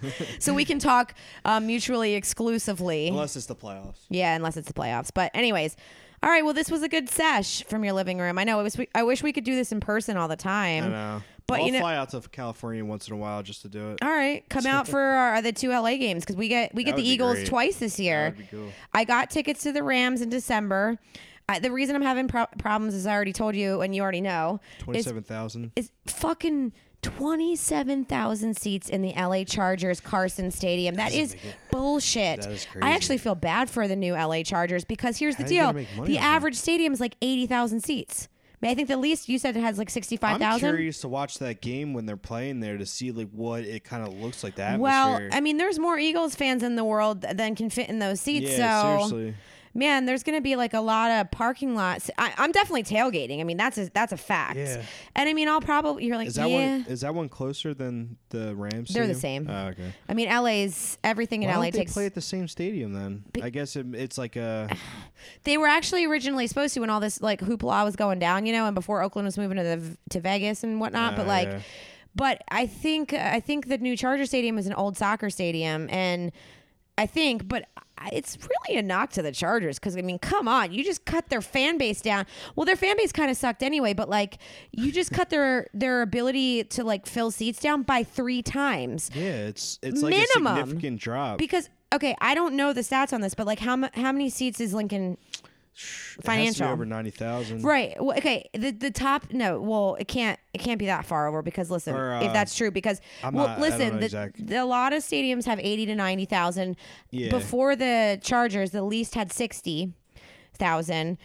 good. 0.00 0.10
so 0.42 0.54
we 0.54 0.64
can 0.64 0.78
talk 0.78 1.14
um, 1.44 1.66
mutually 1.66 2.14
exclusively. 2.14 3.08
Unless 3.08 3.36
it's 3.36 3.46
the 3.46 3.54
playoffs. 3.54 3.98
Yeah, 4.08 4.34
unless 4.34 4.56
it's 4.56 4.68
the 4.68 4.74
playoffs. 4.74 5.10
But 5.12 5.30
anyways, 5.34 5.76
all 6.22 6.30
right. 6.30 6.42
Well, 6.42 6.54
this 6.54 6.70
was 6.70 6.82
a 6.82 6.88
good 6.88 7.10
sesh 7.10 7.62
from 7.64 7.84
your 7.84 7.92
living 7.92 8.18
room. 8.18 8.38
I 8.38 8.44
know 8.44 8.58
it 8.58 8.62
was. 8.62 8.76
I 8.94 9.02
wish 9.02 9.22
we 9.22 9.32
could 9.32 9.44
do 9.44 9.54
this 9.54 9.70
in 9.70 9.80
person 9.80 10.16
all 10.16 10.28
the 10.28 10.36
time. 10.36 10.84
I 10.84 10.88
know. 10.88 11.22
But 11.46 11.60
I'll 11.60 11.66
you 11.66 11.72
know- 11.72 11.80
fly 11.80 11.94
out 11.96 12.08
to 12.10 12.20
California 12.22 12.84
once 12.84 13.06
in 13.06 13.12
a 13.14 13.16
while 13.18 13.42
just 13.42 13.62
to 13.62 13.68
do 13.68 13.90
it. 13.92 13.98
All 14.02 14.08
right, 14.08 14.48
come 14.48 14.64
out 14.66 14.88
for 14.92 14.98
our, 14.98 15.42
the 15.42 15.52
two 15.52 15.68
LA 15.70 15.96
games 15.96 16.24
because 16.24 16.34
we 16.36 16.48
get 16.48 16.74
we 16.74 16.82
That 16.84 16.90
get 16.92 16.96
the 16.96 17.02
would 17.02 17.06
be 17.06 17.10
Eagles 17.10 17.34
great. 17.36 17.46
twice 17.48 17.76
this 17.76 18.00
year. 18.00 18.30
Would 18.30 18.38
be 18.38 18.56
cool. 18.56 18.72
I 18.94 19.04
got 19.04 19.28
tickets 19.30 19.62
to 19.64 19.72
the 19.72 19.82
Rams 19.82 20.22
in 20.22 20.30
December. 20.30 20.98
I, 21.48 21.58
the 21.60 21.70
reason 21.70 21.94
I'm 21.94 22.02
having 22.02 22.26
pro- 22.28 22.46
problems, 22.58 22.94
as 22.94 23.06
I 23.06 23.12
already 23.12 23.32
told 23.32 23.54
you, 23.54 23.80
and 23.80 23.94
you 23.94 24.02
already 24.02 24.20
know, 24.20 24.60
Twenty-seven 24.80 25.22
thousand. 25.22 25.72
is 25.76 25.90
fucking 26.06 26.72
27,000 27.02 28.56
seats 28.56 28.88
in 28.88 29.02
the 29.02 29.12
LA 29.16 29.44
Chargers 29.44 30.00
Carson 30.00 30.50
Stadium. 30.50 30.96
That 30.96 31.12
is 31.14 31.36
bullshit. 31.70 32.40
That 32.42 32.50
is 32.50 32.66
I 32.82 32.92
actually 32.92 33.18
feel 33.18 33.34
bad 33.34 33.70
for 33.70 33.86
the 33.86 33.96
new 33.96 34.14
LA 34.14 34.42
Chargers 34.42 34.84
because 34.84 35.16
here's 35.18 35.36
the 35.36 35.42
How 35.42 35.46
are 35.46 35.48
deal. 35.48 35.64
gonna 35.66 35.72
make 35.74 35.96
money 35.96 36.08
The 36.08 36.14
that? 36.18 36.24
average 36.24 36.56
stadium 36.56 36.92
is 36.92 37.00
like 37.00 37.16
80,000 37.22 37.80
seats. 37.80 38.28
I, 38.62 38.74
think 38.74 38.88
the 38.88 38.96
least 38.96 39.28
you 39.28 39.38
said 39.38 39.56
it 39.56 39.60
has 39.60 39.78
like 39.78 39.90
sixty 39.90 40.16
five 40.16 40.38
thousand. 40.40 40.46
I'm 40.46 40.52
65,000. 40.54 40.76
curious 40.76 41.00
to 41.02 41.08
watch 41.08 41.38
that 41.38 41.60
game 41.60 41.92
when 41.94 42.04
they're 42.06 42.16
playing 42.16 42.58
there 42.58 42.76
to 42.78 42.86
see 42.86 43.12
like 43.12 43.28
what 43.30 43.60
it 43.62 43.84
kind 43.84 44.04
of 44.04 44.12
looks 44.14 44.42
like. 44.42 44.56
That. 44.56 44.80
Well, 44.80 45.20
I 45.30 45.40
mean, 45.40 45.56
there's 45.56 45.78
more 45.78 45.96
Eagles 45.98 46.34
fans 46.34 46.64
in 46.64 46.74
the 46.74 46.82
world 46.82 47.20
than 47.20 47.54
can 47.54 47.70
fit 47.70 47.88
in 47.88 48.00
those 48.00 48.20
seats. 48.20 48.50
yeah, 48.58 48.82
so 48.82 49.06
seriously. 49.08 49.34
Man, 49.76 50.06
there's 50.06 50.22
going 50.22 50.36
to 50.36 50.42
be 50.42 50.56
like 50.56 50.74
a 50.74 50.80
lot 50.80 51.10
of 51.10 51.30
parking 51.30 51.74
lots. 51.74 52.10
I, 52.18 52.32
I'm 52.38 52.50
definitely 52.50 52.82
tailgating. 52.82 53.40
I 53.40 53.44
mean, 53.44 53.56
that's 53.56 53.78
a, 53.78 53.90
that's 53.90 54.12
a 54.12 54.16
fact. 54.16 54.56
Yeah. 54.56 54.82
And 55.14 55.28
I 55.28 55.34
mean, 55.34 55.48
I'll 55.48 55.60
probably 55.60 56.04
you're 56.06 56.16
like, 56.16 56.28
Is 56.28 56.34
that 56.36 56.48
yeah. 56.50 56.70
one? 56.78 56.86
Is 56.88 57.02
that 57.02 57.14
one 57.14 57.28
closer 57.28 57.74
than 57.74 58.16
the 58.30 58.54
Rams? 58.56 58.92
They're 58.92 59.06
the 59.06 59.14
same. 59.14 59.46
Oh, 59.48 59.66
okay. 59.68 59.92
I 60.08 60.14
mean, 60.14 60.28
LA's 60.28 60.98
everything 61.04 61.42
in 61.42 61.50
Why 61.50 61.56
LA 61.56 61.62
don't 61.64 61.72
they 61.72 61.78
takes. 61.80 61.92
play 61.92 62.06
at 62.06 62.14
the 62.14 62.20
same 62.20 62.48
stadium 62.48 62.92
then? 62.92 63.24
Be- 63.32 63.42
I 63.42 63.50
guess 63.50 63.76
it, 63.76 63.86
it's 63.94 64.18
like 64.18 64.36
a. 64.36 64.68
They 65.44 65.56
were 65.56 65.66
actually 65.66 66.04
originally 66.04 66.46
supposed 66.46 66.74
to 66.74 66.80
when 66.80 66.90
all 66.90 67.00
this 67.00 67.20
like 67.22 67.40
hoopla 67.40 67.84
was 67.84 67.96
going 67.96 68.18
down, 68.18 68.46
you 68.46 68.52
know, 68.52 68.66
and 68.66 68.74
before 68.74 69.02
Oakland 69.02 69.26
was 69.26 69.38
moving 69.38 69.56
to 69.56 69.62
the 69.62 69.96
to 70.10 70.20
Vegas 70.20 70.62
and 70.62 70.80
whatnot. 70.80 71.16
but 71.16 71.24
uh, 71.24 71.28
like, 71.28 71.48
yeah. 71.48 71.60
but 72.14 72.42
I 72.50 72.66
think 72.66 73.12
I 73.12 73.40
think 73.40 73.68
the 73.68 73.78
new 73.78 73.96
Charger 73.96 74.26
Stadium 74.26 74.58
is 74.58 74.66
an 74.66 74.74
old 74.74 74.96
soccer 74.96 75.30
stadium, 75.30 75.88
and 75.90 76.32
I 76.98 77.06
think, 77.06 77.48
but 77.48 77.64
I- 77.76 77.82
it's 78.12 78.38
really 78.40 78.78
a 78.78 78.82
knock 78.82 79.10
to 79.12 79.22
the 79.22 79.32
Chargers 79.32 79.78
because 79.78 79.96
I 79.96 80.02
mean, 80.02 80.18
come 80.18 80.48
on, 80.48 80.72
you 80.72 80.84
just 80.84 81.04
cut 81.04 81.28
their 81.28 81.40
fan 81.42 81.78
base 81.78 82.00
down. 82.00 82.26
Well, 82.54 82.64
their 82.66 82.76
fan 82.76 82.96
base 82.96 83.12
kind 83.12 83.30
of 83.30 83.36
sucked 83.36 83.62
anyway, 83.62 83.94
but 83.94 84.08
like, 84.08 84.38
you 84.72 84.92
just 84.92 85.10
cut 85.12 85.30
their 85.30 85.66
their 85.74 86.02
ability 86.02 86.64
to 86.64 86.84
like 86.84 87.06
fill 87.06 87.30
seats 87.30 87.60
down 87.60 87.82
by 87.82 88.02
three 88.02 88.42
times 88.42 89.10
Yeah, 89.14 89.46
it's 89.48 89.78
it's 89.82 90.02
like 90.02 90.10
Minimum. 90.14 90.46
a 90.56 90.60
significant 90.60 91.00
drop. 91.00 91.38
because. 91.38 91.68
Okay, 91.94 92.16
I 92.20 92.34
don't 92.34 92.56
know 92.56 92.72
the 92.72 92.80
stats 92.80 93.12
on 93.12 93.20
this, 93.20 93.34
but 93.34 93.46
like, 93.46 93.60
how 93.60 93.88
how 93.94 94.10
many 94.10 94.28
seats 94.28 94.58
is 94.60 94.74
Lincoln 94.74 95.16
It 95.76 95.80
has 95.82 96.14
to 96.14 96.20
be 96.20 96.26
financial? 96.26 96.68
over 96.68 96.86
ninety 96.86 97.10
thousand. 97.10 97.62
Right. 97.62 97.94
Well, 98.02 98.16
okay. 98.16 98.48
The 98.54 98.70
the 98.70 98.90
top 98.90 99.32
no. 99.32 99.60
Well, 99.60 99.96
it 100.00 100.08
can't 100.08 100.38
it 100.54 100.58
can't 100.58 100.78
be 100.78 100.86
that 100.86 101.04
far 101.04 101.26
over 101.28 101.42
because 101.42 101.70
listen, 101.70 101.94
Or, 101.94 102.16
if 102.16 102.30
uh, 102.30 102.32
that's 102.32 102.56
true, 102.56 102.70
because 102.70 103.00
I'm 103.22 103.34
well, 103.34 103.48
not- 103.48 103.60
listen, 103.60 103.98
the, 103.98 104.04
exact- 104.06 104.46
the- 104.46 104.62
a 104.62 104.64
lot 104.64 104.92
of 104.92 105.02
stadiums 105.02 105.44
have 105.44 105.60
eighty 105.60 105.84
to 105.86 105.94
ninety 105.94 106.24
thousand. 106.24 106.76
Yeah. 107.10 107.30
Before 107.30 107.76
the 107.76 108.18
Chargers, 108.22 108.70
the 108.70 108.82
least 108.82 109.14
had 109.14 109.32
sixty 109.32 109.92
thousand. 110.54 111.18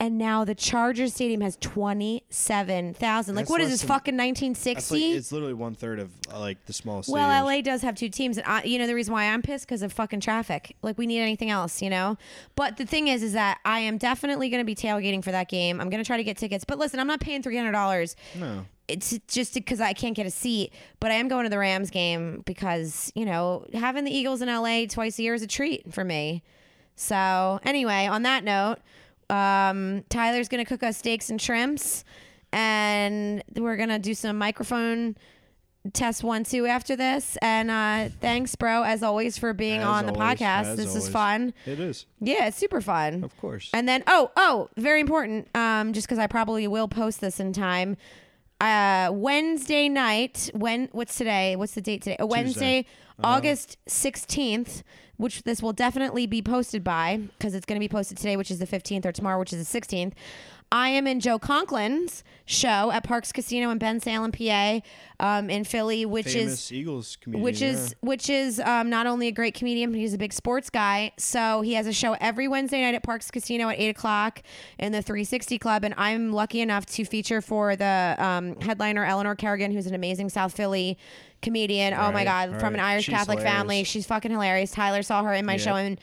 And 0.00 0.16
now 0.16 0.44
the 0.44 0.54
Chargers 0.54 1.12
Stadium 1.14 1.40
has 1.40 1.56
twenty 1.56 2.22
seven 2.30 2.94
thousand. 2.94 3.34
Like, 3.34 3.46
That's 3.46 3.50
what 3.50 3.60
is 3.60 3.66
less 3.66 3.72
this 3.72 3.80
than- 3.80 3.88
fucking 3.88 4.16
nineteen 4.16 4.52
That's 4.52 4.64
like, 4.64 4.76
sixty? 4.84 5.12
it's 5.12 5.32
literally 5.32 5.54
one 5.54 5.74
third 5.74 5.98
of 5.98 6.12
uh, 6.32 6.38
like 6.38 6.64
the 6.66 6.72
smallest. 6.72 7.08
Well, 7.08 7.28
stadiums. 7.28 7.44
LA 7.56 7.60
does 7.62 7.82
have 7.82 7.96
two 7.96 8.08
teams, 8.08 8.38
and 8.38 8.46
I, 8.46 8.62
you 8.62 8.78
know 8.78 8.86
the 8.86 8.94
reason 8.94 9.12
why 9.12 9.24
I'm 9.24 9.42
pissed 9.42 9.66
because 9.66 9.82
of 9.82 9.92
fucking 9.92 10.20
traffic. 10.20 10.76
Like 10.82 10.98
we 10.98 11.08
need 11.08 11.18
anything 11.18 11.50
else, 11.50 11.82
you 11.82 11.90
know. 11.90 12.16
But 12.54 12.76
the 12.76 12.86
thing 12.86 13.08
is, 13.08 13.24
is 13.24 13.32
that 13.32 13.58
I 13.64 13.80
am 13.80 13.98
definitely 13.98 14.50
going 14.50 14.60
to 14.60 14.64
be 14.64 14.76
tailgating 14.76 15.24
for 15.24 15.32
that 15.32 15.48
game. 15.48 15.80
I'm 15.80 15.90
going 15.90 16.02
to 16.02 16.06
try 16.06 16.16
to 16.16 16.22
get 16.24 16.36
tickets, 16.36 16.64
but 16.64 16.78
listen, 16.78 17.00
I'm 17.00 17.08
not 17.08 17.18
paying 17.18 17.42
three 17.42 17.56
hundred 17.56 17.72
dollars. 17.72 18.14
No. 18.36 18.66
It's 18.86 19.18
just 19.26 19.52
because 19.52 19.80
I 19.80 19.94
can't 19.94 20.14
get 20.14 20.26
a 20.26 20.30
seat. 20.30 20.72
But 21.00 21.10
I 21.10 21.14
am 21.14 21.26
going 21.26 21.42
to 21.42 21.50
the 21.50 21.58
Rams 21.58 21.90
game 21.90 22.42
because 22.46 23.10
you 23.16 23.24
know 23.24 23.66
having 23.74 24.04
the 24.04 24.16
Eagles 24.16 24.42
in 24.42 24.48
LA 24.48 24.84
twice 24.88 25.18
a 25.18 25.22
year 25.24 25.34
is 25.34 25.42
a 25.42 25.48
treat 25.48 25.92
for 25.92 26.04
me. 26.04 26.44
So 26.94 27.58
anyway, 27.64 28.06
on 28.06 28.22
that 28.22 28.44
note, 28.44 28.76
um, 29.30 30.04
Tyler's 30.08 30.48
going 30.48 30.64
to 30.64 30.68
cook 30.68 30.82
us 30.82 30.96
steaks 30.98 31.30
and 31.30 31.40
shrimps, 31.40 32.04
and 32.52 33.42
we're 33.56 33.76
going 33.76 33.88
to 33.90 33.98
do 33.98 34.14
some 34.14 34.38
microphone 34.38 35.16
test 35.92 36.22
one 36.22 36.44
two 36.44 36.66
after 36.66 36.96
this. 36.96 37.38
And 37.40 37.70
uh 37.70 38.08
thanks 38.20 38.54
bro 38.56 38.82
as 38.82 39.02
always 39.02 39.38
for 39.38 39.54
being 39.54 39.80
As 39.80 39.86
on 39.86 40.06
the 40.06 40.12
always, 40.12 40.38
podcast. 40.38 40.62
as 40.64 40.76
this 40.76 40.86
is 40.88 40.96
always. 40.96 41.08
fun. 41.08 41.54
It 41.64 41.80
is, 41.80 42.04
yeah 42.20 42.48
it's 42.48 42.58
super 42.58 42.80
fun. 42.82 43.24
Of 43.24 43.34
course. 43.38 43.70
and 43.72 43.88
then 43.88 44.02
oh 44.06 44.30
oh 44.36 44.68
very 44.76 45.00
important 45.00 45.48
um 45.56 45.94
just 45.94 46.06
because 46.06 46.18
i 46.18 46.26
probably 46.26 46.66
will 46.68 46.88
post 46.88 47.20
this 47.22 47.40
in 47.40 47.52
time. 47.54 47.96
Uh 48.60 49.10
wednesday 49.14 49.88
night 49.88 50.50
when 50.52 50.88
what's 50.92 51.16
today? 51.16 51.56
What's 51.56 51.72
the 51.74 51.80
date 51.80 52.02
today? 52.02 52.16
Uh, 52.18 52.26
wednesday 52.26 52.84
august 53.22 53.78
16th 53.88 54.82
which 55.18 55.42
this 55.42 55.62
will 55.62 55.74
definitely 55.74 56.26
be 56.26 56.40
posted 56.40 56.82
by 56.82 57.20
because 57.38 57.54
it's 57.54 57.66
going 57.66 57.78
to 57.78 57.84
be 57.84 57.88
posted 57.88 58.16
today 58.16 58.36
which 58.36 58.50
is 58.50 58.58
the 58.58 58.66
15th 58.66 59.04
or 59.04 59.12
tomorrow 59.12 59.38
which 59.38 59.52
is 59.52 59.70
the 59.70 59.80
16th 59.80 60.14
I 60.70 60.90
am 60.90 61.06
in 61.06 61.20
Joe 61.20 61.38
Conklin's 61.38 62.22
show 62.44 62.90
at 62.90 63.04
Parx 63.04 63.32
Casino 63.32 63.70
in 63.70 63.78
Bensalem, 63.78 64.32
PA, 64.32 64.84
um, 65.18 65.48
in 65.48 65.64
Philly, 65.64 66.04
which 66.04 66.34
is 66.34 66.70
Eagles 66.70 67.16
comedian. 67.16 67.42
which 67.42 67.62
is 67.62 67.94
which 68.00 68.28
is 68.28 68.60
um, 68.60 68.90
not 68.90 69.06
only 69.06 69.28
a 69.28 69.32
great 69.32 69.54
comedian, 69.54 69.90
but 69.90 69.98
he's 69.98 70.12
a 70.12 70.18
big 70.18 70.32
sports 70.32 70.68
guy. 70.68 71.12
So 71.16 71.62
he 71.62 71.74
has 71.74 71.86
a 71.86 71.92
show 71.92 72.16
every 72.20 72.48
Wednesday 72.48 72.82
night 72.82 72.94
at 72.94 73.02
Parx 73.02 73.32
Casino 73.32 73.70
at 73.70 73.78
eight 73.78 73.88
o'clock 73.88 74.42
in 74.78 74.92
the 74.92 75.00
360 75.00 75.58
Club, 75.58 75.84
and 75.84 75.94
I'm 75.96 76.32
lucky 76.32 76.60
enough 76.60 76.84
to 76.86 77.04
feature 77.04 77.40
for 77.40 77.74
the 77.74 78.14
um, 78.18 78.60
headliner 78.60 79.04
Eleanor 79.04 79.34
Kerrigan, 79.34 79.72
who's 79.72 79.86
an 79.86 79.94
amazing 79.94 80.28
South 80.28 80.54
Philly 80.54 80.98
comedian. 81.42 81.94
oh 81.94 82.10
my 82.12 82.24
Right, 82.24 82.50
God, 82.50 82.60
from 82.60 82.74
an. 82.74 82.80
Irish 82.80 83.04
She's 83.06 83.14
Catholic 83.14 83.40
family, 83.40 83.84
she's 83.84 84.06
fucking 84.06 84.30
hilarious. 84.30 84.70
Tyler 84.70 85.02
saw 85.02 85.22
her 85.22 85.32
in 85.34 85.44
my 85.46 85.52
Yep. 85.54 85.60
show 85.60 85.76
in 85.76 85.98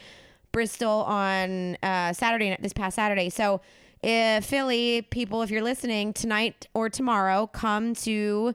Bristol 0.52 1.04
on 1.04 1.78
uh, 1.84 2.14
Saturday 2.14 2.56
this 2.60 2.74
past 2.74 2.96
Saturday. 2.96 3.30
So. 3.30 3.62
If 4.08 4.46
Philly 4.46 5.02
people, 5.02 5.42
if 5.42 5.50
you're 5.50 5.64
listening 5.64 6.14
tonight 6.14 6.68
or 6.76 6.90
tomorrow, 6.90 7.48
come 7.48 7.96
to 7.96 8.54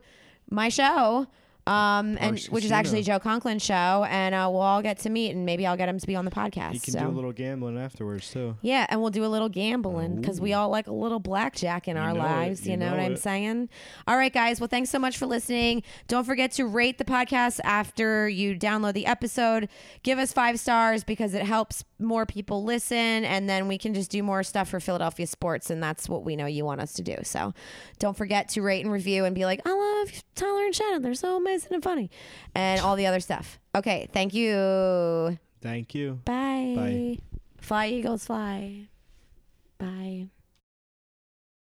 my 0.49 0.69
show, 0.69 1.27
um, 1.67 2.17
and 2.19 2.37
Parx 2.37 2.49
which 2.49 2.65
is 2.65 2.71
actually 2.71 3.03
Joe 3.03 3.19
Conklin's 3.19 3.63
show, 3.63 4.05
and 4.09 4.33
uh, 4.33 4.49
we'll 4.51 4.61
all 4.61 4.81
get 4.81 4.99
to 4.99 5.09
meet, 5.09 5.35
and 5.35 5.45
maybe 5.45 5.67
I'll 5.67 5.77
get 5.77 5.89
him 5.89 5.99
to 5.99 6.07
be 6.07 6.15
on 6.15 6.25
the 6.25 6.31
podcast. 6.31 6.73
You 6.73 6.79
can 6.79 6.93
so. 6.93 6.99
do 7.01 7.07
a 7.07 7.09
little 7.09 7.31
gambling 7.31 7.77
afterwards 7.77 8.31
too. 8.31 8.57
Yeah, 8.61 8.87
and 8.89 9.01
we'll 9.01 9.11
do 9.11 9.23
a 9.23 9.27
little 9.27 9.49
gambling 9.49 10.19
because 10.19 10.41
we 10.41 10.53
all 10.53 10.69
like 10.69 10.87
a 10.87 10.93
little 10.93 11.19
blackjack 11.19 11.87
in 11.87 11.97
our 11.97 12.13
know 12.13 12.19
it, 12.19 12.23
lives. 12.23 12.65
You, 12.65 12.71
you 12.71 12.77
know, 12.77 12.91
what 12.91 12.99
I'm 12.99 13.15
saying? 13.15 13.69
All 14.07 14.17
right, 14.17 14.33
guys. 14.33 14.59
Well, 14.59 14.67
thanks 14.67 14.89
so 14.89 14.99
much 14.99 15.17
for 15.17 15.27
listening. 15.27 15.83
Don't 16.07 16.23
forget 16.23 16.51
to 16.53 16.65
rate 16.65 16.97
the 16.97 17.05
podcast 17.05 17.59
after 17.63 18.27
you 18.27 18.55
download 18.55 18.93
the 18.93 19.05
episode. 19.05 19.69
Give 20.03 20.17
us 20.17 20.33
five 20.33 20.59
stars 20.59 21.03
because 21.03 21.33
it 21.33 21.43
helps 21.43 21.83
more 22.01 22.25
people 22.25 22.63
listen, 22.63 22.97
and 22.97 23.49
then 23.49 23.67
we 23.67 23.77
can 23.77 23.93
just 23.93 24.11
do 24.11 24.23
more 24.23 24.43
stuff 24.43 24.69
for 24.69 24.79
Philadelphia 24.79 25.27
sports, 25.27 25.69
and 25.69 25.81
that's 25.81 26.09
what 26.09 26.23
we 26.23 26.35
know 26.35 26.45
you 26.45 26.65
want 26.65 26.81
us 26.81 26.93
to 26.93 27.01
do. 27.01 27.17
So 27.23 27.53
don't 27.99 28.17
forget 28.17 28.49
to 28.49 28.61
rate 28.61 28.83
and 28.83 28.91
review 28.91 29.25
and 29.25 29.35
be 29.35 29.45
like, 29.45 29.61
I 29.65 29.71
love 29.71 30.23
Tyler 30.35 30.65
and 30.65 30.75
Shannon. 30.75 31.01
They're 31.01 31.13
so 31.13 31.37
amazing 31.37 31.73
and 31.73 31.83
funny, 31.83 32.09
and 32.55 32.81
all 32.81 32.95
the 32.95 33.07
other 33.07 33.19
stuff. 33.19 33.59
Okay, 33.75 34.09
thank 34.11 34.33
you. 34.33 35.37
Thank 35.61 35.95
you. 35.95 36.19
Bye. 36.25 36.73
Bye. 36.75 37.17
Fly, 37.59 37.87
Eagles, 37.87 38.25
fly. 38.25 38.87